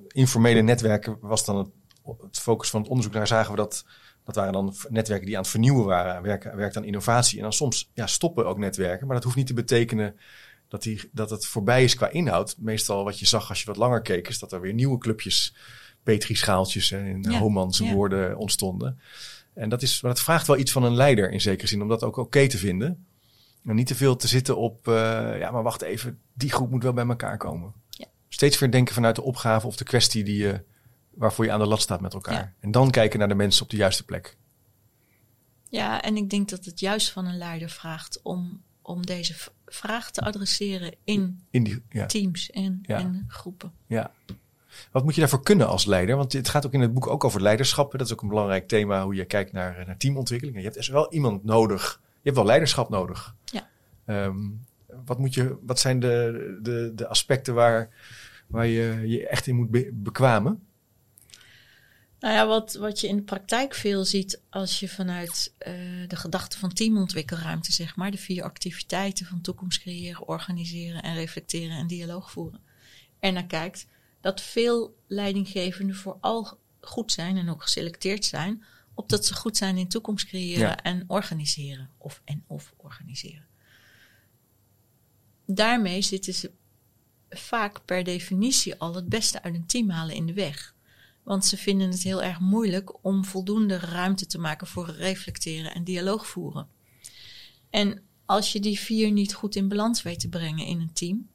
informele 0.08 0.62
netwerken 0.62 1.18
was 1.22 1.46
dan 1.46 1.58
het, 1.58 1.68
het, 2.22 2.40
focus 2.40 2.70
van 2.70 2.82
het 2.82 2.90
onderzoek. 2.90 3.14
Daar 3.14 3.28
zagen 3.28 3.52
we 3.52 3.58
dat, 3.58 3.86
dat 4.24 4.36
waren 4.36 4.54
dan 4.54 4.76
netwerken 4.90 5.26
die 5.26 5.36
aan 5.36 5.42
het 5.42 5.52
vernieuwen 5.52 5.86
waren, 5.86 6.22
werken, 6.22 6.56
werkt 6.56 6.78
aan 6.78 6.84
innovatie. 6.84 7.38
En 7.38 7.44
dan 7.44 7.54
soms 7.54 7.90
ja, 7.94 8.08
stoppen 8.08 8.46
ook 8.46 8.58
netwerken, 8.58 9.06
maar 9.08 9.16
dat 9.16 9.24
hoeft 9.24 9.36
niet 9.36 9.48
te 9.48 9.54
betekenen 9.54 10.20
dat, 10.68 10.84
die, 10.84 11.10
dat 11.12 11.30
het 11.30 11.46
voorbij 11.46 11.84
is 11.84 11.96
qua 11.96 12.10
inhoud. 12.10 12.56
Meestal 12.58 13.04
wat 13.04 13.20
je 13.20 13.26
zag 13.26 13.50
als 13.50 13.60
je 13.60 13.66
wat 13.66 13.78
langer 13.78 14.02
keek, 14.02 14.28
is 14.28 14.40
dat 14.40 14.52
er 14.52 14.62
weer 14.62 14.74
nieuwe 14.74 14.98
clubjes, 14.98 15.56
Petri-schaaltjes 16.04 16.92
en 16.92 17.22
ja. 17.22 17.40
Homans 17.40 17.78
ja. 17.78 17.94
woorden 17.94 18.38
ontstonden. 18.38 19.00
En 19.54 19.70
dat, 19.70 19.82
is, 19.82 20.02
maar 20.02 20.12
dat 20.12 20.22
vraagt 20.24 20.48
wel 20.48 20.58
iets 20.58 20.72
van 20.72 20.84
een 20.84 20.96
leider 20.96 21.32
in 21.32 21.42
zekere 21.42 21.68
zin, 21.68 21.82
om 21.82 21.88
dat 21.88 22.04
ook 22.04 22.18
oké 22.18 22.20
okay 22.20 22.48
te 22.48 22.58
vinden. 22.58 23.06
En 23.66 23.76
niet 23.76 23.88
te 23.88 23.96
veel 23.96 24.16
te 24.16 24.28
zitten 24.28 24.58
op, 24.58 24.88
uh, 24.88 24.94
ja, 25.40 25.52
maar 25.52 25.64
wacht 25.64 25.82
even, 25.82 26.20
die 26.34 26.52
groep 26.52 26.70
moet 26.72 26.84
wel 26.84 26.94
bij 26.94 27.08
elkaar 27.08 27.38
komen. 27.38 27.74
Ja. 27.90 28.06
Steeds 28.30 28.60
weer 28.60 28.72
denken 28.72 28.94
vanuit 28.94 29.16
de 29.16 29.22
opgave 29.22 29.68
of 29.68 29.76
de 29.76 29.84
kwestie 29.84 30.24
die 30.24 30.38
je, 30.38 30.64
waarvoor 31.10 31.46
je 31.46 31.52
aan 31.52 31.60
de 31.60 31.66
lat 31.66 31.82
staat 31.82 32.02
met 32.02 32.14
elkaar. 32.14 32.34
Ja. 32.34 32.54
En 32.60 32.72
dan 32.72 32.92
kijken 32.92 33.20
naar 33.20 33.28
de 33.28 33.36
mensen 33.36 33.64
op 33.64 33.70
de 33.70 33.78
juiste 33.78 34.06
plek. 34.06 34.38
Ja, 35.70 36.02
en 36.02 36.18
ik 36.18 36.30
denk 36.30 36.50
dat 36.50 36.66
het 36.66 36.80
juist 36.80 37.10
van 37.10 37.26
een 37.26 37.38
leider 37.38 37.70
vraagt 37.70 38.20
om, 38.22 38.62
om 38.82 39.06
deze 39.06 39.34
vraag 39.66 40.12
te 40.12 40.22
adresseren 40.22 40.96
in, 41.04 41.46
in 41.50 41.64
die, 41.64 41.84
ja. 41.90 42.06
teams 42.06 42.50
en, 42.50 42.80
en 42.84 43.26
groepen. 43.28 43.72
Ja, 43.88 44.12
wat 44.92 45.04
moet 45.04 45.14
je 45.14 45.20
daarvoor 45.20 45.44
kunnen 45.44 45.68
als 45.68 45.86
leider? 45.86 46.16
Want 46.16 46.34
het 46.34 46.50
gaat 46.50 46.66
ook 46.66 46.74
in 46.74 46.82
het 46.82 46.94
boek 46.94 47.08
ook 47.08 47.24
over 47.24 47.42
leiderschap. 47.42 47.92
Dat 47.92 48.02
is 48.02 48.14
ook 48.14 48.22
een 48.22 48.28
belangrijk 48.28 48.68
thema, 48.68 49.04
hoe 49.04 49.16
je 49.16 49.26
kijkt 49.26 49.52
naar, 49.52 49.84
naar 49.86 49.98
teamontwikkeling. 49.98 50.58
Je 50.58 50.64
hebt 50.64 50.76
dus 50.76 50.88
wel 50.88 51.14
iemand 51.14 51.44
nodig. 51.44 52.00
Je 52.04 52.20
hebt 52.24 52.36
wel 52.36 52.46
leiderschap 52.46 52.90
nodig. 52.90 53.36
Ja. 53.46 53.70
Um, 54.06 54.66
wat, 55.06 55.20
moet 55.20 55.34
je, 55.34 55.58
wat 55.62 55.80
zijn 55.80 56.00
de, 56.00 56.58
de, 56.62 56.92
de 56.96 57.08
aspecten 57.08 57.54
waar, 57.54 57.90
waar 58.48 58.68
je 58.68 59.04
je 59.08 59.28
echt 59.28 59.48
in 59.48 59.56
moet 59.56 59.70
be 59.72 59.90
bekwamen? 59.94 60.66
Nou 62.20 62.34
ja, 62.34 62.48
wat, 62.48 62.74
wat 62.74 63.00
je 63.00 63.08
in 63.08 63.16
de 63.16 63.22
praktijk 63.22 63.74
veel 63.74 64.06
ziet 64.06 64.42
als 64.50 64.80
je 64.80 64.90
vanuit 64.90 65.54
uh, 65.68 65.74
de 66.08 66.16
gedachte 66.16 66.60
van 66.60 66.74
teamontwikkelruimte, 66.74 67.72
zeg 67.72 67.96
maar, 67.96 68.12
de 68.12 68.18
vier 68.18 68.44
activiteiten 68.44 69.26
van 69.26 69.42
toekomst 69.42 69.82
creëren, 69.82 70.28
organiseren 70.28 71.04
en 71.04 71.16
reflecteren 71.16 71.78
en 71.78 71.88
dialoog 71.88 72.32
voeren, 72.32 72.62
er 73.20 73.32
naar 73.32 73.46
kijkt, 73.46 73.88
dat 74.22 74.42
veel 74.42 74.98
leidinggevenden 75.08 75.96
vooral 75.96 76.58
goed 76.80 77.12
zijn 77.12 77.38
en 77.38 77.50
ook 77.50 77.64
geselecteerd 77.64 78.26
zijn 78.26 78.64
op 78.94 79.10
dat 79.10 79.26
ze 79.26 79.34
goed 79.34 79.58
zijn 79.58 79.78
in 79.78 79.88
toekomst 79.88 80.26
creëren 80.26 80.68
ja. 80.68 80.84
en 80.84 81.04
organiseren 81.08 81.90
of 81.98 82.22
en 82.26 82.44
of 82.48 82.74
organiseren. 82.78 83.46
Daarmee 85.46 86.02
zitten 86.02 86.34
ze 86.34 86.52
vaak 87.30 87.86
per 87.86 88.04
definitie 88.04 88.76
al 88.76 88.96
het 88.96 89.10
beste 89.10 89.42
uit 89.42 89.56
een 89.56 89.66
team 89.66 89.90
halen 89.90 90.16
in 90.16 90.26
de 90.26 90.34
weg. 90.34 90.76
Want 91.24 91.46
ze 91.46 91.58
vinden 91.58 91.90
het 91.90 92.04
heel 92.04 92.24
erg 92.24 92.40
moeilijk 92.40 93.04
om 93.04 93.26
voldoende 93.26 93.78
ruimte 93.78 94.26
te 94.26 94.40
maken 94.40 94.68
voor 94.68 94.90
reflecteren 94.90 95.74
en 95.74 95.84
dialoog 95.84 96.28
voeren. 96.28 96.68
En 97.70 98.04
als 98.26 98.52
je 98.52 98.60
die 98.60 98.80
vier 98.80 99.12
niet 99.12 99.34
goed 99.34 99.56
in 99.56 99.68
balans 99.68 100.02
weet 100.02 100.20
te 100.20 100.30
brengen 100.30 100.66
in 100.66 100.80
een 100.80 100.94
team, 100.94 101.30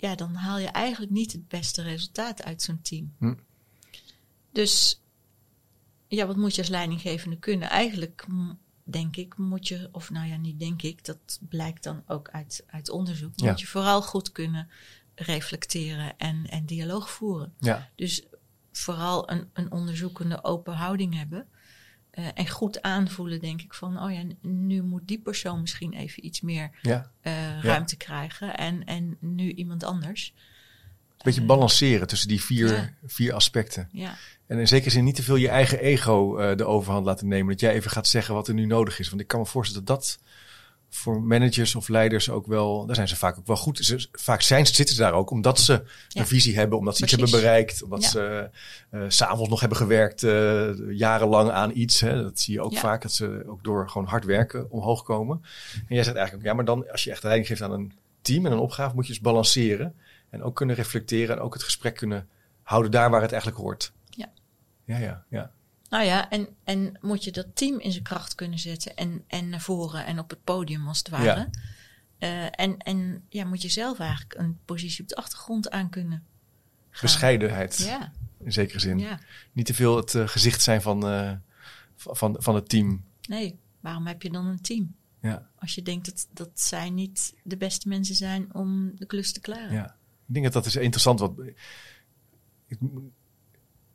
ja, 0.00 0.14
dan 0.14 0.34
haal 0.34 0.58
je 0.58 0.66
eigenlijk 0.66 1.12
niet 1.12 1.32
het 1.32 1.48
beste 1.48 1.82
resultaat 1.82 2.42
uit 2.42 2.62
zo'n 2.62 2.82
team. 2.82 3.14
Hm. 3.18 3.34
Dus 4.52 5.02
ja, 6.08 6.26
wat 6.26 6.36
moet 6.36 6.54
je 6.54 6.60
als 6.60 6.70
leidinggevende 6.70 7.38
kunnen? 7.38 7.70
Eigenlijk 7.70 8.26
denk 8.82 9.16
ik, 9.16 9.36
moet 9.36 9.68
je, 9.68 9.88
of 9.92 10.10
nou 10.10 10.26
ja, 10.28 10.36
niet 10.36 10.58
denk 10.58 10.82
ik, 10.82 11.04
dat 11.04 11.40
blijkt 11.48 11.82
dan 11.82 12.02
ook 12.06 12.28
uit, 12.28 12.64
uit 12.66 12.90
onderzoek, 12.90 13.36
moet 13.36 13.60
je 13.60 13.66
vooral 13.66 14.02
goed 14.02 14.32
kunnen 14.32 14.68
reflecteren 15.14 16.18
en, 16.18 16.46
en 16.46 16.66
dialoog 16.66 17.10
voeren. 17.10 17.54
Ja. 17.58 17.88
Dus 17.94 18.26
vooral 18.72 19.30
een, 19.30 19.50
een 19.52 19.72
onderzoekende 19.72 20.44
open 20.44 20.74
houding 20.74 21.14
hebben. 21.14 21.46
Uh, 22.14 22.26
en 22.34 22.48
goed 22.48 22.82
aanvoelen, 22.82 23.40
denk 23.40 23.62
ik, 23.62 23.74
van, 23.74 24.02
oh 24.02 24.12
ja, 24.12 24.22
nu 24.40 24.82
moet 24.82 25.08
die 25.08 25.18
persoon 25.18 25.60
misschien 25.60 25.92
even 25.92 26.26
iets 26.26 26.40
meer 26.40 26.70
ja. 26.82 27.10
Uh, 27.22 27.62
ruimte 27.62 27.94
ja. 27.98 28.04
krijgen 28.04 28.56
en, 28.56 28.84
en 28.84 29.16
nu 29.20 29.52
iemand 29.52 29.84
anders. 29.84 30.32
Een 31.10 31.26
beetje 31.26 31.44
balanceren 31.44 32.06
tussen 32.06 32.28
die 32.28 32.40
vier, 32.40 32.94
vier 33.06 33.32
aspecten. 33.32 33.88
Ja. 33.92 34.16
En 34.46 34.58
in 34.58 34.68
zekere 34.68 34.90
zin 34.90 35.04
niet 35.04 35.14
te 35.14 35.22
veel 35.22 35.36
je 35.36 35.48
eigen 35.48 35.78
ego 35.80 36.40
uh, 36.40 36.56
de 36.56 36.64
overhand 36.64 37.04
laten 37.04 37.28
nemen. 37.28 37.50
Dat 37.50 37.60
jij 37.60 37.72
even 37.72 37.90
gaat 37.90 38.06
zeggen 38.06 38.34
wat 38.34 38.48
er 38.48 38.54
nu 38.54 38.66
nodig 38.66 38.98
is. 38.98 39.08
Want 39.08 39.20
ik 39.20 39.26
kan 39.26 39.40
me 39.40 39.46
voorstellen 39.46 39.84
dat 39.84 39.96
dat 39.96 40.18
voor 40.90 41.22
managers 41.22 41.74
of 41.74 41.88
leiders 41.88 42.30
ook 42.30 42.46
wel, 42.46 42.86
daar 42.86 42.94
zijn 42.94 43.08
ze 43.08 43.16
vaak 43.16 43.38
ook 43.38 43.46
wel 43.46 43.56
goed. 43.56 43.78
Ze, 43.78 44.08
vaak 44.12 44.42
zijn, 44.42 44.66
zitten 44.66 44.94
ze 44.94 45.00
daar 45.00 45.12
ook 45.12 45.30
omdat 45.30 45.60
ze 45.60 45.82
een 46.12 46.26
visie 46.26 46.56
hebben, 46.56 46.78
omdat 46.78 46.96
ze 46.96 47.02
iets 47.02 47.12
hebben 47.12 47.30
bereikt, 47.30 47.82
omdat 47.82 48.02
ze 48.02 48.50
uh, 48.90 49.04
s'avonds 49.08 49.50
nog 49.50 49.60
hebben 49.60 49.78
gewerkt 49.78 50.22
uh, 50.22 50.68
jarenlang 50.90 51.50
aan 51.50 51.70
iets. 51.74 52.00
Hè. 52.00 52.22
Dat 52.22 52.40
zie 52.40 52.54
je 52.54 52.60
ook 52.60 52.76
vaak, 52.76 53.02
dat 53.02 53.12
ze 53.12 53.44
ook 53.46 53.64
door 53.64 53.88
gewoon 53.88 54.06
hard 54.06 54.24
werken 54.24 54.70
omhoog 54.70 55.02
komen. 55.02 55.42
En 55.74 55.94
jij 55.94 56.04
zegt 56.04 56.16
eigenlijk, 56.16 56.46
ja, 56.46 56.54
maar 56.54 56.64
dan 56.64 56.90
als 56.90 57.04
je 57.04 57.10
echt 57.10 57.22
leiding 57.22 57.46
geeft 57.48 57.62
aan 57.62 57.72
een 57.72 57.92
team 58.22 58.46
en 58.46 58.52
een 58.52 58.58
opgave, 58.58 58.94
moet 58.94 59.06
je 59.06 59.12
dus 59.12 59.22
balanceren 59.22 59.94
en 60.30 60.42
ook 60.42 60.56
kunnen 60.56 60.76
reflecteren 60.76 61.36
en 61.36 61.42
ook 61.42 61.54
het 61.54 61.62
gesprek 61.62 61.94
kunnen 61.94 62.28
houden 62.62 62.90
daar 62.90 63.10
waar 63.10 63.22
het 63.22 63.32
eigenlijk 63.32 63.62
hoort. 63.62 63.92
Ja. 64.08 64.30
Ja, 64.84 64.98
ja, 64.98 65.24
ja. 65.28 65.50
Nou 65.90 66.04
ja, 66.04 66.30
en, 66.30 66.48
en 66.64 66.98
moet 67.00 67.24
je 67.24 67.32
dat 67.32 67.46
team 67.54 67.78
in 67.78 67.92
zijn 67.92 68.04
kracht 68.04 68.34
kunnen 68.34 68.58
zetten 68.58 68.96
en, 68.96 69.24
en 69.26 69.48
naar 69.48 69.60
voren 69.60 70.06
en 70.06 70.18
op 70.18 70.30
het 70.30 70.44
podium 70.44 70.88
als 70.88 70.98
het 70.98 71.08
ware. 71.08 71.24
Ja. 71.24 71.50
Uh, 72.18 72.44
en, 72.50 72.78
en 72.78 73.24
ja, 73.28 73.44
moet 73.44 73.62
je 73.62 73.68
zelf 73.68 73.98
eigenlijk 73.98 74.34
een 74.38 74.58
positie 74.64 75.02
op 75.02 75.08
de 75.08 75.16
achtergrond 75.16 75.70
aan 75.70 75.90
kunnen. 75.90 76.24
Gaan. 76.90 77.00
Bescheidenheid. 77.00 77.78
Ja. 77.78 78.12
In 78.38 78.52
zekere 78.52 78.78
zin. 78.78 78.98
Ja. 78.98 79.18
Niet 79.52 79.66
te 79.66 79.74
veel 79.74 79.96
het 79.96 80.14
uh, 80.14 80.28
gezicht 80.28 80.62
zijn 80.62 80.82
van, 80.82 81.10
uh, 81.12 81.32
van, 81.96 82.36
van 82.38 82.54
het 82.54 82.68
team. 82.68 83.04
Nee, 83.28 83.58
waarom 83.80 84.06
heb 84.06 84.22
je 84.22 84.30
dan 84.30 84.46
een 84.46 84.60
team? 84.60 84.94
Ja. 85.20 85.48
Als 85.56 85.74
je 85.74 85.82
denkt 85.82 86.06
dat, 86.06 86.28
dat 86.32 86.60
zij 86.60 86.90
niet 86.90 87.34
de 87.42 87.56
beste 87.56 87.88
mensen 87.88 88.14
zijn 88.14 88.54
om 88.54 88.92
de 88.94 89.06
klus 89.06 89.32
te 89.32 89.40
klaren. 89.40 89.72
Ja. 89.72 89.96
Ik 90.26 90.34
denk 90.34 90.44
dat 90.44 90.52
dat 90.52 90.66
is 90.66 90.76
interessant. 90.76 91.20
Wat, 91.20 91.32
ik, 92.66 92.78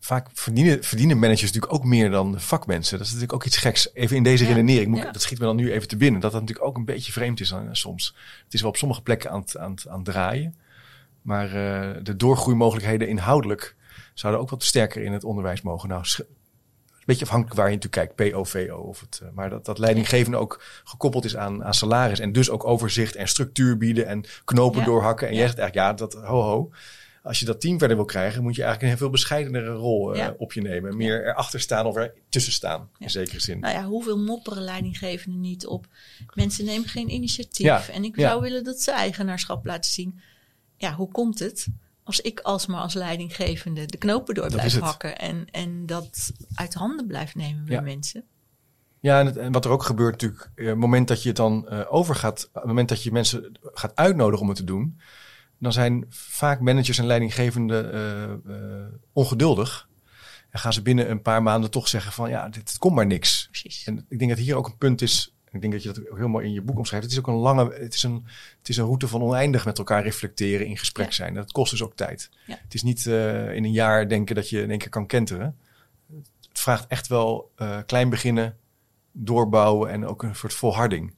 vaak 0.06 0.28
verdienen, 0.34 0.84
verdienen 0.84 1.20
managers 1.20 1.52
natuurlijk 1.52 1.74
ook 1.74 1.84
meer 1.84 2.10
dan 2.10 2.40
vakmensen. 2.40 2.98
Dat 2.98 3.08
is 3.08 3.14
natuurlijk 3.14 3.40
ook 3.42 3.46
iets 3.46 3.58
geks. 3.58 3.94
Even 3.94 4.18
in 4.18 4.24
deze 4.24 4.46
redenering, 4.46 4.88
moet, 4.88 5.14
dat 5.14 5.22
schiet 5.22 5.40
me 5.40 5.46
dan 5.46 5.56
nu 5.56 5.72
even 5.72 5.88
te 5.88 5.98
binnen. 5.98 6.22
Dat 6.22 6.32
dat 6.32 6.42
natuurlijk 6.42 6.68
ook 6.68 6.78
een 6.78 6.86
beetje 6.86 7.12
vreemd 7.12 7.40
is 7.40 7.50
dan, 7.50 7.76
soms. 7.76 8.16
Het 8.44 8.54
is 8.54 8.62
wel 8.62 8.70
op 8.70 8.78
sommige 8.78 9.02
plekken 9.02 9.32
aan 9.32 9.40
het, 9.40 9.58
aan 9.58 9.72
het, 9.72 9.88
aan 9.88 9.96
het 9.96 10.06
draaien. 10.06 10.56
Maar 11.22 11.46
uh, 11.46 12.04
de 12.04 12.16
doorgroeimogelijkheden 12.16 13.08
inhoudelijk 13.08 13.76
zouden 14.14 14.42
ook 14.42 14.50
wat 14.50 14.64
sterker 14.64 15.04
in 15.04 15.14
het 15.14 15.24
onderwijs 15.24 15.62
mogen. 15.62 15.90
Nou, 15.90 16.04
een 16.18 16.26
beetje 17.06 17.26
afhankelijk 17.26 17.60
waar 17.60 17.70
je 17.70 17.76
natuurlijk 17.76 18.16
kijkt, 18.16 18.34
POVO. 18.34 18.76
Of 18.76 19.00
het, 19.00 19.20
uh, 19.24 19.30
maar 19.34 19.50
dat, 19.50 19.66
dat 19.66 19.78
leidinggevende 19.78 20.38
ook 20.38 20.64
gekoppeld 20.84 21.26
is 21.26 21.38
aan, 21.38 21.64
aan 21.64 21.74
salaris. 21.74 22.20
En 22.20 22.32
dus 22.32 22.50
ook 22.50 22.66
overzicht 22.66 23.16
en 23.16 23.28
structuur 23.28 23.78
bieden 23.78 24.08
en 24.08 24.24
knopen 24.44 24.84
doorhakken. 24.84 25.28
En 25.28 25.36
jij 25.36 25.46
zegt 25.46 25.60
eigenlijk, 25.60 25.90
ja, 25.90 25.94
dat 26.06 26.14
ho 26.14 26.42
ho 26.42 26.72
als 27.26 27.40
je 27.40 27.46
dat 27.46 27.62
team 27.62 27.80
verder 27.80 27.98
wil 27.98 28.06
krijgen, 28.06 28.44
moet 28.44 28.56
je 28.56 28.64
eigenlijk 28.64 28.92
een 28.94 29.00
veel 29.00 29.10
bescheidenere 29.10 29.74
rol 29.74 30.16
uh, 30.16 30.28
op 30.38 30.54
je 30.54 30.62
nemen. 30.62 30.98
Meer 30.98 31.28
erachter 31.28 31.60
staan 31.60 31.86
of 31.86 31.96
er 31.96 32.14
tussen 32.30 32.54
staan, 32.54 32.90
in 32.98 33.10
zekere 33.10 33.40
zin. 33.40 33.60
Nou 33.60 33.74
ja, 33.74 33.86
hoeveel 33.86 34.20
mopperen 34.20 34.64
leidinggevenden 34.64 35.42
niet 35.42 35.68
op? 35.68 35.88
Mensen 36.34 36.66
nemen 36.66 36.88
geen 36.88 37.14
initiatief. 37.14 37.88
En 37.88 38.04
ik 38.04 38.16
zou 38.16 38.42
willen 38.42 38.64
dat 38.64 38.82
ze 38.82 38.92
eigenaarschap 38.92 39.66
laten 39.66 39.92
zien. 39.92 40.20
Ja, 40.78 40.94
hoe 40.94 41.12
komt 41.12 41.40
het? 41.40 41.68
Als 42.04 42.22
ik 42.22 42.40
alsmaar 42.40 42.82
als 42.82 42.94
leidinggevende 42.94 43.86
de 43.86 43.98
knopen 43.98 44.36
door 44.36 44.48
blijf 44.48 44.80
hakken 44.80 45.18
en, 45.18 45.48
en 45.52 45.86
dat 45.86 46.32
uit 46.56 46.74
handen 46.74 47.08
blijft 47.08 47.36
nemen 47.36 47.66
bij 47.66 47.82
mensen. 47.82 48.24
Ja, 49.00 49.20
en, 49.20 49.26
het, 49.26 49.38
en, 49.38 49.52
wat 49.52 49.66
er 49.66 49.72
ook 49.72 49.84
gebeurt 49.84 50.12
natuurlijk, 50.12 50.50
op 50.56 50.66
het 50.66 50.76
moment 50.76 51.08
dat 51.08 51.22
je 51.22 51.28
het 51.28 51.38
dan 51.38 51.68
uh, 51.70 51.82
overgaat, 51.90 52.46
op 52.48 52.54
het 52.54 52.66
moment 52.66 52.90
dat 52.90 53.04
je 53.04 53.12
mensen 53.12 53.60
gaat 53.62 53.96
uitnodigen 53.96 54.42
om 54.42 54.48
het 54.48 54.58
te 54.58 54.64
doen, 54.64 55.00
dan 55.60 55.74
zijn 55.74 56.06
vaak 56.10 56.60
managers 56.60 56.98
en 56.98 57.06
leidinggevenden 57.06 57.96
uh, 58.48 58.56
uh, 58.56 58.86
ongeduldig. 59.14 59.90
En 60.50 60.60
gaan 60.60 60.74
ze 60.74 60.82
binnen 60.82 61.10
een 61.10 61.22
paar 61.22 61.44
maanden 61.44 61.72
toch 61.72 61.88
zeggen 61.88 62.12
van 62.12 62.30
ja, 62.30 62.50
dit 62.50 62.78
komt 62.78 62.96
maar 62.96 63.06
niks. 63.06 63.48
Precies. 63.52 63.84
En 63.86 64.06
ik 64.10 64.20
denk 64.20 64.32
dat 64.32 64.40
hier 64.40 64.56
ook 64.56 64.68
een 64.68 64.78
punt 64.78 65.02
is. 65.02 65.36
Ik 65.52 65.62
denk 65.62 65.74
dat 65.74 65.84
je 65.84 65.92
dat 65.94 66.18
heel 66.18 66.28
mooi 66.28 66.46
in 66.46 66.54
je 66.54 66.62
boek 66.62 66.78
omschrijft. 66.78 67.06
Het 67.06 67.14
is 67.14 67.20
ook 67.20 67.28
een 67.28 67.34
lange, 67.34 67.74
het 67.74 67.94
is 67.94 68.04
een, 68.04 68.26
het 68.58 68.70
is 68.70 68.78
een 68.78 68.86
route 68.86 69.08
van 69.08 69.22
oneindig 69.22 69.66
met 69.66 69.78
elkaar 69.78 70.04
reflecteren, 70.04 70.68
in 70.68 70.78
gesprek 70.78 71.14
zijn. 71.14 71.34
Dat 71.34 71.52
kost 71.52 71.72
dus 71.72 71.84
ook 71.84 71.96
tijd. 71.96 72.30
Ja. 72.46 72.60
Het 72.62 72.74
is 72.74 72.84
niet 72.84 73.06
uh, 73.06 73.56
in 73.56 73.64
een 73.64 73.72
jaar 73.72 74.08
denken 74.08 74.36
dat 74.36 74.50
je 74.50 74.62
in 74.62 74.70
één 74.70 74.80
keer 74.80 74.90
kan 74.90 75.08
kenteren. 75.08 75.58
Het 76.50 76.60
vraagt 76.60 76.88
echt 76.88 77.08
wel 77.08 77.52
klein 77.86 78.10
beginnen, 78.10 78.58
doorbouwen 79.12 79.90
en 79.90 80.06
ook 80.06 80.24
een 80.24 80.36
soort 80.36 80.54
volharding. 80.54 81.15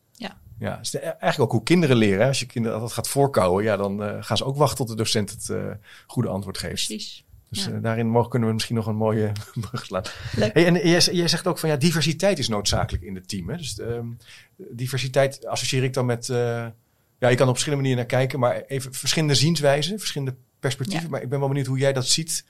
Ja, 0.60 0.80
is 0.80 0.96
eigenlijk 0.96 1.40
ook 1.40 1.52
hoe 1.52 1.64
kinderen 1.64 1.98
leren. 1.98 2.28
Als 2.28 2.40
je 2.40 2.46
kinderen 2.46 2.80
dat 2.80 2.92
gaat 2.92 3.08
voorkouwen, 3.08 3.64
ja, 3.64 3.78
dan 3.78 4.04
uh, 4.04 4.16
gaan 4.20 4.38
ze 4.38 4.46
ook 4.46 4.58
wachten 4.58 4.78
tot 4.78 4.88
de 4.88 4.96
docent 4.96 5.30
het 5.30 5.48
uh, 5.52 5.66
goede 6.08 6.30
antwoord 6.30 6.58
geeft. 6.58 6.86
Precies. 6.88 7.26
Dus 7.50 7.66
ja. 7.66 7.72
uh, 7.72 7.82
daarin 7.82 8.08
mogen, 8.08 8.30
kunnen 8.30 8.48
we 8.48 8.54
misschien 8.54 8.76
nog 8.76 8.88
een 8.88 8.96
mooie 8.96 9.32
brug 9.70 9.86
slaan. 9.86 10.04
Hey, 10.30 10.66
en 10.66 10.74
jij, 10.74 11.00
jij, 11.00 11.28
zegt 11.28 11.48
ook 11.48 11.60
van 11.60 11.70
ja, 11.70 11.76
diversiteit 11.76 12.40
is 12.40 12.48
noodzakelijk 12.48 13.04
in 13.04 13.16
het 13.16 13.28
team. 13.28 13.50
Hè? 13.50 13.58
Dus 13.58 13.80
um, 13.80 14.18
diversiteit 14.58 15.46
associeer 15.46 15.84
ik 15.84 15.94
dan 15.94 16.06
met. 16.06 16.26
ja, 16.26 16.74
je 17.20 17.36
kan 17.36 17.48
op 17.48 17.54
verschillende 17.54 17.84
manieren 17.84 17.98
naar 17.98 18.20
kijken, 18.20 18.40
maar 18.40 18.62
even 18.62 18.94
verschillende 18.94 19.36
zienswijzen, 19.36 20.00
verschillende 20.00 20.36
perspectieven. 20.60 21.06
Ja. 21.06 21.12
Maar 21.12 21.22
ik 21.22 21.30
ben 21.30 21.40
wel 21.40 21.48
benieuwd 21.48 21.68
hoe 21.68 21.78
jij 21.78 21.94
dat 21.94 22.08
ziet. 22.08 22.46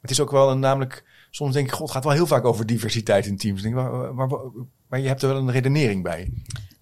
Het 0.00 0.10
is 0.10 0.20
ook 0.20 0.30
wel 0.30 0.50
een 0.50 0.58
namelijk. 0.58 1.04
Soms 1.30 1.52
denk 1.52 1.66
ik, 1.66 1.72
god, 1.72 1.82
het 1.82 1.90
gaat 1.90 2.04
wel 2.04 2.12
heel 2.12 2.26
vaak 2.26 2.44
over 2.44 2.66
diversiteit 2.66 3.26
in 3.26 3.36
teams. 3.36 3.62
Denk, 3.62 3.74
maar, 3.74 4.14
maar, 4.14 4.28
maar 4.88 5.00
je 5.00 5.08
hebt 5.08 5.22
er 5.22 5.28
wel 5.28 5.36
een 5.36 5.50
redenering 5.50 6.02
bij. 6.02 6.32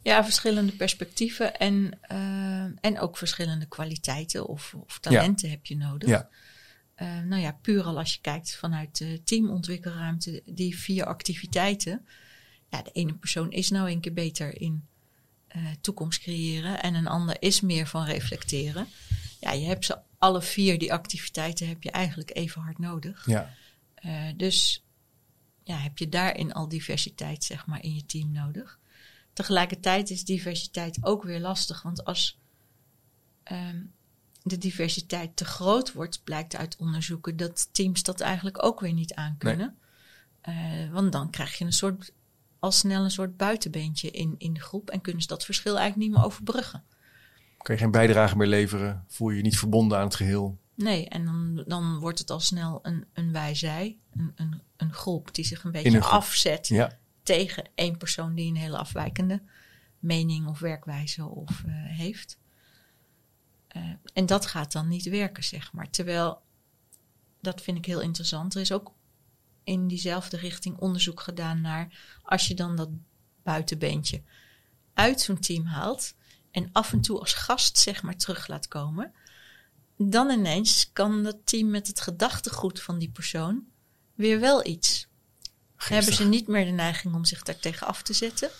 Ja, 0.04 0.24
verschillende 0.24 0.72
perspectieven 0.72 1.58
en, 1.58 1.98
uh, 2.12 2.78
en 2.80 3.00
ook 3.00 3.16
verschillende 3.16 3.66
kwaliteiten 3.66 4.46
of, 4.46 4.74
of 4.74 4.98
talenten 4.98 5.48
ja. 5.48 5.54
heb 5.54 5.66
je 5.66 5.76
nodig. 5.76 6.08
Ja. 6.08 6.28
Uh, 7.02 7.20
nou 7.20 7.42
ja, 7.42 7.52
puur 7.52 7.82
al 7.84 7.98
als 7.98 8.14
je 8.14 8.20
kijkt 8.20 8.56
vanuit 8.56 8.98
de 8.98 9.22
teamontwikkelruimte, 9.24 10.42
die 10.44 10.78
vier 10.78 11.04
activiteiten. 11.04 12.06
Ja, 12.70 12.82
de 12.82 12.90
ene 12.90 13.14
persoon 13.14 13.50
is 13.50 13.70
nou 13.70 13.90
een 13.90 14.00
keer 14.00 14.12
beter 14.12 14.60
in 14.60 14.86
uh, 15.56 15.66
toekomst 15.80 16.20
creëren 16.20 16.82
en 16.82 16.94
een 16.94 17.06
ander 17.06 17.36
is 17.38 17.60
meer 17.60 17.86
van 17.86 18.04
reflecteren. 18.04 18.86
Ja, 19.40 19.52
je 19.52 19.66
hebt 19.66 19.84
ze 19.84 19.98
alle 20.18 20.42
vier 20.42 20.78
die 20.78 20.92
activiteiten 20.92 21.68
heb 21.68 21.82
je 21.82 21.90
eigenlijk 21.90 22.36
even 22.36 22.62
hard 22.62 22.78
nodig. 22.78 23.26
Ja. 23.26 23.54
dus 24.36 24.84
ja, 25.62 25.76
heb 25.76 25.98
je 25.98 26.08
daarin 26.08 26.52
al 26.52 26.68
diversiteit 26.68 27.44
zeg 27.44 27.66
maar 27.66 27.82
in 27.82 27.94
je 27.94 28.06
team 28.06 28.32
nodig. 28.32 28.78
Tegelijkertijd 29.34 30.10
is 30.10 30.24
diversiteit 30.24 30.98
ook 31.00 31.22
weer 31.22 31.40
lastig, 31.40 31.82
want 31.82 32.04
als 32.04 32.40
um, 33.52 33.92
de 34.42 34.58
diversiteit 34.58 35.36
te 35.36 35.44
groot 35.44 35.92
wordt, 35.92 36.24
blijkt 36.24 36.56
uit 36.56 36.76
onderzoeken 36.76 37.36
dat 37.36 37.68
teams 37.72 38.02
dat 38.02 38.20
eigenlijk 38.20 38.64
ook 38.64 38.80
weer 38.80 38.92
niet 38.92 39.14
aankunnen. 39.14 39.76
Nee. 40.42 40.84
Uh, 40.84 40.92
want 40.92 41.12
dan 41.12 41.30
krijg 41.30 41.58
je 41.58 41.64
een 41.64 41.72
soort, 41.72 42.12
al 42.58 42.72
snel 42.72 43.04
een 43.04 43.10
soort 43.10 43.36
buitenbeentje 43.36 44.10
in, 44.10 44.34
in 44.38 44.54
de 44.54 44.60
groep 44.60 44.90
en 44.90 45.00
kunnen 45.00 45.22
ze 45.22 45.28
dat 45.28 45.44
verschil 45.44 45.78
eigenlijk 45.78 46.08
niet 46.08 46.16
meer 46.16 46.26
overbruggen. 46.26 46.84
Kan 47.58 47.74
je 47.74 47.80
geen 47.80 47.90
bijdrage 47.90 48.36
meer 48.36 48.46
leveren? 48.46 49.04
Voel 49.08 49.30
je 49.30 49.36
je 49.36 49.42
niet 49.42 49.58
verbonden 49.58 49.98
aan 49.98 50.04
het 50.04 50.14
geheel? 50.14 50.58
Nee, 50.74 51.08
en 51.08 51.24
dan, 51.24 51.64
dan 51.66 51.98
wordt 51.98 52.18
het 52.18 52.30
al 52.30 52.40
snel 52.40 52.78
een, 52.82 53.04
een 53.12 53.32
wij-zij, 53.32 53.98
een, 54.12 54.32
een, 54.34 54.60
een 54.76 54.92
groep 54.92 55.34
die 55.34 55.44
zich 55.44 55.64
een 55.64 55.72
beetje 55.72 56.00
afzet. 56.00 56.68
Ja 56.68 56.98
tegen 57.24 57.68
één 57.74 57.96
persoon 57.96 58.34
die 58.34 58.48
een 58.48 58.56
hele 58.56 58.76
afwijkende 58.76 59.42
mening 59.98 60.46
of 60.46 60.58
werkwijze 60.58 61.24
of, 61.24 61.62
uh, 61.66 61.72
heeft. 61.74 62.38
Uh, 63.76 63.82
en 64.12 64.26
dat 64.26 64.46
gaat 64.46 64.72
dan 64.72 64.88
niet 64.88 65.04
werken, 65.08 65.44
zeg 65.44 65.72
maar. 65.72 65.90
Terwijl, 65.90 66.42
dat 67.40 67.62
vind 67.62 67.78
ik 67.78 67.84
heel 67.84 68.00
interessant, 68.00 68.54
er 68.54 68.60
is 68.60 68.72
ook 68.72 68.92
in 69.64 69.88
diezelfde 69.88 70.36
richting 70.36 70.76
onderzoek 70.76 71.20
gedaan 71.20 71.60
naar 71.60 72.18
als 72.22 72.48
je 72.48 72.54
dan 72.54 72.76
dat 72.76 72.88
buitenbeentje 73.42 74.22
uit 74.94 75.20
zo'n 75.20 75.38
team 75.38 75.64
haalt 75.64 76.14
en 76.50 76.68
af 76.72 76.92
en 76.92 77.00
toe 77.00 77.18
als 77.18 77.32
gast 77.32 77.78
zeg 77.78 78.02
maar 78.02 78.16
terug 78.16 78.46
laat 78.46 78.68
komen, 78.68 79.12
dan 79.96 80.30
ineens 80.30 80.92
kan 80.92 81.22
dat 81.22 81.36
team 81.44 81.70
met 81.70 81.86
het 81.86 82.00
gedachtegoed 82.00 82.82
van 82.82 82.98
die 82.98 83.10
persoon 83.10 83.64
weer 84.14 84.40
wel 84.40 84.66
iets. 84.66 85.08
Geestig. 85.84 86.16
Hebben 86.16 86.24
ze 86.24 86.38
niet 86.38 86.48
meer 86.48 86.64
de 86.64 86.70
neiging 86.70 87.14
om 87.14 87.24
zich 87.24 87.42
daar 87.42 87.58
tegen 87.58 87.86
af 87.86 88.02
te 88.02 88.12
zetten. 88.12 88.50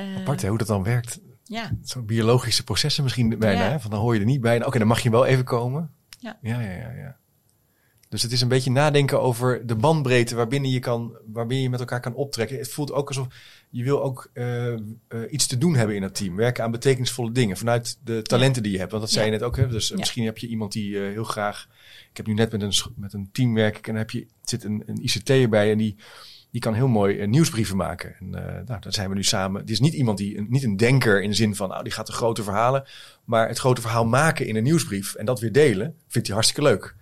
Uh, 0.00 0.16
Apart 0.16 0.42
hè, 0.42 0.48
hoe 0.48 0.58
dat 0.58 0.66
dan 0.66 0.82
werkt. 0.82 1.20
Ja. 1.44 1.70
Zo'n 1.82 2.06
biologische 2.06 2.64
processen 2.64 3.02
misschien 3.02 3.38
bijna. 3.38 3.64
Ja. 3.64 3.70
Hè? 3.70 3.80
Van 3.80 3.90
dan 3.90 4.00
hoor 4.00 4.14
je 4.14 4.20
er 4.20 4.26
niet 4.26 4.40
bij. 4.40 4.64
Oké, 4.64 4.78
dan 4.78 4.86
mag 4.86 5.00
je 5.00 5.10
wel 5.10 5.26
even 5.26 5.44
komen. 5.44 5.90
Ja. 6.18 6.38
Ja, 6.40 6.60
ja, 6.60 6.70
ja, 6.70 6.90
ja. 6.90 7.16
Dus 8.14 8.22
het 8.22 8.32
is 8.32 8.40
een 8.40 8.48
beetje 8.48 8.70
nadenken 8.70 9.20
over 9.20 9.66
de 9.66 9.74
bandbreedte 9.74 10.34
waarbinnen 10.34 10.70
je, 10.70 10.78
kan, 10.78 11.16
waarbinnen 11.32 11.62
je 11.62 11.70
met 11.70 11.80
elkaar 11.80 12.00
kan 12.00 12.14
optrekken. 12.14 12.58
Het 12.58 12.68
voelt 12.68 12.92
ook 12.92 13.08
alsof 13.08 13.26
je 13.70 13.84
wil 13.84 14.02
ook 14.02 14.30
uh, 14.34 14.72
uh, 14.72 14.78
iets 15.30 15.46
te 15.46 15.58
doen 15.58 15.74
hebben 15.74 15.96
in 15.96 16.02
het 16.02 16.14
team. 16.14 16.36
Werken 16.36 16.64
aan 16.64 16.70
betekenisvolle 16.70 17.32
dingen 17.32 17.56
vanuit 17.56 17.98
de 18.04 18.22
talenten 18.22 18.62
die 18.62 18.72
je 18.72 18.78
hebt. 18.78 18.90
Want 18.90 19.02
dat 19.02 19.12
zei 19.12 19.24
je 19.24 19.30
net 19.30 19.42
ook. 19.42 19.56
Hè? 19.56 19.68
Dus 19.68 19.88
Ja. 19.88 19.96
misschien 19.96 20.24
heb 20.24 20.38
je 20.38 20.46
iemand 20.46 20.72
die 20.72 20.90
uh, 20.90 21.12
heel 21.12 21.24
graag... 21.24 21.68
Ik 22.10 22.16
heb 22.16 22.26
nu 22.26 22.34
net 22.34 22.52
met 22.52 22.62
een, 22.62 22.72
met 22.96 23.12
een 23.12 23.28
team 23.32 23.54
werk 23.54 23.76
en 23.76 23.82
dan 23.82 23.96
heb 23.96 24.10
je, 24.10 24.26
zit 24.42 24.64
een, 24.64 24.82
een 24.86 25.02
ICT'er 25.02 25.48
bij 25.48 25.70
en 25.70 25.78
die, 25.78 25.96
die 26.50 26.60
kan 26.60 26.74
heel 26.74 26.88
mooi 26.88 27.16
uh, 27.16 27.26
nieuwsbrieven 27.28 27.76
maken. 27.76 28.14
En 28.18 28.26
uh, 28.26 28.44
nou, 28.66 28.80
daar 28.80 28.92
zijn 28.92 29.08
we 29.08 29.14
nu 29.14 29.24
samen. 29.24 29.60
Het 29.60 29.70
is 29.70 29.80
niet 29.80 29.94
iemand 29.94 30.18
die, 30.18 30.38
een, 30.38 30.46
niet 30.48 30.64
een 30.64 30.76
denker 30.76 31.22
in 31.22 31.30
de 31.30 31.36
zin 31.36 31.54
van, 31.54 31.68
nou, 31.68 31.82
die 31.82 31.92
gaat 31.92 32.06
de 32.06 32.12
grote 32.12 32.42
verhalen. 32.42 32.84
Maar 33.24 33.48
het 33.48 33.58
grote 33.58 33.80
verhaal 33.80 34.06
maken 34.06 34.46
in 34.46 34.56
een 34.56 34.62
nieuwsbrief 34.62 35.14
en 35.14 35.26
dat 35.26 35.40
weer 35.40 35.52
delen, 35.52 35.94
vindt 36.08 36.26
hij 36.26 36.36
hartstikke 36.36 36.70
leuk. 36.70 36.94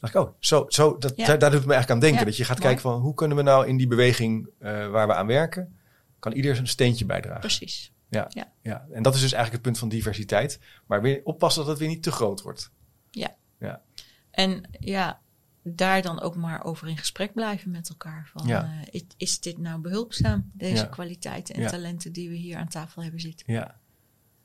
Dacht 0.00 0.14
ik, 0.14 0.20
oh, 0.20 0.34
zo, 0.38 0.64
zo 0.68 0.98
dat, 0.98 1.12
Ja. 1.16 1.26
daar, 1.26 1.38
daar 1.38 1.50
doet 1.50 1.58
het 1.58 1.68
me 1.68 1.74
eigenlijk 1.74 1.90
aan 1.90 2.08
denken. 2.08 2.18
Ja, 2.18 2.24
Dat 2.24 2.36
je 2.36 2.44
gaat 2.44 2.58
mooi. 2.58 2.68
kijken 2.74 2.90
van, 2.90 3.00
hoe 3.00 3.14
kunnen 3.14 3.36
we 3.36 3.42
nou 3.42 3.66
in 3.66 3.76
die 3.76 3.86
beweging 3.86 4.48
uh, 4.60 4.88
waar 4.88 5.06
we 5.06 5.14
aan 5.14 5.26
werken, 5.26 5.78
kan 6.18 6.32
ieder 6.32 6.54
zijn 6.54 6.66
steentje 6.68 7.04
bijdragen. 7.06 7.40
Precies. 7.40 7.92
Ja, 8.10 8.26
Ja. 8.28 8.52
ja. 8.62 8.86
en 8.92 9.02
dat 9.02 9.14
is 9.14 9.20
dus 9.20 9.32
eigenlijk 9.32 9.52
het 9.52 9.62
punt 9.62 9.78
van 9.78 9.88
diversiteit. 9.88 10.60
Maar 10.86 11.02
weer 11.02 11.20
oppassen 11.24 11.60
dat 11.62 11.70
het 11.70 11.78
weer 11.78 11.88
niet 11.88 12.02
te 12.02 12.12
groot 12.12 12.42
wordt. 12.42 12.70
Ja. 13.10 13.34
Ja. 13.58 13.82
En 14.30 14.68
ja, 14.80 15.20
daar 15.62 16.02
dan 16.02 16.20
ook 16.20 16.36
maar 16.36 16.64
over 16.64 16.88
in 16.88 16.96
gesprek 16.98 17.32
blijven 17.34 17.70
met 17.70 17.88
elkaar. 17.88 18.30
Van, 18.32 18.46
Ja. 18.46 18.62
eh, 18.64 18.86
is- 18.90 19.04
is 19.16 19.40
dit 19.40 19.58
nou 19.58 19.80
behulpzaam, 19.80 20.50
deze 20.54 20.88
kwaliteiten 20.88 21.54
en 21.54 21.66
talenten 21.66 22.12
die 22.12 22.28
we 22.28 22.34
hier 22.34 22.56
aan 22.56 22.68
tafel 22.68 23.02
hebben 23.02 23.20
zitten? 23.20 23.52
Ja. 23.52 23.76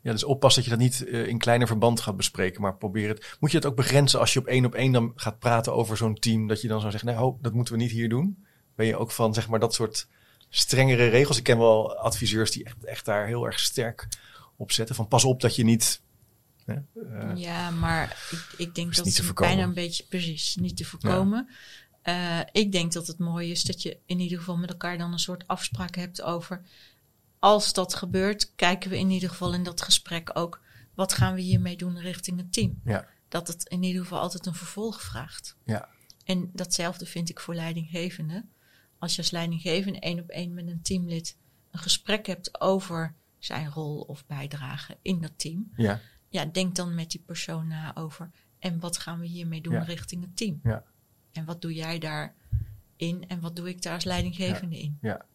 Ja, 0.03 0.11
dus 0.11 0.23
oppassen 0.23 0.63
dat 0.63 0.71
je 0.71 0.77
dat 0.77 0.87
niet 0.87 1.07
uh, 1.07 1.27
in 1.27 1.37
kleiner 1.37 1.67
verband 1.67 1.99
gaat 1.99 2.17
bespreken, 2.17 2.61
maar 2.61 2.75
probeer 2.75 3.07
het. 3.07 3.35
Moet 3.39 3.51
je 3.51 3.57
het 3.57 3.65
ook 3.65 3.75
begrenzen 3.75 4.19
als 4.19 4.33
je 4.33 4.39
op 4.39 4.47
één 4.47 4.65
op 4.65 4.73
één 4.73 4.91
dan 4.91 5.11
gaat 5.15 5.39
praten 5.39 5.73
over 5.73 5.97
zo'n 5.97 6.15
team, 6.15 6.47
dat 6.47 6.61
je 6.61 6.67
dan 6.67 6.79
zou 6.79 6.91
zeggen, 6.91 7.09
nee, 7.09 7.19
ho, 7.19 7.37
dat 7.41 7.53
moeten 7.53 7.73
we 7.73 7.79
niet 7.79 7.91
hier 7.91 8.09
doen? 8.09 8.45
Ben 8.75 8.85
je 8.85 8.97
ook 8.97 9.11
van, 9.11 9.33
zeg 9.33 9.47
maar, 9.47 9.59
dat 9.59 9.73
soort 9.73 10.07
strengere 10.49 11.07
regels? 11.07 11.37
Ik 11.37 11.43
ken 11.43 11.57
wel 11.57 11.97
adviseurs 11.97 12.51
die 12.51 12.63
echt, 12.63 12.83
echt 12.83 13.05
daar 13.05 13.27
heel 13.27 13.45
erg 13.45 13.59
sterk 13.59 14.07
op 14.55 14.71
zetten. 14.71 14.95
Van 14.95 15.07
pas 15.07 15.23
op 15.23 15.41
dat 15.41 15.55
je 15.55 15.63
niet. 15.63 16.01
Hè, 16.65 16.75
uh, 16.95 17.31
Ja, 17.35 17.69
maar 17.69 18.27
ik, 18.31 18.53
ik 18.57 18.75
denk 18.75 18.95
dat 18.95 19.05
het 19.05 19.33
bijna 19.33 19.63
een 19.63 19.73
beetje 19.73 20.03
precies 20.03 20.55
niet 20.55 20.77
te 20.77 20.85
voorkomen. 20.85 21.49
Eh, 22.01 22.39
ik 22.51 22.71
denk 22.71 22.93
dat 22.93 23.07
het 23.07 23.17
mooi 23.17 23.51
is 23.51 23.63
dat 23.63 23.81
je 23.81 23.97
in 24.05 24.19
ieder 24.19 24.37
geval 24.37 24.57
met 24.57 24.69
elkaar 24.69 24.97
dan 24.97 25.11
een 25.11 25.19
soort 25.19 25.47
afspraak 25.47 25.95
hebt 25.95 26.21
over. 26.21 26.61
Als 27.43 27.73
dat 27.73 27.93
gebeurt, 27.93 28.55
kijken 28.55 28.89
we 28.89 28.97
in 28.97 29.09
ieder 29.09 29.29
geval 29.29 29.53
in 29.53 29.63
dat 29.63 29.81
gesprek 29.81 30.29
ook. 30.33 30.61
Wat 30.93 31.13
gaan 31.13 31.33
we 31.33 31.41
hiermee 31.41 31.77
doen 31.77 31.99
richting 31.99 32.37
het 32.37 32.53
team? 32.53 32.81
Ja. 32.83 33.07
Dat 33.27 33.47
het 33.47 33.63
in 33.63 33.83
ieder 33.83 34.01
geval 34.01 34.19
altijd 34.19 34.45
een 34.45 34.53
vervolg 34.53 35.01
vraagt. 35.01 35.55
Ja. 35.65 35.89
En 36.25 36.49
datzelfde 36.53 37.05
vind 37.05 37.29
ik 37.29 37.39
voor 37.39 37.55
leidinggevenden. 37.55 38.49
Als 38.97 39.15
je 39.15 39.21
als 39.21 39.31
leidinggevende 39.31 39.99
één 39.99 40.19
op 40.19 40.29
één 40.29 40.53
met 40.53 40.67
een 40.67 40.81
teamlid 40.81 41.37
een 41.71 41.79
gesprek 41.79 42.25
hebt 42.25 42.61
over 42.61 43.15
zijn 43.39 43.69
rol 43.69 44.01
of 44.01 44.25
bijdrage 44.25 44.97
in 45.01 45.21
dat 45.21 45.31
team 45.35 45.71
ja, 45.75 45.99
ja, 46.29 46.45
denk 46.45 46.75
dan 46.75 46.95
met 46.95 47.11
die 47.11 47.23
persoon 47.25 47.67
na 47.67 47.95
over. 47.95 48.31
En 48.59 48.79
wat 48.79 48.97
gaan 48.97 49.19
we 49.19 49.25
hiermee 49.25 49.61
doen 49.61 49.73
Ja. 49.73 49.83
richting 49.83 50.21
het 50.21 50.37
team? 50.37 50.59
Ja. 50.63 50.83
En 51.31 51.45
wat 51.45 51.61
doe 51.61 51.73
jij 51.73 51.99
daarin 51.99 53.27
en 53.27 53.39
wat 53.39 53.55
doe 53.55 53.69
ik 53.69 53.81
daar 53.81 53.93
als 53.93 54.03
leidinggevende 54.03 54.79
in? 54.79 54.97
ja. 55.01 55.25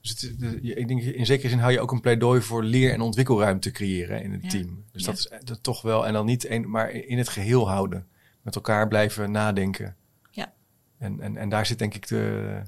Dus 0.00 0.10
het, 0.10 0.22
ik 0.62 0.88
denk, 0.88 1.02
in 1.02 1.26
zekere 1.26 1.48
zin 1.48 1.58
hou 1.58 1.72
je 1.72 1.80
ook 1.80 1.92
een 1.92 2.00
pleidooi 2.00 2.40
voor 2.40 2.62
leer- 2.64 2.92
en 2.92 3.00
ontwikkelruimte 3.00 3.70
creëren 3.70 4.22
in 4.22 4.32
het 4.32 4.42
Ja. 4.42 4.48
team. 4.48 4.84
Dus 4.92 5.04
Ja. 5.04 5.06
dat 5.10 5.18
is 5.18 5.30
dat 5.44 5.62
toch 5.62 5.82
wel, 5.82 6.06
en 6.06 6.12
dan 6.12 6.26
niet 6.26 6.48
een, 6.48 6.70
maar 6.70 6.90
in 6.90 7.18
het 7.18 7.28
geheel 7.28 7.68
houden. 7.68 8.06
Met 8.42 8.54
elkaar 8.54 8.88
blijven 8.88 9.30
nadenken. 9.30 9.96
Ja. 10.30 10.52
En, 10.98 11.20
en, 11.20 11.36
en 11.36 11.48
daar 11.48 11.66
zit 11.66 11.78
denk 11.78 11.94
ik 11.94 12.08
de. 12.08 12.62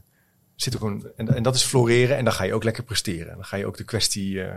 Zit 0.55 0.77
ook 0.77 0.91
een, 0.91 1.07
en, 1.17 1.35
en 1.35 1.43
dat 1.43 1.55
is 1.55 1.63
floreren 1.63 2.17
en 2.17 2.25
dan 2.25 2.33
ga 2.33 2.45
je 2.45 2.55
ook 2.55 2.65
lekker 2.65 2.83
presteren. 2.85 3.35
Dan 3.35 3.45
ga 3.45 3.57
je 3.57 3.67
ook 3.67 3.77
de 3.77 3.85
kwestie 3.85 4.43
eh, 4.43 4.57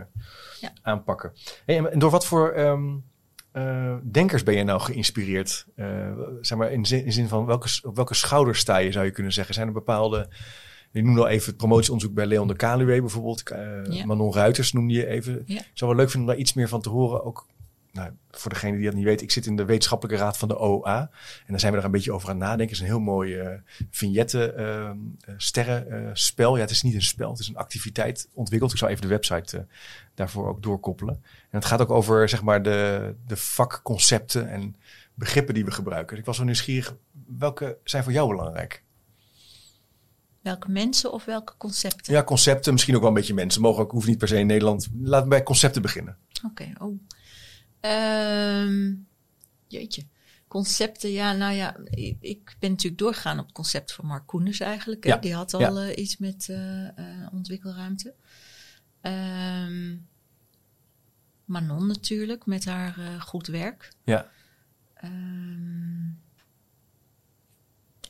Ja. 0.60 0.72
aanpakken. 0.82 1.32
Hey, 1.66 1.76
en- 1.76 1.92
en 1.92 1.98
door 1.98 2.10
wat 2.10 2.26
voor 2.26 2.50
ehm, 2.50 2.96
eh, 3.52 3.96
denkers 4.10 4.42
ben 4.42 4.54
je 4.54 4.64
nou 4.64 4.80
geïnspireerd? 4.80 5.66
Eh, 5.76 6.10
zeg 6.40 6.58
maar 6.58 6.72
in 6.72 6.86
zin, 6.86 7.04
in 7.04 7.12
zin 7.12 7.28
van 7.28 7.46
welke, 7.46 7.68
op 7.82 7.96
welke 7.96 8.14
schouders 8.14 8.58
sta 8.58 8.76
je, 8.76 8.92
zou 8.92 9.04
je 9.04 9.10
kunnen 9.10 9.32
zeggen? 9.32 9.54
Zijn 9.54 9.66
er 9.66 9.72
bepaalde. 9.72 10.28
Je 10.92 11.02
noemde 11.02 11.20
al 11.20 11.28
even 11.28 11.46
het 11.46 11.56
promotieonderzoek 11.56 12.14
bij 12.14 12.26
Leon 12.26 12.48
de 12.48 12.56
Kaluwe 12.56 13.00
bijvoorbeeld. 13.00 13.50
Eh. 13.50 14.04
Manon 14.04 14.32
Ruiters 14.32 14.72
noemde 14.72 14.94
je 14.94 15.06
even. 15.06 15.42
Ik 15.46 15.70
zou 15.74 15.90
wel 15.90 16.00
leuk 16.00 16.10
vinden 16.10 16.28
om 16.28 16.34
daar 16.34 16.44
iets 16.44 16.52
meer 16.52 16.68
van 16.68 16.80
te 16.80 16.88
horen. 16.88 17.24
Ook 17.24 17.46
nou, 17.92 18.10
voor 18.30 18.50
degene 18.50 18.76
die 18.76 18.84
dat 18.84 18.94
niet 18.94 19.04
weet, 19.04 19.22
ik 19.22 19.30
zit 19.30 19.46
in 19.46 19.56
de 19.56 19.64
wetenschappelijke 19.64 20.22
raad 20.22 20.38
van 20.38 20.48
de 20.48 20.58
OA. 20.58 21.00
En 21.00 21.46
daar 21.46 21.60
zijn 21.60 21.72
we 21.72 21.78
er 21.78 21.84
een 21.84 21.90
beetje 21.90 22.12
over 22.12 22.28
aan 22.28 22.38
nadenken. 22.38 22.64
Het 22.66 22.74
is 22.74 22.80
een 22.80 22.86
heel 22.86 23.00
mooi 23.00 23.40
uh, 23.40 23.48
vignette 23.90 24.54
uh, 24.56 24.64
uh, 24.64 25.34
sterrenspel. 25.36 26.54
ja, 26.54 26.60
het 26.60 26.70
is 26.70 26.82
niet 26.82 26.94
een 26.94 27.02
spel, 27.02 27.30
het 27.30 27.38
is 27.38 27.48
een 27.48 27.56
activiteit 27.56 28.28
ontwikkeld. 28.34 28.72
Ik 28.72 28.78
zal 28.78 28.88
even 28.88 29.02
de 29.02 29.08
website 29.08 29.66
daarvoor 30.14 30.48
ook 30.48 30.62
doorkoppelen. 30.62 31.14
En 31.24 31.58
het 31.58 31.64
gaat 31.64 31.80
ook 31.80 31.90
over 31.90 32.28
zeg 32.28 32.42
maar 32.42 32.62
de, 32.62 33.14
de 33.26 33.36
vakconcepten 33.36 34.48
en 34.48 34.76
begrippen 35.14 35.54
die 35.54 35.64
we 35.64 35.70
gebruiken. 35.70 36.10
Dus 36.10 36.18
ik 36.18 36.26
was 36.26 36.36
wel 36.36 36.46
nieuwsgierig, 36.46 36.96
welke 37.38 37.78
zijn 37.84 38.02
voor 38.02 38.12
jou 38.12 38.28
belangrijk? 38.28 38.81
Welke 40.42 40.70
mensen 40.70 41.12
of 41.12 41.24
welke 41.24 41.54
concepten? 41.56 42.12
Ja, 42.12 42.24
concepten, 42.24 42.72
misschien 42.72 42.94
ook 42.94 43.00
wel 43.00 43.10
een 43.10 43.16
beetje 43.16 43.34
mensen. 43.34 43.60
Mogen 43.62 43.82
ook, 43.82 43.90
hoeft 43.90 44.06
niet 44.06 44.18
per 44.18 44.28
se 44.28 44.38
in 44.38 44.46
Nederland. 44.46 44.88
Laten 45.02 45.28
we 45.28 45.34
bij 45.34 45.42
concepten 45.42 45.82
beginnen. 45.82 46.18
Oké, 46.44 46.62
okay, 46.62 46.74
oh. 46.78 47.00
Um, 48.64 49.06
jeetje. 49.66 50.06
Concepten, 50.48 51.10
ja, 51.10 51.32
nou 51.32 51.54
ja, 51.54 51.76
ik, 51.84 52.16
ik, 52.20 52.56
ben 52.58 52.70
natuurlijk 52.70 53.02
doorgegaan 53.02 53.38
op 53.38 53.44
het 53.44 53.54
concept 53.54 53.92
van 53.92 54.06
Mark 54.06 54.60
eigenlijk. 54.60 55.04
Ja. 55.06 55.16
Die 55.16 55.34
had 55.34 55.54
al 55.54 55.60
ja. 55.60 55.90
uh, 55.90 55.96
iets 55.96 56.16
met 56.16 56.48
uh, 56.50 56.82
uh, 56.82 56.88
ontwikkelruimte. 57.32 58.14
Um, 59.02 60.08
Manon 61.44 61.86
natuurlijk, 61.86 62.46
met 62.46 62.64
haar 62.64 62.94
goed 63.20 63.46
werk. 63.46 63.92
Ja. 64.04 64.30
Um, 65.04 66.21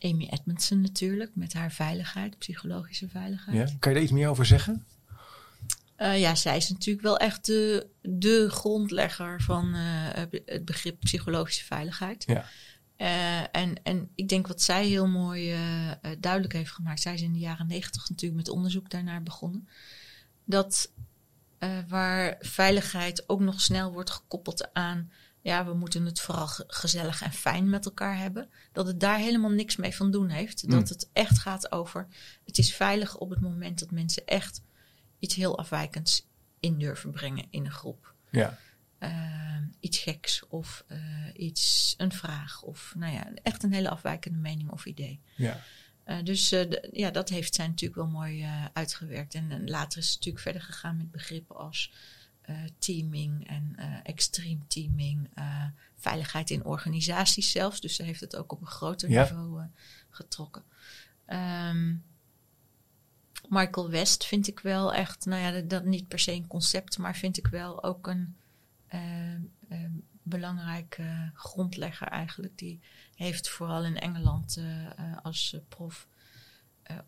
Amy 0.02 0.28
Edmondson 0.30 0.80
natuurlijk, 0.80 1.30
met 1.34 1.52
haar 1.52 1.72
veiligheid, 1.72 2.38
psychologische 2.38 3.08
veiligheid. 3.08 3.56
Ja. 3.56 3.76
Kan 3.78 3.90
je 3.90 3.96
daar 3.96 4.02
iets 4.02 4.12
meer 4.12 4.28
over 4.28 4.46
zeggen? 4.46 4.86
Uh, 5.98 6.20
ja, 6.20 6.34
zij 6.34 6.56
is 6.56 6.68
natuurlijk 6.68 7.04
wel 7.04 7.18
echt 7.18 7.46
de, 7.46 7.86
de 8.02 8.50
grondlegger 8.50 9.42
van 9.42 9.74
uh, 9.74 9.82
het 10.46 10.64
begrip 10.64 11.00
psychologische 11.00 11.64
veiligheid. 11.64 12.24
Ja. 12.26 12.44
Uh, 12.96 13.40
en, 13.62 13.82
en 13.82 14.10
ik 14.14 14.28
denk 14.28 14.46
wat 14.46 14.62
zij 14.62 14.86
heel 14.86 15.08
mooi 15.08 15.54
duidelijk 16.18 16.52
heeft 16.52 16.70
gemaakt. 16.70 17.00
Zij 17.00 17.14
is 17.14 17.22
in 17.22 17.32
de 17.32 17.38
jaren 17.38 17.66
negentig 17.66 18.08
natuurlijk 18.08 18.46
met 18.46 18.54
onderzoek 18.54 18.90
daarnaar 18.90 19.22
begonnen. 19.22 19.68
Dat 20.44 20.92
waar 21.88 22.36
veiligheid 22.40 23.28
ook 23.28 23.40
nog 23.40 23.60
snel 23.60 23.92
wordt 23.92 24.10
gekoppeld 24.10 24.74
aan. 24.74 25.12
Ja, 25.42 25.66
we 25.66 25.74
moeten 25.74 26.04
het 26.04 26.20
vooral 26.20 26.46
gezellig 26.66 27.22
en 27.22 27.32
fijn 27.32 27.70
met 27.70 27.84
elkaar 27.84 28.18
hebben. 28.18 28.50
Dat 28.72 28.86
het 28.86 29.00
daar 29.00 29.18
helemaal 29.18 29.50
niks 29.50 29.76
mee 29.76 29.94
van 29.94 30.10
doen 30.10 30.28
heeft. 30.28 30.62
Mm. 30.62 30.70
Dat 30.70 30.88
het 30.88 31.08
echt 31.12 31.38
gaat 31.38 31.72
over. 31.72 32.08
Het 32.44 32.58
is 32.58 32.74
veilig 32.74 33.16
op 33.16 33.30
het 33.30 33.40
moment 33.40 33.78
dat 33.78 33.90
mensen 33.90 34.26
echt 34.26 34.62
iets 35.18 35.34
heel 35.34 35.58
afwijkends 35.58 36.26
in 36.60 36.78
durven 36.78 37.10
brengen 37.10 37.46
in 37.50 37.64
een 37.64 37.72
groep. 37.72 38.14
Ja. 38.30 38.58
Uh, 38.98 39.56
iets 39.80 39.98
geks 39.98 40.46
of 40.48 40.84
uh, 40.88 40.98
iets, 41.34 41.94
een 41.96 42.12
vraag 42.12 42.62
of 42.62 42.94
nou 42.96 43.12
ja, 43.12 43.32
echt 43.42 43.62
een 43.62 43.72
hele 43.72 43.90
afwijkende 43.90 44.38
mening 44.38 44.70
of 44.70 44.86
idee. 44.86 45.20
Ja. 45.36 45.60
Uh, 46.06 46.22
dus 46.22 46.48
ja, 46.92 47.10
dat 47.10 47.28
heeft 47.28 47.54
zij 47.54 47.66
natuurlijk 47.66 48.00
wel 48.00 48.10
mooi 48.10 48.46
uitgewerkt. 48.72 49.34
En, 49.34 49.50
en, 49.50 49.70
later 49.70 49.98
is 49.98 50.06
het 50.06 50.14
natuurlijk 50.14 50.44
verder 50.44 50.62
gegaan 50.62 50.96
met 50.96 51.10
begrippen 51.10 51.56
als 51.56 51.92
teaming 52.78 53.48
en 53.48 53.76
extreme 54.02 54.66
teaming, 54.66 55.30
veiligheid 55.96 56.50
in 56.50 56.64
organisaties 56.64 57.50
zelfs. 57.50 57.80
Dus 57.80 57.96
ze 57.96 58.02
heeft 58.02 58.20
het 58.20 58.36
ook 58.36 58.52
op 58.52 58.60
een 58.60 58.66
groter 58.66 59.10
ja. 59.10 59.22
niveau 59.22 59.62
getrokken. 60.10 60.62
Um, 61.26 62.04
Michael 63.48 63.90
West 63.90 64.26
vind 64.26 64.48
ik 64.48 64.60
wel 64.60 64.94
echt, 64.94 65.24
nou 65.24 65.42
ja, 65.42 65.50
dat, 65.50 65.70
dat, 65.70 65.84
niet 65.84 66.08
per 66.08 66.18
se 66.18 66.32
een 66.32 66.46
concept, 66.46 66.98
maar 66.98 67.16
vind 67.16 67.36
ik 67.38 67.46
wel 67.46 67.84
ook 67.84 68.06
een 68.06 68.36
uh, 68.94 69.34
uh, 69.68 69.88
belangrijke 70.22 71.30
grondlegger 71.34 72.06
eigenlijk. 72.06 72.58
Die 72.58 72.80
heeft 73.14 73.48
vooral 73.48 73.84
in 73.84 73.98
Engeland 73.98 74.58
als 75.22 75.56
prof 75.68 76.08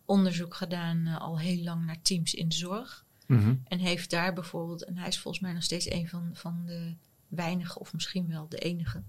onderzoek 0.05 0.55
gedaan 0.55 1.07
al 1.07 1.39
heel 1.39 1.63
lang 1.63 1.85
naar 1.85 2.01
teams 2.01 2.33
in 2.33 2.51
zorg. 2.51 3.04
-hmm. 3.27 3.61
En 3.67 3.79
heeft 3.79 4.09
daar 4.09 4.33
bijvoorbeeld, 4.33 4.83
en 4.83 4.97
hij 4.97 5.07
is 5.07 5.19
volgens 5.19 5.43
mij 5.43 5.53
nog 5.53 5.63
steeds 5.63 5.91
een 5.91 6.07
van, 6.07 6.29
van 6.33 6.63
de 6.65 6.95
weinige, 7.27 7.79
of 7.79 7.93
misschien 7.93 8.27
wel 8.27 8.47
de 8.49 8.57
enige, 8.57 9.03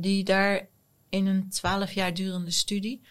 die 0.00 0.24
daar 0.24 0.68
in 1.08 1.26
een 1.26 1.48
twaalf 1.48 1.92
jaar 1.92 2.14
durende 2.14 2.50
studie 2.50 3.02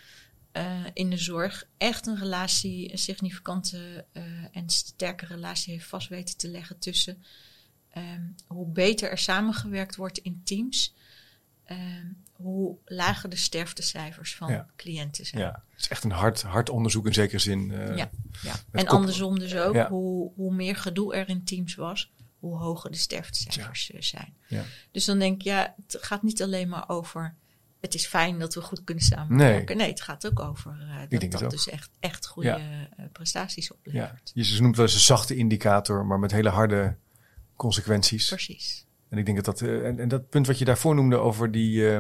in 0.93 1.09
de 1.09 1.17
zorg 1.17 1.67
echt 1.77 2.07
een 2.07 2.17
relatie, 2.17 2.91
een 2.91 2.97
significante 2.97 4.05
en 4.51 4.69
sterke 4.69 5.25
relatie 5.25 5.73
heeft 5.73 5.87
vast 5.87 6.09
weten 6.09 6.37
te 6.37 6.47
leggen 6.47 6.79
tussen 6.79 7.23
ehm, 7.89 8.23
hoe 8.47 8.67
beter 8.67 9.09
er 9.09 9.17
samengewerkt 9.17 9.95
wordt 9.95 10.17
in 10.17 10.41
teams 10.43 10.93
Ehm, 11.69 12.07
hoe 12.41 12.77
lager 12.85 13.29
de 13.29 13.35
sterftecijfers 13.35 14.35
van 14.35 14.65
cliënten 14.75 15.25
zijn. 15.25 15.41
Ja, 15.41 15.63
het 15.71 15.79
is 15.81 15.87
echt 15.87 16.03
een 16.03 16.11
hard, 16.11 16.41
hard 16.41 16.69
onderzoek 16.69 17.05
in 17.05 17.13
zekere 17.13 17.39
zin. 17.39 17.69
Uh, 17.69 17.97
ja, 17.97 18.09
ja. 18.41 18.53
en 18.71 18.87
andersom 18.87 19.39
dus 19.39 19.55
ook. 19.55 19.87
Hoe, 19.87 20.31
hoe 20.35 20.53
meer 20.53 20.75
gedoe 20.75 21.15
er 21.15 21.29
in 21.29 21.43
teams 21.43 21.75
was, 21.75 22.11
hoe 22.39 22.57
hoger 22.57 22.91
de 22.91 22.97
sterftecijfers 22.97 23.91
eh, 23.91 24.01
zijn. 24.01 24.33
Ja. 24.47 24.63
Dus 24.91 25.05
dan 25.05 25.19
denk 25.19 25.35
ik, 25.35 25.41
ja, 25.41 25.75
het 25.87 25.97
gaat 26.01 26.23
niet 26.23 26.41
alleen 26.41 26.69
maar 26.69 26.89
over... 26.89 27.35
het 27.79 27.93
is 27.93 28.07
fijn 28.07 28.39
dat 28.39 28.53
we 28.53 28.61
goed 28.61 28.83
kunnen 28.83 29.03
samenwerken. 29.03 29.65
Nee, 29.65 29.85
nee 29.85 29.93
het 29.93 30.01
gaat 30.01 30.27
ook 30.27 30.39
over 30.39 30.77
uh, 31.11 31.19
dat 31.19 31.31
dat 31.31 31.51
dus 31.51 31.69
echt, 31.69 31.89
echt 31.99 32.27
goede 32.27 32.89
prestaties 33.11 33.71
oplevert. 33.71 34.31
Ja. 34.33 34.43
Je 34.43 34.61
noemt 34.61 34.75
wel 34.75 34.85
eens 34.85 34.93
een 34.93 34.99
zachte 34.99 35.35
indicator, 35.35 36.05
maar 36.05 36.19
met 36.19 36.31
hele 36.31 36.49
harde 36.49 36.97
consequenties. 37.55 38.27
Precies. 38.27 38.87
En 39.09 39.17
ik 39.17 39.25
denk 39.25 39.43
dat 39.43 39.45
dat, 39.45 39.61
uh, 39.61 39.85
en, 39.85 39.99
en, 39.99 40.07
dat 40.07 40.29
punt 40.29 40.47
wat 40.47 40.59
je 40.59 40.65
daarvoor 40.65 40.95
noemde 40.95 41.17
over 41.17 41.51
die, 41.51 41.79
uh, 41.79 41.99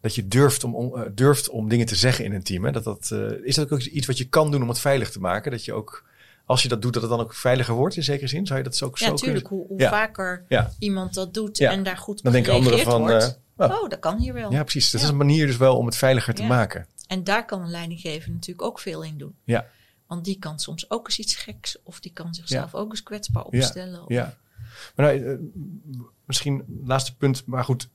dat 0.00 0.14
je 0.14 0.28
durft 0.28 0.64
om, 0.64 0.96
uh, 0.96 1.02
durft 1.12 1.48
om 1.48 1.68
dingen 1.68 1.86
te 1.86 1.96
zeggen 1.96 2.24
in 2.24 2.32
een 2.32 2.42
team. 2.42 2.64
Hè? 2.64 2.70
Dat, 2.70 2.84
dat, 2.84 3.14
is 3.42 3.54
dat 3.54 3.72
ook 3.72 3.80
iets 3.80 4.06
wat 4.06 4.18
je 4.18 4.28
kan 4.28 4.50
doen 4.50 4.62
om 4.62 4.68
het 4.68 4.78
veilig 4.78 5.10
te 5.10 5.20
maken? 5.20 5.50
Dat 5.50 5.64
je 5.64 5.72
ook, 5.72 6.04
als 6.44 6.62
je 6.62 6.68
dat 6.68 6.82
doet, 6.82 6.92
dat 6.92 7.02
het 7.02 7.10
dan 7.10 7.20
ook 7.20 7.34
veiliger 7.34 7.74
wordt 7.74 7.96
in 7.96 8.02
zekere 8.02 8.28
zin? 8.28 8.46
Zou 8.46 8.58
je 8.58 8.64
dat 8.64 8.76
zo, 8.76 8.90
ja, 8.94 9.06
zo 9.06 9.10
natuurlijk. 9.10 9.46
Hoe, 9.46 9.66
hoe 9.66 9.80
vaker 9.80 10.44
ja. 10.48 10.72
iemand 10.78 11.14
dat 11.14 11.34
doet 11.34 11.60
en 11.60 11.82
daar 11.82 11.96
goed 11.96 12.22
dan 12.22 12.32
denken 12.32 12.52
anderen 12.52 12.78
van, 12.78 13.00
wordt. 13.00 13.42
Oh, 13.56 13.82
oh, 13.82 13.88
dat 13.88 13.98
kan 13.98 14.18
hier 14.18 14.34
wel. 14.34 14.52
Ja, 14.52 14.62
precies. 14.62 14.90
Dat 14.90 15.00
is 15.00 15.08
een 15.08 15.16
manier 15.16 15.46
dus 15.46 15.56
wel 15.56 15.76
om 15.76 15.86
het 15.86 15.96
veiliger 15.96 16.34
te 16.34 16.42
maken. 16.42 16.86
En 17.06 17.24
daar 17.24 17.44
kan 17.44 17.62
een 17.62 17.70
leidinggever 17.70 18.30
natuurlijk 18.30 18.66
ook 18.66 18.78
veel 18.78 19.02
in 19.02 19.18
doen. 19.18 19.34
Ja. 19.44 19.66
Want 20.06 20.24
die 20.24 20.38
kan 20.38 20.58
soms 20.58 20.90
ook 20.90 21.06
eens 21.06 21.18
iets 21.18 21.34
geks 21.34 21.78
of 21.82 22.00
die 22.00 22.12
kan 22.12 22.34
zichzelf 22.34 22.74
ook 22.74 22.90
eens 22.90 23.02
kwetsbaar 23.02 23.44
opstellen. 23.44 24.02
Of, 24.02 24.08
ja. 24.08 24.36
Maar 24.96 25.14
nou, 25.18 25.38
misschien 26.24 26.64
laatste 26.84 27.16
punt, 27.16 27.46
maar 27.46 27.64
goed. 27.64 27.90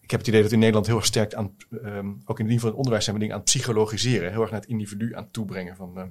Ik 0.00 0.10
heb 0.10 0.20
het 0.20 0.28
idee 0.28 0.42
dat 0.42 0.52
in 0.52 0.58
Nederland 0.58 0.86
heel 0.86 0.96
erg 0.96 1.06
sterk 1.06 1.34
aan, 1.34 1.56
um, 1.70 2.22
ook 2.24 2.38
in 2.38 2.44
ieder 2.44 2.52
geval 2.52 2.68
het 2.68 2.76
onderwijs 2.76 3.04
zijn 3.04 3.16
we 3.16 3.20
dingen 3.22 3.36
aan 3.36 3.40
het 3.40 3.50
psychologiseren. 3.50 4.30
Heel 4.30 4.40
erg 4.40 4.50
naar 4.50 4.60
het 4.60 4.68
individu 4.68 5.14
aan 5.14 5.22
het 5.22 5.32
toebrengen. 5.32 5.76
Van, 5.76 5.98
uh, 5.98 6.04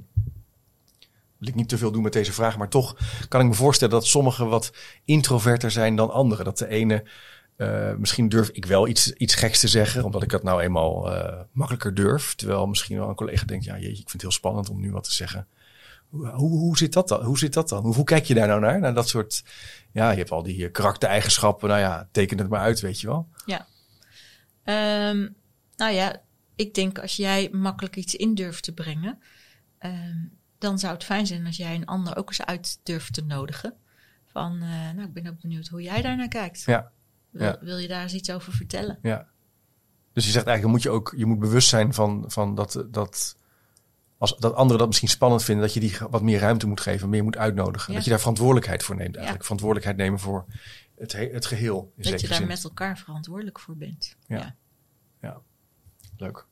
wil 1.38 1.48
ik 1.48 1.56
niet 1.56 1.70
te 1.70 1.78
veel 1.78 1.92
doen 1.92 2.04
met 2.04 2.14
deze 2.14 2.34
vraag, 2.34 2.58
maar 2.58 2.70
toch 2.70 2.98
kan 3.28 3.42
ik 3.42 3.48
me 3.48 3.54
voorstellen 3.54 3.94
dat 3.94 4.06
sommigen 4.06 4.50
wat 4.50 4.74
introverter 5.06 5.72
zijn 5.72 5.96
dan 5.96 6.12
anderen. 6.12 6.46
Dat 6.46 6.58
de 6.58 6.68
ene, 6.68 7.04
uh, 7.58 7.96
misschien 7.96 8.30
durf 8.30 8.50
ik 8.50 8.66
wel 8.66 8.88
iets, 8.88 9.14
iets 9.14 9.36
geks 9.36 9.60
te 9.60 9.68
zeggen, 9.68 10.04
omdat 10.04 10.24
ik 10.24 10.30
dat 10.30 10.44
nou 10.44 10.62
eenmaal 10.62 11.16
uh, 11.16 11.40
makkelijker 11.52 11.96
durf. 11.96 12.36
Terwijl 12.36 12.68
misschien 12.68 12.98
wel 12.98 13.10
een 13.10 13.16
collega 13.16 13.46
denkt, 13.46 13.66
ja 13.66 13.74
jeetje, 13.74 13.90
ik 13.90 13.96
vind 13.96 14.12
het 14.12 14.22
heel 14.22 14.32
spannend 14.32 14.70
om 14.70 14.80
nu 14.80 14.92
wat 14.92 15.04
te 15.04 15.14
zeggen. 15.14 15.48
Hoe, 16.10 16.50
hoe, 16.50 16.78
zit 16.78 16.94
dat 16.94 17.08
dan? 17.08 17.24
Hoe 17.24 17.38
zit 17.38 17.54
dat 17.54 17.70
dan? 17.70 17.84
Hoe, 17.84 17.96
hoe, 17.96 18.04
kijk 18.04 18.26
je 18.26 18.34
daar 18.34 18.48
nou 18.48 18.60
naar? 18.60 18.80
Naar 18.80 18.94
dat 18.94 19.08
soort, 19.08 19.44
ja, 19.92 20.12
je 20.12 20.18
hebt 20.18 20.32
al 20.32 20.44
die 20.44 20.72
karaktereigenschappen. 20.72 21.70
Nou 21.70 21.80
ja, 21.80 22.10
teken 22.12 22.38
het 22.38 22.50
maar 22.50 22.60
uit, 22.60 22.80
weet 22.80 23.00
je 23.02 23.08
wel. 23.08 23.28
Ja. 23.46 23.68
Um, 25.10 25.36
nou 25.76 25.94
ja, 25.94 26.22
ik 26.56 26.74
denk 26.74 27.00
als 27.00 27.16
jij 27.16 27.50
makkelijk 27.52 27.96
iets 27.96 28.16
in 28.16 28.36
durft 28.36 28.64
te 28.64 28.74
brengen, 28.74 29.20
um, 29.80 30.38
dan 30.58 30.80
zou 30.80 30.94
het 30.94 31.04
fijn 31.04 31.28
zijn 31.28 31.46
als 31.46 31.58
jij 31.58 31.76
een 31.76 31.86
ander 31.86 32.18
ook 32.18 32.28
eens 32.28 32.46
uit 32.46 32.80
durft 32.84 33.14
te 33.14 33.26
nodigen. 33.26 33.74
Van, 34.26 34.54
uh, 34.54 34.92
nou, 34.92 35.02
ik 35.02 35.14
ben 35.14 35.28
ook 35.28 35.42
benieuwd 35.42 35.68
hoe 35.68 35.82
jij 35.82 36.02
daar 36.02 36.18
naar 36.18 36.28
kijkt. 36.28 36.62
Ja. 36.62 36.92
Wil, 37.30 37.46
ja. 37.46 37.58
wil 37.62 37.78
je 37.78 37.88
daar 37.88 38.02
eens 38.02 38.14
iets 38.14 38.32
over 38.32 38.54
vertellen? 38.54 39.00
Ja. 39.02 39.28
Dus 40.14 40.26
je 40.26 40.32
zegt 40.32 40.46
eigenlijk, 40.46 40.76
moet 40.76 40.84
je 40.84 40.90
ook, 40.90 41.14
je 41.18 41.26
moet 41.26 41.40
bewust 41.40 41.70
zijn 41.70 41.94
van, 41.94 42.24
van 42.28 42.56
dat, 42.56 42.86
dat 42.88 43.38
als 44.20 44.38
dat 44.38 44.54
anderen 44.54 44.78
dat 44.78 44.88
misschien 44.88 45.10
spannend 45.10 45.44
vinden, 45.44 45.66
dat 45.66 45.74
je 45.74 45.80
die 45.80 45.98
wat 46.10 46.22
meer 46.22 46.40
ruimte 46.40 46.68
moet 46.68 46.82
geven, 46.82 47.10
meer 47.10 47.24
moet 47.24 47.38
uitnodigen. 47.38 47.94
Dat 47.94 48.04
je 48.04 48.10
daar 48.10 48.20
verantwoordelijkheid 48.20 48.84
voor 48.84 48.96
neemt 48.96 49.16
eigenlijk. 49.16 49.44
Verantwoordelijkheid 49.44 49.98
nemen 49.98 50.20
voor 50.20 50.46
het, 50.98 51.12
het 51.12 51.46
geheel. 51.46 51.94
In 51.96 52.12
dat 52.12 52.22
je 52.22 52.28
daar 52.28 52.46
met 52.46 52.64
elkaar 52.64 52.98
verantwoordelijk 52.98 53.60
voor 53.60 53.78
bent. 53.78 54.16
Ja, 54.28 54.56
ja. 55.22 55.42
leuk. 56.18 56.46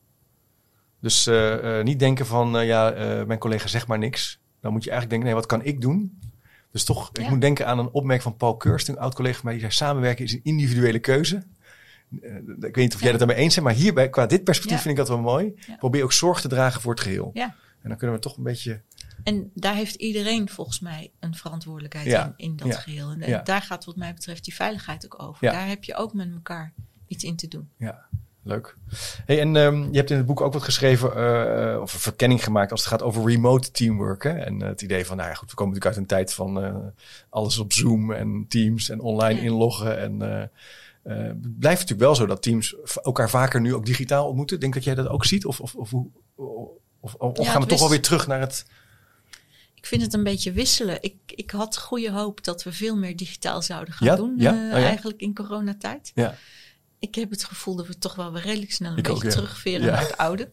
Dus 0.99 1.27
uh, 1.27 1.63
uh, 1.63 1.83
niet 1.83 1.99
denken 1.99 2.25
van, 2.25 2.55
uh, 2.55 2.65
ja, 2.65 2.89
mijn 3.25 3.39
collega 3.39 3.67
zegt 3.67 3.87
maar 3.87 3.99
niks. 3.99 4.39
Dan 4.59 4.71
moet 4.71 4.83
je 4.83 4.89
eigenlijk 4.89 5.09
denken, 5.09 5.27
nee, 5.27 5.35
wat 5.35 5.45
kan 5.45 5.73
ik 5.73 5.81
doen? 5.81 6.19
Dus 6.71 6.83
toch, 6.83 7.09
ik 7.13 7.29
moet 7.29 7.41
denken 7.41 7.67
aan 7.67 7.79
een 7.79 7.91
opmerking 7.91 8.23
van 8.23 8.37
Paul 8.37 8.57
Kirst, 8.57 8.87
een 8.87 8.99
oud 8.99 9.15
collega 9.15 9.35
van 9.35 9.45
mij, 9.45 9.53
die 9.53 9.61
zei, 9.61 9.73
samenwerken 9.73 10.25
is 10.25 10.33
een 10.33 10.43
individuele 10.43 10.99
keuze. 10.99 11.43
Ik 12.09 12.59
weet 12.59 12.75
niet 12.75 12.95
of 12.95 13.01
jij 13.01 13.09
het 13.09 13.19
daarmee 13.19 13.37
eens 13.37 13.53
bent, 13.53 13.65
maar 13.65 13.75
hierbij, 13.75 14.09
qua 14.09 14.25
dit 14.25 14.43
perspectief 14.43 14.81
vind 14.81 14.91
ik 14.91 14.99
dat 14.99 15.07
wel 15.07 15.19
mooi. 15.19 15.53
Probeer 15.77 16.03
ook 16.03 16.13
zorg 16.13 16.41
te 16.41 16.47
dragen 16.47 16.81
voor 16.81 16.91
het 16.91 17.01
geheel. 17.01 17.31
Ja. 17.33 17.55
En 17.81 17.89
dan 17.89 17.97
kunnen 17.97 18.15
we 18.15 18.21
toch 18.21 18.37
een 18.37 18.43
beetje. 18.43 18.81
En 19.23 19.51
daar 19.53 19.75
heeft 19.75 19.95
iedereen 19.95 20.49
volgens 20.49 20.79
mij 20.79 21.11
een 21.19 21.35
verantwoordelijkheid 21.35 22.07
in, 22.07 22.33
in 22.37 22.55
dat 22.55 22.75
geheel. 22.75 23.11
En 23.11 23.41
daar 23.43 23.61
gaat 23.61 23.85
wat 23.85 23.95
mij 23.95 24.13
betreft 24.13 24.43
die 24.43 24.55
veiligheid 24.55 25.05
ook 25.05 25.23
over. 25.23 25.51
Daar 25.51 25.67
heb 25.67 25.83
je 25.83 25.95
ook 25.95 26.13
met 26.13 26.31
elkaar 26.33 26.73
iets 27.07 27.23
in 27.23 27.35
te 27.35 27.47
doen. 27.47 27.69
Ja, 27.77 28.05
leuk. 28.43 28.75
Hey, 29.25 29.39
en 29.39 29.55
um, 29.55 29.87
je 29.91 29.97
hebt 29.97 30.09
in 30.09 30.17
het 30.17 30.25
boek 30.25 30.41
ook 30.41 30.53
wat 30.53 30.63
geschreven, 30.63 31.09
uh, 31.17 31.81
of 31.81 31.93
een 31.93 31.99
verkenning 31.99 32.43
gemaakt 32.43 32.71
als 32.71 32.79
het 32.79 32.89
gaat 32.89 33.01
over 33.01 33.25
remote 33.25 33.71
teamwork. 33.71 34.23
Hè? 34.23 34.29
En 34.29 34.61
uh, 34.61 34.67
het 34.67 34.81
idee 34.81 35.05
van, 35.05 35.17
nou 35.17 35.29
ja, 35.29 35.35
goed, 35.35 35.49
we 35.49 35.55
komen 35.55 35.73
natuurlijk 35.73 35.99
uit 35.99 36.09
een 36.09 36.17
tijd 36.17 36.33
van 36.33 36.63
uh, 36.63 36.75
alles 37.29 37.57
op 37.57 37.73
Zoom 37.73 38.13
en 38.13 38.45
Teams 38.49 38.89
en 38.89 38.99
online 38.99 39.41
inloggen. 39.41 39.99
En 39.99 40.51
het 41.15 41.59
blijft 41.59 41.79
natuurlijk 41.79 41.99
wel 41.99 42.15
zo 42.15 42.25
dat 42.25 42.41
teams 42.41 42.75
elkaar 43.03 43.29
vaker 43.29 43.61
nu 43.61 43.73
ook 43.73 43.85
digitaal 43.85 44.27
ontmoeten. 44.27 44.59
Denk 44.59 44.73
dat 44.73 44.83
jij 44.83 44.95
dat 44.95 45.07
ook 45.07 45.25
ziet? 45.25 45.45
Of, 45.45 45.59
of, 45.59 45.75
of? 45.75 45.93
Of, 46.99 47.15
gaan 47.47 47.61
we 47.61 47.67
toch 47.67 47.79
wel 47.79 47.89
weer 47.89 48.01
terug 48.01 48.27
naar 48.27 48.39
het. 48.39 48.65
Ik 49.73 49.85
vind 49.85 50.01
het 50.01 50.13
een 50.13 50.23
beetje 50.23 50.51
wisselen. 50.51 50.97
Ik, 51.01 51.15
ik 51.25 51.51
had 51.51 51.77
goede 51.77 52.11
hoop 52.11 52.43
dat 52.43 52.63
we 52.63 52.71
veel 52.71 52.95
meer 52.95 53.15
digitaal 53.15 53.61
zouden 53.61 53.93
gaan 53.93 54.15
doen. 54.15 54.33
Ja? 54.37 54.53
Uh, 54.53 54.73
Eigenlijk 54.73 55.21
in 55.21 55.33
coronatijd. 55.33 56.11
Ja. 56.15 56.37
Ik 56.99 57.15
heb 57.15 57.29
het 57.29 57.43
gevoel 57.43 57.75
dat 57.75 57.87
we 57.87 57.97
toch 57.97 58.15
wel 58.15 58.31
weer 58.31 58.41
redelijk 58.41 58.71
snel 58.71 58.97
een 58.97 59.03
beetje 59.03 59.29
terugveren 59.29 59.85
naar 59.85 59.99
het 59.99 60.17
oude. 60.17 60.51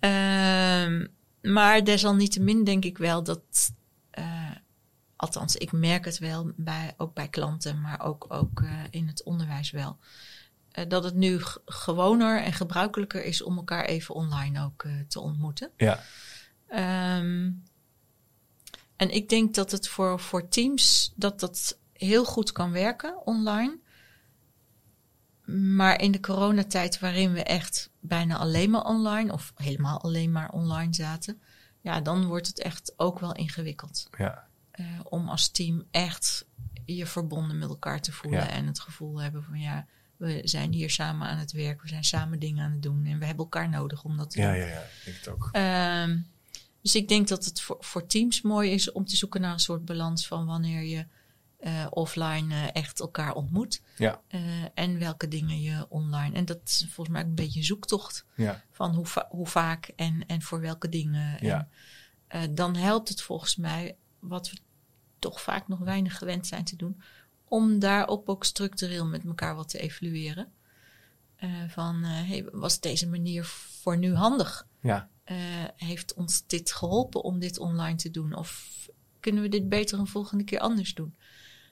Uh, 0.00 1.06
maar 1.52 1.84
desalniettemin 1.84 2.64
denk 2.64 2.84
ik 2.84 2.98
wel 2.98 3.22
dat. 3.22 3.72
Althans, 5.22 5.56
ik 5.56 5.72
merk 5.72 6.04
het 6.04 6.18
wel 6.18 6.52
bij, 6.56 6.94
ook 6.96 7.14
bij 7.14 7.28
klanten, 7.28 7.80
maar 7.80 8.00
ook, 8.00 8.26
ook 8.28 8.60
uh, 8.60 8.70
in 8.90 9.06
het 9.06 9.22
onderwijs 9.22 9.70
wel 9.70 9.98
uh, 10.72 10.84
dat 10.88 11.04
het 11.04 11.14
nu 11.14 11.40
gewoner 11.64 12.42
en 12.42 12.52
gebruikelijker 12.52 13.24
is 13.24 13.42
om 13.42 13.56
elkaar 13.56 13.84
even 13.84 14.14
online 14.14 14.64
ook 14.64 14.82
uh, 14.84 14.92
te 15.08 15.20
ontmoeten. 15.20 15.70
Ja. 15.76 16.00
Um, 17.18 17.62
en 18.96 19.10
ik 19.10 19.28
denk 19.28 19.54
dat 19.54 19.70
het 19.70 19.88
voor, 19.88 20.20
voor 20.20 20.48
teams 20.48 21.12
dat 21.16 21.40
dat 21.40 21.78
heel 21.92 22.24
goed 22.24 22.52
kan 22.52 22.72
werken 22.72 23.26
online. 23.26 23.78
Maar 25.44 26.00
in 26.00 26.12
de 26.12 26.20
coronatijd 26.20 26.98
waarin 26.98 27.32
we 27.32 27.42
echt 27.42 27.90
bijna 28.00 28.36
alleen 28.36 28.70
maar 28.70 28.84
online 28.84 29.32
of 29.32 29.52
helemaal 29.56 30.00
alleen 30.00 30.32
maar 30.32 30.50
online 30.50 30.94
zaten, 30.94 31.42
ja, 31.80 32.00
dan 32.00 32.26
wordt 32.26 32.46
het 32.46 32.58
echt 32.58 32.92
ook 32.96 33.18
wel 33.18 33.34
ingewikkeld. 33.34 34.08
Ja. 34.18 34.50
Uh, 34.80 34.86
om 35.02 35.28
als 35.28 35.48
team 35.48 35.84
echt 35.90 36.46
je 36.84 37.06
verbonden 37.06 37.58
met 37.58 37.68
elkaar 37.68 38.00
te 38.00 38.12
voelen 38.12 38.40
ja. 38.40 38.48
en 38.48 38.66
het 38.66 38.80
gevoel 38.80 39.20
hebben 39.20 39.42
van 39.42 39.60
ja, 39.60 39.86
we 40.16 40.40
zijn 40.44 40.72
hier 40.72 40.90
samen 40.90 41.28
aan 41.28 41.38
het 41.38 41.52
werk, 41.52 41.82
we 41.82 41.88
zijn 41.88 42.04
samen 42.04 42.38
dingen 42.38 42.64
aan 42.64 42.72
het 42.72 42.82
doen 42.82 43.04
en 43.04 43.18
we 43.18 43.24
hebben 43.24 43.44
elkaar 43.44 43.68
nodig 43.68 44.04
om 44.04 44.16
dat 44.16 44.30
te 44.30 44.40
ja, 44.40 44.50
doen. 44.50 44.60
Ja, 44.60 44.66
ja, 44.66 44.82
ik 45.04 45.14
het 45.14 45.28
ook. 45.28 45.50
Um, 45.52 46.30
dus 46.82 46.94
ik 46.94 47.08
denk 47.08 47.28
dat 47.28 47.44
het 47.44 47.60
voor, 47.60 47.76
voor, 47.80 48.06
teams 48.06 48.42
mooi 48.42 48.70
is 48.70 48.92
om 48.92 49.04
te 49.04 49.16
zoeken 49.16 49.40
naar 49.40 49.52
een 49.52 49.58
soort 49.58 49.84
balans 49.84 50.26
van 50.26 50.46
wanneer 50.46 50.82
je 50.82 51.06
uh, 51.60 51.86
offline 51.90 52.54
uh, 52.54 52.68
echt 52.72 53.00
elkaar 53.00 53.34
ontmoet. 53.34 53.82
Ja. 53.96 54.20
Uh, 54.30 54.40
en 54.74 54.98
welke 54.98 55.28
dingen 55.28 55.60
je 55.60 55.86
online. 55.88 56.36
En 56.36 56.44
dat 56.44 56.60
is 56.64 56.86
volgens 56.90 57.16
mij 57.16 57.24
een 57.24 57.34
beetje 57.34 57.58
een 57.58 57.66
zoektocht 57.66 58.24
ja. 58.34 58.62
van 58.70 58.94
hoe, 58.94 59.06
va 59.06 59.26
hoe 59.30 59.46
vaak 59.46 59.92
en, 59.96 60.26
en 60.26 60.42
voor 60.42 60.60
welke 60.60 60.88
dingen. 60.88 61.46
Ja. 61.46 61.68
En, 62.28 62.54
dan 62.54 62.76
helpt 62.76 63.08
het 63.08 63.22
volgens 63.22 63.56
mij, 63.56 63.96
wat 64.22 64.50
we 64.50 64.56
toch 65.18 65.40
vaak 65.40 65.68
nog 65.68 65.78
weinig 65.78 66.18
gewend 66.18 66.46
zijn 66.46 66.64
te 66.64 66.76
doen, 66.76 67.02
om 67.44 67.78
daarop 67.78 68.28
ook 68.28 68.44
structureel 68.44 69.06
met 69.06 69.24
elkaar 69.24 69.54
wat 69.54 69.68
te 69.68 69.78
evalueren. 69.78 70.52
Uh, 71.40 71.68
van, 71.68 71.96
uh, 71.96 72.10
hey, 72.10 72.48
was 72.52 72.80
deze 72.80 73.08
manier 73.08 73.44
voor 73.44 73.98
nu 73.98 74.14
handig? 74.14 74.66
Ja. 74.80 75.08
Uh, 75.30 75.36
heeft 75.76 76.14
ons 76.14 76.46
dit 76.46 76.72
geholpen 76.72 77.22
om 77.22 77.38
dit 77.38 77.58
online 77.58 77.96
te 77.96 78.10
doen? 78.10 78.34
Of 78.34 78.70
kunnen 79.20 79.42
we 79.42 79.48
dit 79.48 79.68
beter 79.68 79.98
een 79.98 80.06
volgende 80.06 80.44
keer 80.44 80.58
anders 80.58 80.94
doen? 80.94 81.16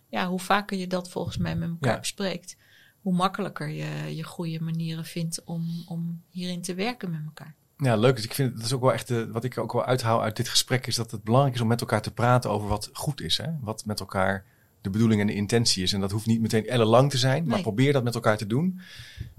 Ja, 0.08 0.28
hoe 0.28 0.40
vaker 0.40 0.78
je 0.78 0.86
dat 0.86 1.10
volgens 1.10 1.36
mij 1.36 1.56
met 1.56 1.68
elkaar 1.68 1.92
ja. 1.92 1.98
bespreekt, 1.98 2.56
hoe 3.00 3.14
makkelijker 3.14 3.68
je 3.68 4.16
je 4.16 4.22
goede 4.22 4.60
manieren 4.60 5.04
vindt 5.04 5.44
om, 5.44 5.84
om 5.86 6.22
hierin 6.28 6.62
te 6.62 6.74
werken 6.74 7.10
met 7.10 7.24
elkaar. 7.24 7.54
Ja, 7.80 7.96
leuk. 7.96 8.16
Dus 8.16 8.24
ik 8.24 8.34
vind 8.34 8.56
dat 8.56 8.64
is 8.64 8.72
ook 8.72 8.80
wel 8.80 8.92
echt 8.92 9.08
de, 9.08 9.30
wat 9.30 9.44
ik 9.44 9.58
ook 9.58 9.72
wel 9.72 9.84
uithaal 9.84 10.22
uit 10.22 10.36
dit 10.36 10.48
gesprek, 10.48 10.86
is 10.86 10.94
dat 10.96 11.10
het 11.10 11.24
belangrijk 11.24 11.54
is 11.54 11.60
om 11.60 11.68
met 11.68 11.80
elkaar 11.80 12.02
te 12.02 12.12
praten 12.12 12.50
over 12.50 12.68
wat 12.68 12.90
goed 12.92 13.20
is. 13.20 13.36
Hè? 13.36 13.48
Wat 13.60 13.84
met 13.84 14.00
elkaar 14.00 14.44
de 14.80 14.90
bedoeling 14.90 15.20
en 15.20 15.26
de 15.26 15.34
intentie 15.34 15.82
is. 15.82 15.92
En 15.92 16.00
dat 16.00 16.10
hoeft 16.10 16.26
niet 16.26 16.40
meteen 16.40 16.66
ellenlang 16.66 17.10
te 17.10 17.18
zijn, 17.18 17.46
maar 17.46 17.60
probeer 17.60 17.92
dat 17.92 18.04
met 18.04 18.14
elkaar 18.14 18.36
te 18.36 18.46
doen. 18.46 18.80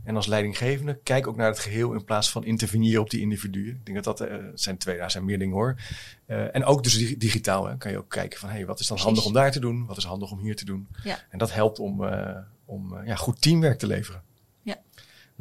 En 0.03 0.15
als 0.15 0.27
leidinggevende, 0.27 0.99
kijk 1.03 1.27
ook 1.27 1.35
naar 1.35 1.47
het 1.47 1.59
geheel 1.59 1.93
in 1.93 2.03
plaats 2.03 2.31
van 2.31 2.43
interveneren 2.43 3.01
op 3.01 3.09
die 3.09 3.21
individuen. 3.21 3.75
Ik 3.75 3.85
denk 3.85 4.03
dat 4.03 4.17
dat 4.17 4.29
uh, 4.29 4.35
zijn 4.53 4.77
twee, 4.77 4.97
daar 4.97 5.11
zijn 5.11 5.25
meer 5.25 5.39
dingen 5.39 5.55
hoor. 5.55 5.75
Uh, 6.27 6.55
en 6.55 6.63
ook 6.65 6.83
dus 6.83 7.17
digitaal 7.17 7.65
hè, 7.65 7.77
kan 7.77 7.91
je 7.91 7.97
ook 7.97 8.09
kijken 8.09 8.39
van, 8.39 8.49
hey, 8.49 8.65
wat 8.65 8.79
is 8.79 8.87
dan 8.87 8.97
handig 8.97 9.25
om 9.25 9.33
daar 9.33 9.51
te 9.51 9.59
doen? 9.59 9.85
Wat 9.85 9.97
is 9.97 10.03
handig 10.03 10.31
om 10.31 10.39
hier 10.39 10.55
te 10.55 10.65
doen? 10.65 10.87
Ja. 11.03 11.19
En 11.29 11.37
dat 11.37 11.53
helpt 11.53 11.79
om, 11.79 12.03
uh, 12.03 12.37
om 12.65 13.05
ja, 13.05 13.15
goed 13.15 13.41
teamwerk 13.41 13.79
te 13.79 13.87
leveren. 13.87 14.21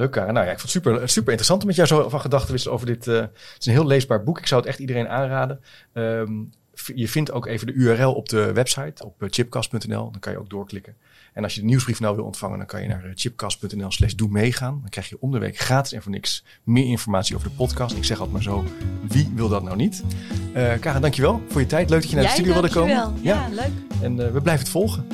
Leuk, 0.01 0.11
Karen. 0.11 0.35
Nou 0.35 0.47
ja, 0.47 0.53
ik 0.53 0.59
vond 0.59 0.73
het 0.73 0.83
super, 0.83 1.09
super 1.09 1.29
interessant 1.29 1.61
om 1.61 1.67
met 1.67 1.77
jou 1.77 1.89
zo 1.89 2.09
van 2.09 2.21
gedachten 2.21 2.51
wisselen 2.51 2.75
over 2.75 2.87
dit. 2.87 3.05
het 3.05 3.31
is 3.59 3.67
een 3.67 3.73
heel 3.73 3.87
leesbaar 3.87 4.23
boek. 4.23 4.39
Ik 4.39 4.47
zou 4.47 4.61
het 4.61 4.71
echt 4.71 4.79
iedereen 4.79 5.09
aanraden. 5.09 5.61
Um, 5.93 6.51
je 6.95 7.09
vindt 7.09 7.33
ook 7.33 7.47
even 7.47 7.67
de 7.67 7.73
URL 7.73 8.13
op 8.13 8.29
de 8.29 8.53
website, 8.53 9.05
op 9.05 9.15
chipcast.nl. 9.19 10.11
Dan 10.11 10.21
kan 10.21 10.33
je 10.33 10.39
ook 10.39 10.51
doorklikken. 10.51 10.97
En 11.33 11.43
als 11.43 11.55
je 11.55 11.61
de 11.61 11.67
nieuwsbrief 11.67 12.01
nou 12.01 12.17
wil 12.17 12.25
ontvangen, 12.25 12.59
dan 12.59 12.67
kan 12.67 12.83
je 12.83 12.89
naar 12.89 13.13
chipcast.nl 13.15 13.91
slash 13.91 14.13
doe 14.13 14.29
meegaan. 14.29 14.79
Dan 14.81 14.91
krijg 14.91 15.09
je 15.09 15.17
om 15.21 15.31
de 15.31 15.39
week 15.39 15.59
gratis 15.59 15.93
en 15.93 16.03
voor 16.03 16.13
niks 16.13 16.45
meer 16.65 16.87
informatie 16.87 17.37
over 17.37 17.49
de 17.49 17.55
podcast. 17.55 17.97
Ik 17.97 18.05
zeg 18.05 18.17
altijd 18.17 18.35
maar 18.35 18.43
zo, 18.43 18.65
wie 19.09 19.31
wil 19.35 19.49
dat 19.49 19.63
nou 19.63 19.77
niet? 19.77 20.03
Uh, 20.55 20.73
Karen, 20.81 21.01
dankjewel 21.01 21.43
voor 21.49 21.61
je 21.61 21.67
tijd. 21.67 21.91
Leuk 21.91 22.01
dat 22.01 22.11
je 22.11 22.17
naar 22.17 22.25
de 22.25 22.31
studio 22.31 22.53
wilde 22.53 22.71
komen. 22.71 22.95
Ja, 22.95 23.13
ja, 23.21 23.49
leuk. 23.49 23.73
En 24.03 24.13
uh, 24.13 24.31
we 24.31 24.41
blijven 24.41 24.65
het 24.65 24.69
volgen. 24.69 25.07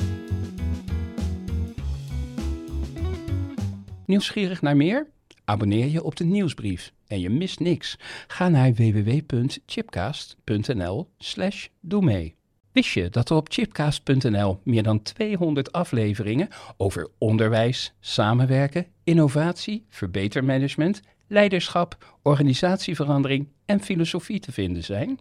Nieuwsgierig 4.07 4.61
naar 4.61 4.75
meer? 4.75 5.07
Abonneer 5.45 5.87
je 5.87 6.03
op 6.03 6.15
de 6.15 6.23
nieuwsbrief 6.23 6.93
en 7.07 7.19
je 7.19 7.29
mist 7.29 7.59
niks. 7.59 7.99
Ga 8.27 8.49
naar 8.49 8.73
www.chipcast.nl 8.73 11.09
slash 11.17 11.67
doe 11.81 12.03
mee. 12.03 12.35
Wist 12.71 12.89
je 12.89 13.09
dat 13.09 13.29
er 13.29 13.35
op 13.35 13.51
chipcast.nl 13.51 14.59
meer 14.63 14.83
dan 14.83 15.01
200 15.01 15.71
afleveringen 15.71 16.47
over 16.77 17.09
onderwijs, 17.17 17.93
samenwerken, 17.99 18.85
innovatie, 19.03 19.85
verbetermanagement, 19.89 21.01
leiderschap, 21.27 22.17
organisatieverandering 22.21 23.47
en 23.65 23.81
filosofie 23.81 24.39
te 24.39 24.51
vinden 24.51 24.83
zijn? 24.83 25.19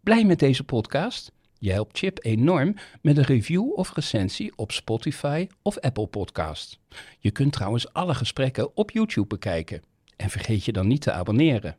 Blij 0.00 0.24
met 0.24 0.38
deze 0.38 0.64
podcast? 0.64 1.32
Je 1.62 1.72
helpt 1.72 1.98
Chip 1.98 2.18
enorm 2.22 2.74
met 3.02 3.16
een 3.16 3.24
review 3.24 3.72
of 3.72 3.94
recensie 3.94 4.52
op 4.56 4.72
Spotify 4.72 5.46
of 5.62 5.78
Apple 5.78 6.06
Podcast. 6.06 6.78
Je 7.18 7.30
kunt 7.30 7.52
trouwens 7.52 7.92
alle 7.92 8.14
gesprekken 8.14 8.76
op 8.76 8.90
YouTube 8.90 9.26
bekijken. 9.26 9.82
En 10.16 10.30
vergeet 10.30 10.64
je 10.64 10.72
dan 10.72 10.86
niet 10.86 11.00
te 11.00 11.12
abonneren. 11.12 11.76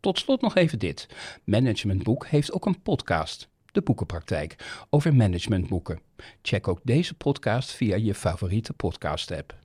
Tot 0.00 0.18
slot 0.18 0.40
nog 0.40 0.54
even 0.54 0.78
dit. 0.78 1.08
Managementboek 1.44 2.26
heeft 2.26 2.52
ook 2.52 2.66
een 2.66 2.82
podcast 2.82 3.48
de 3.72 3.82
Boekenpraktijk, 3.82 4.56
over 4.90 5.14
managementboeken. 5.14 6.00
Check 6.42 6.68
ook 6.68 6.80
deze 6.82 7.14
podcast 7.14 7.70
via 7.70 7.96
je 7.96 8.14
favoriete 8.14 8.72
podcast-app. 8.72 9.63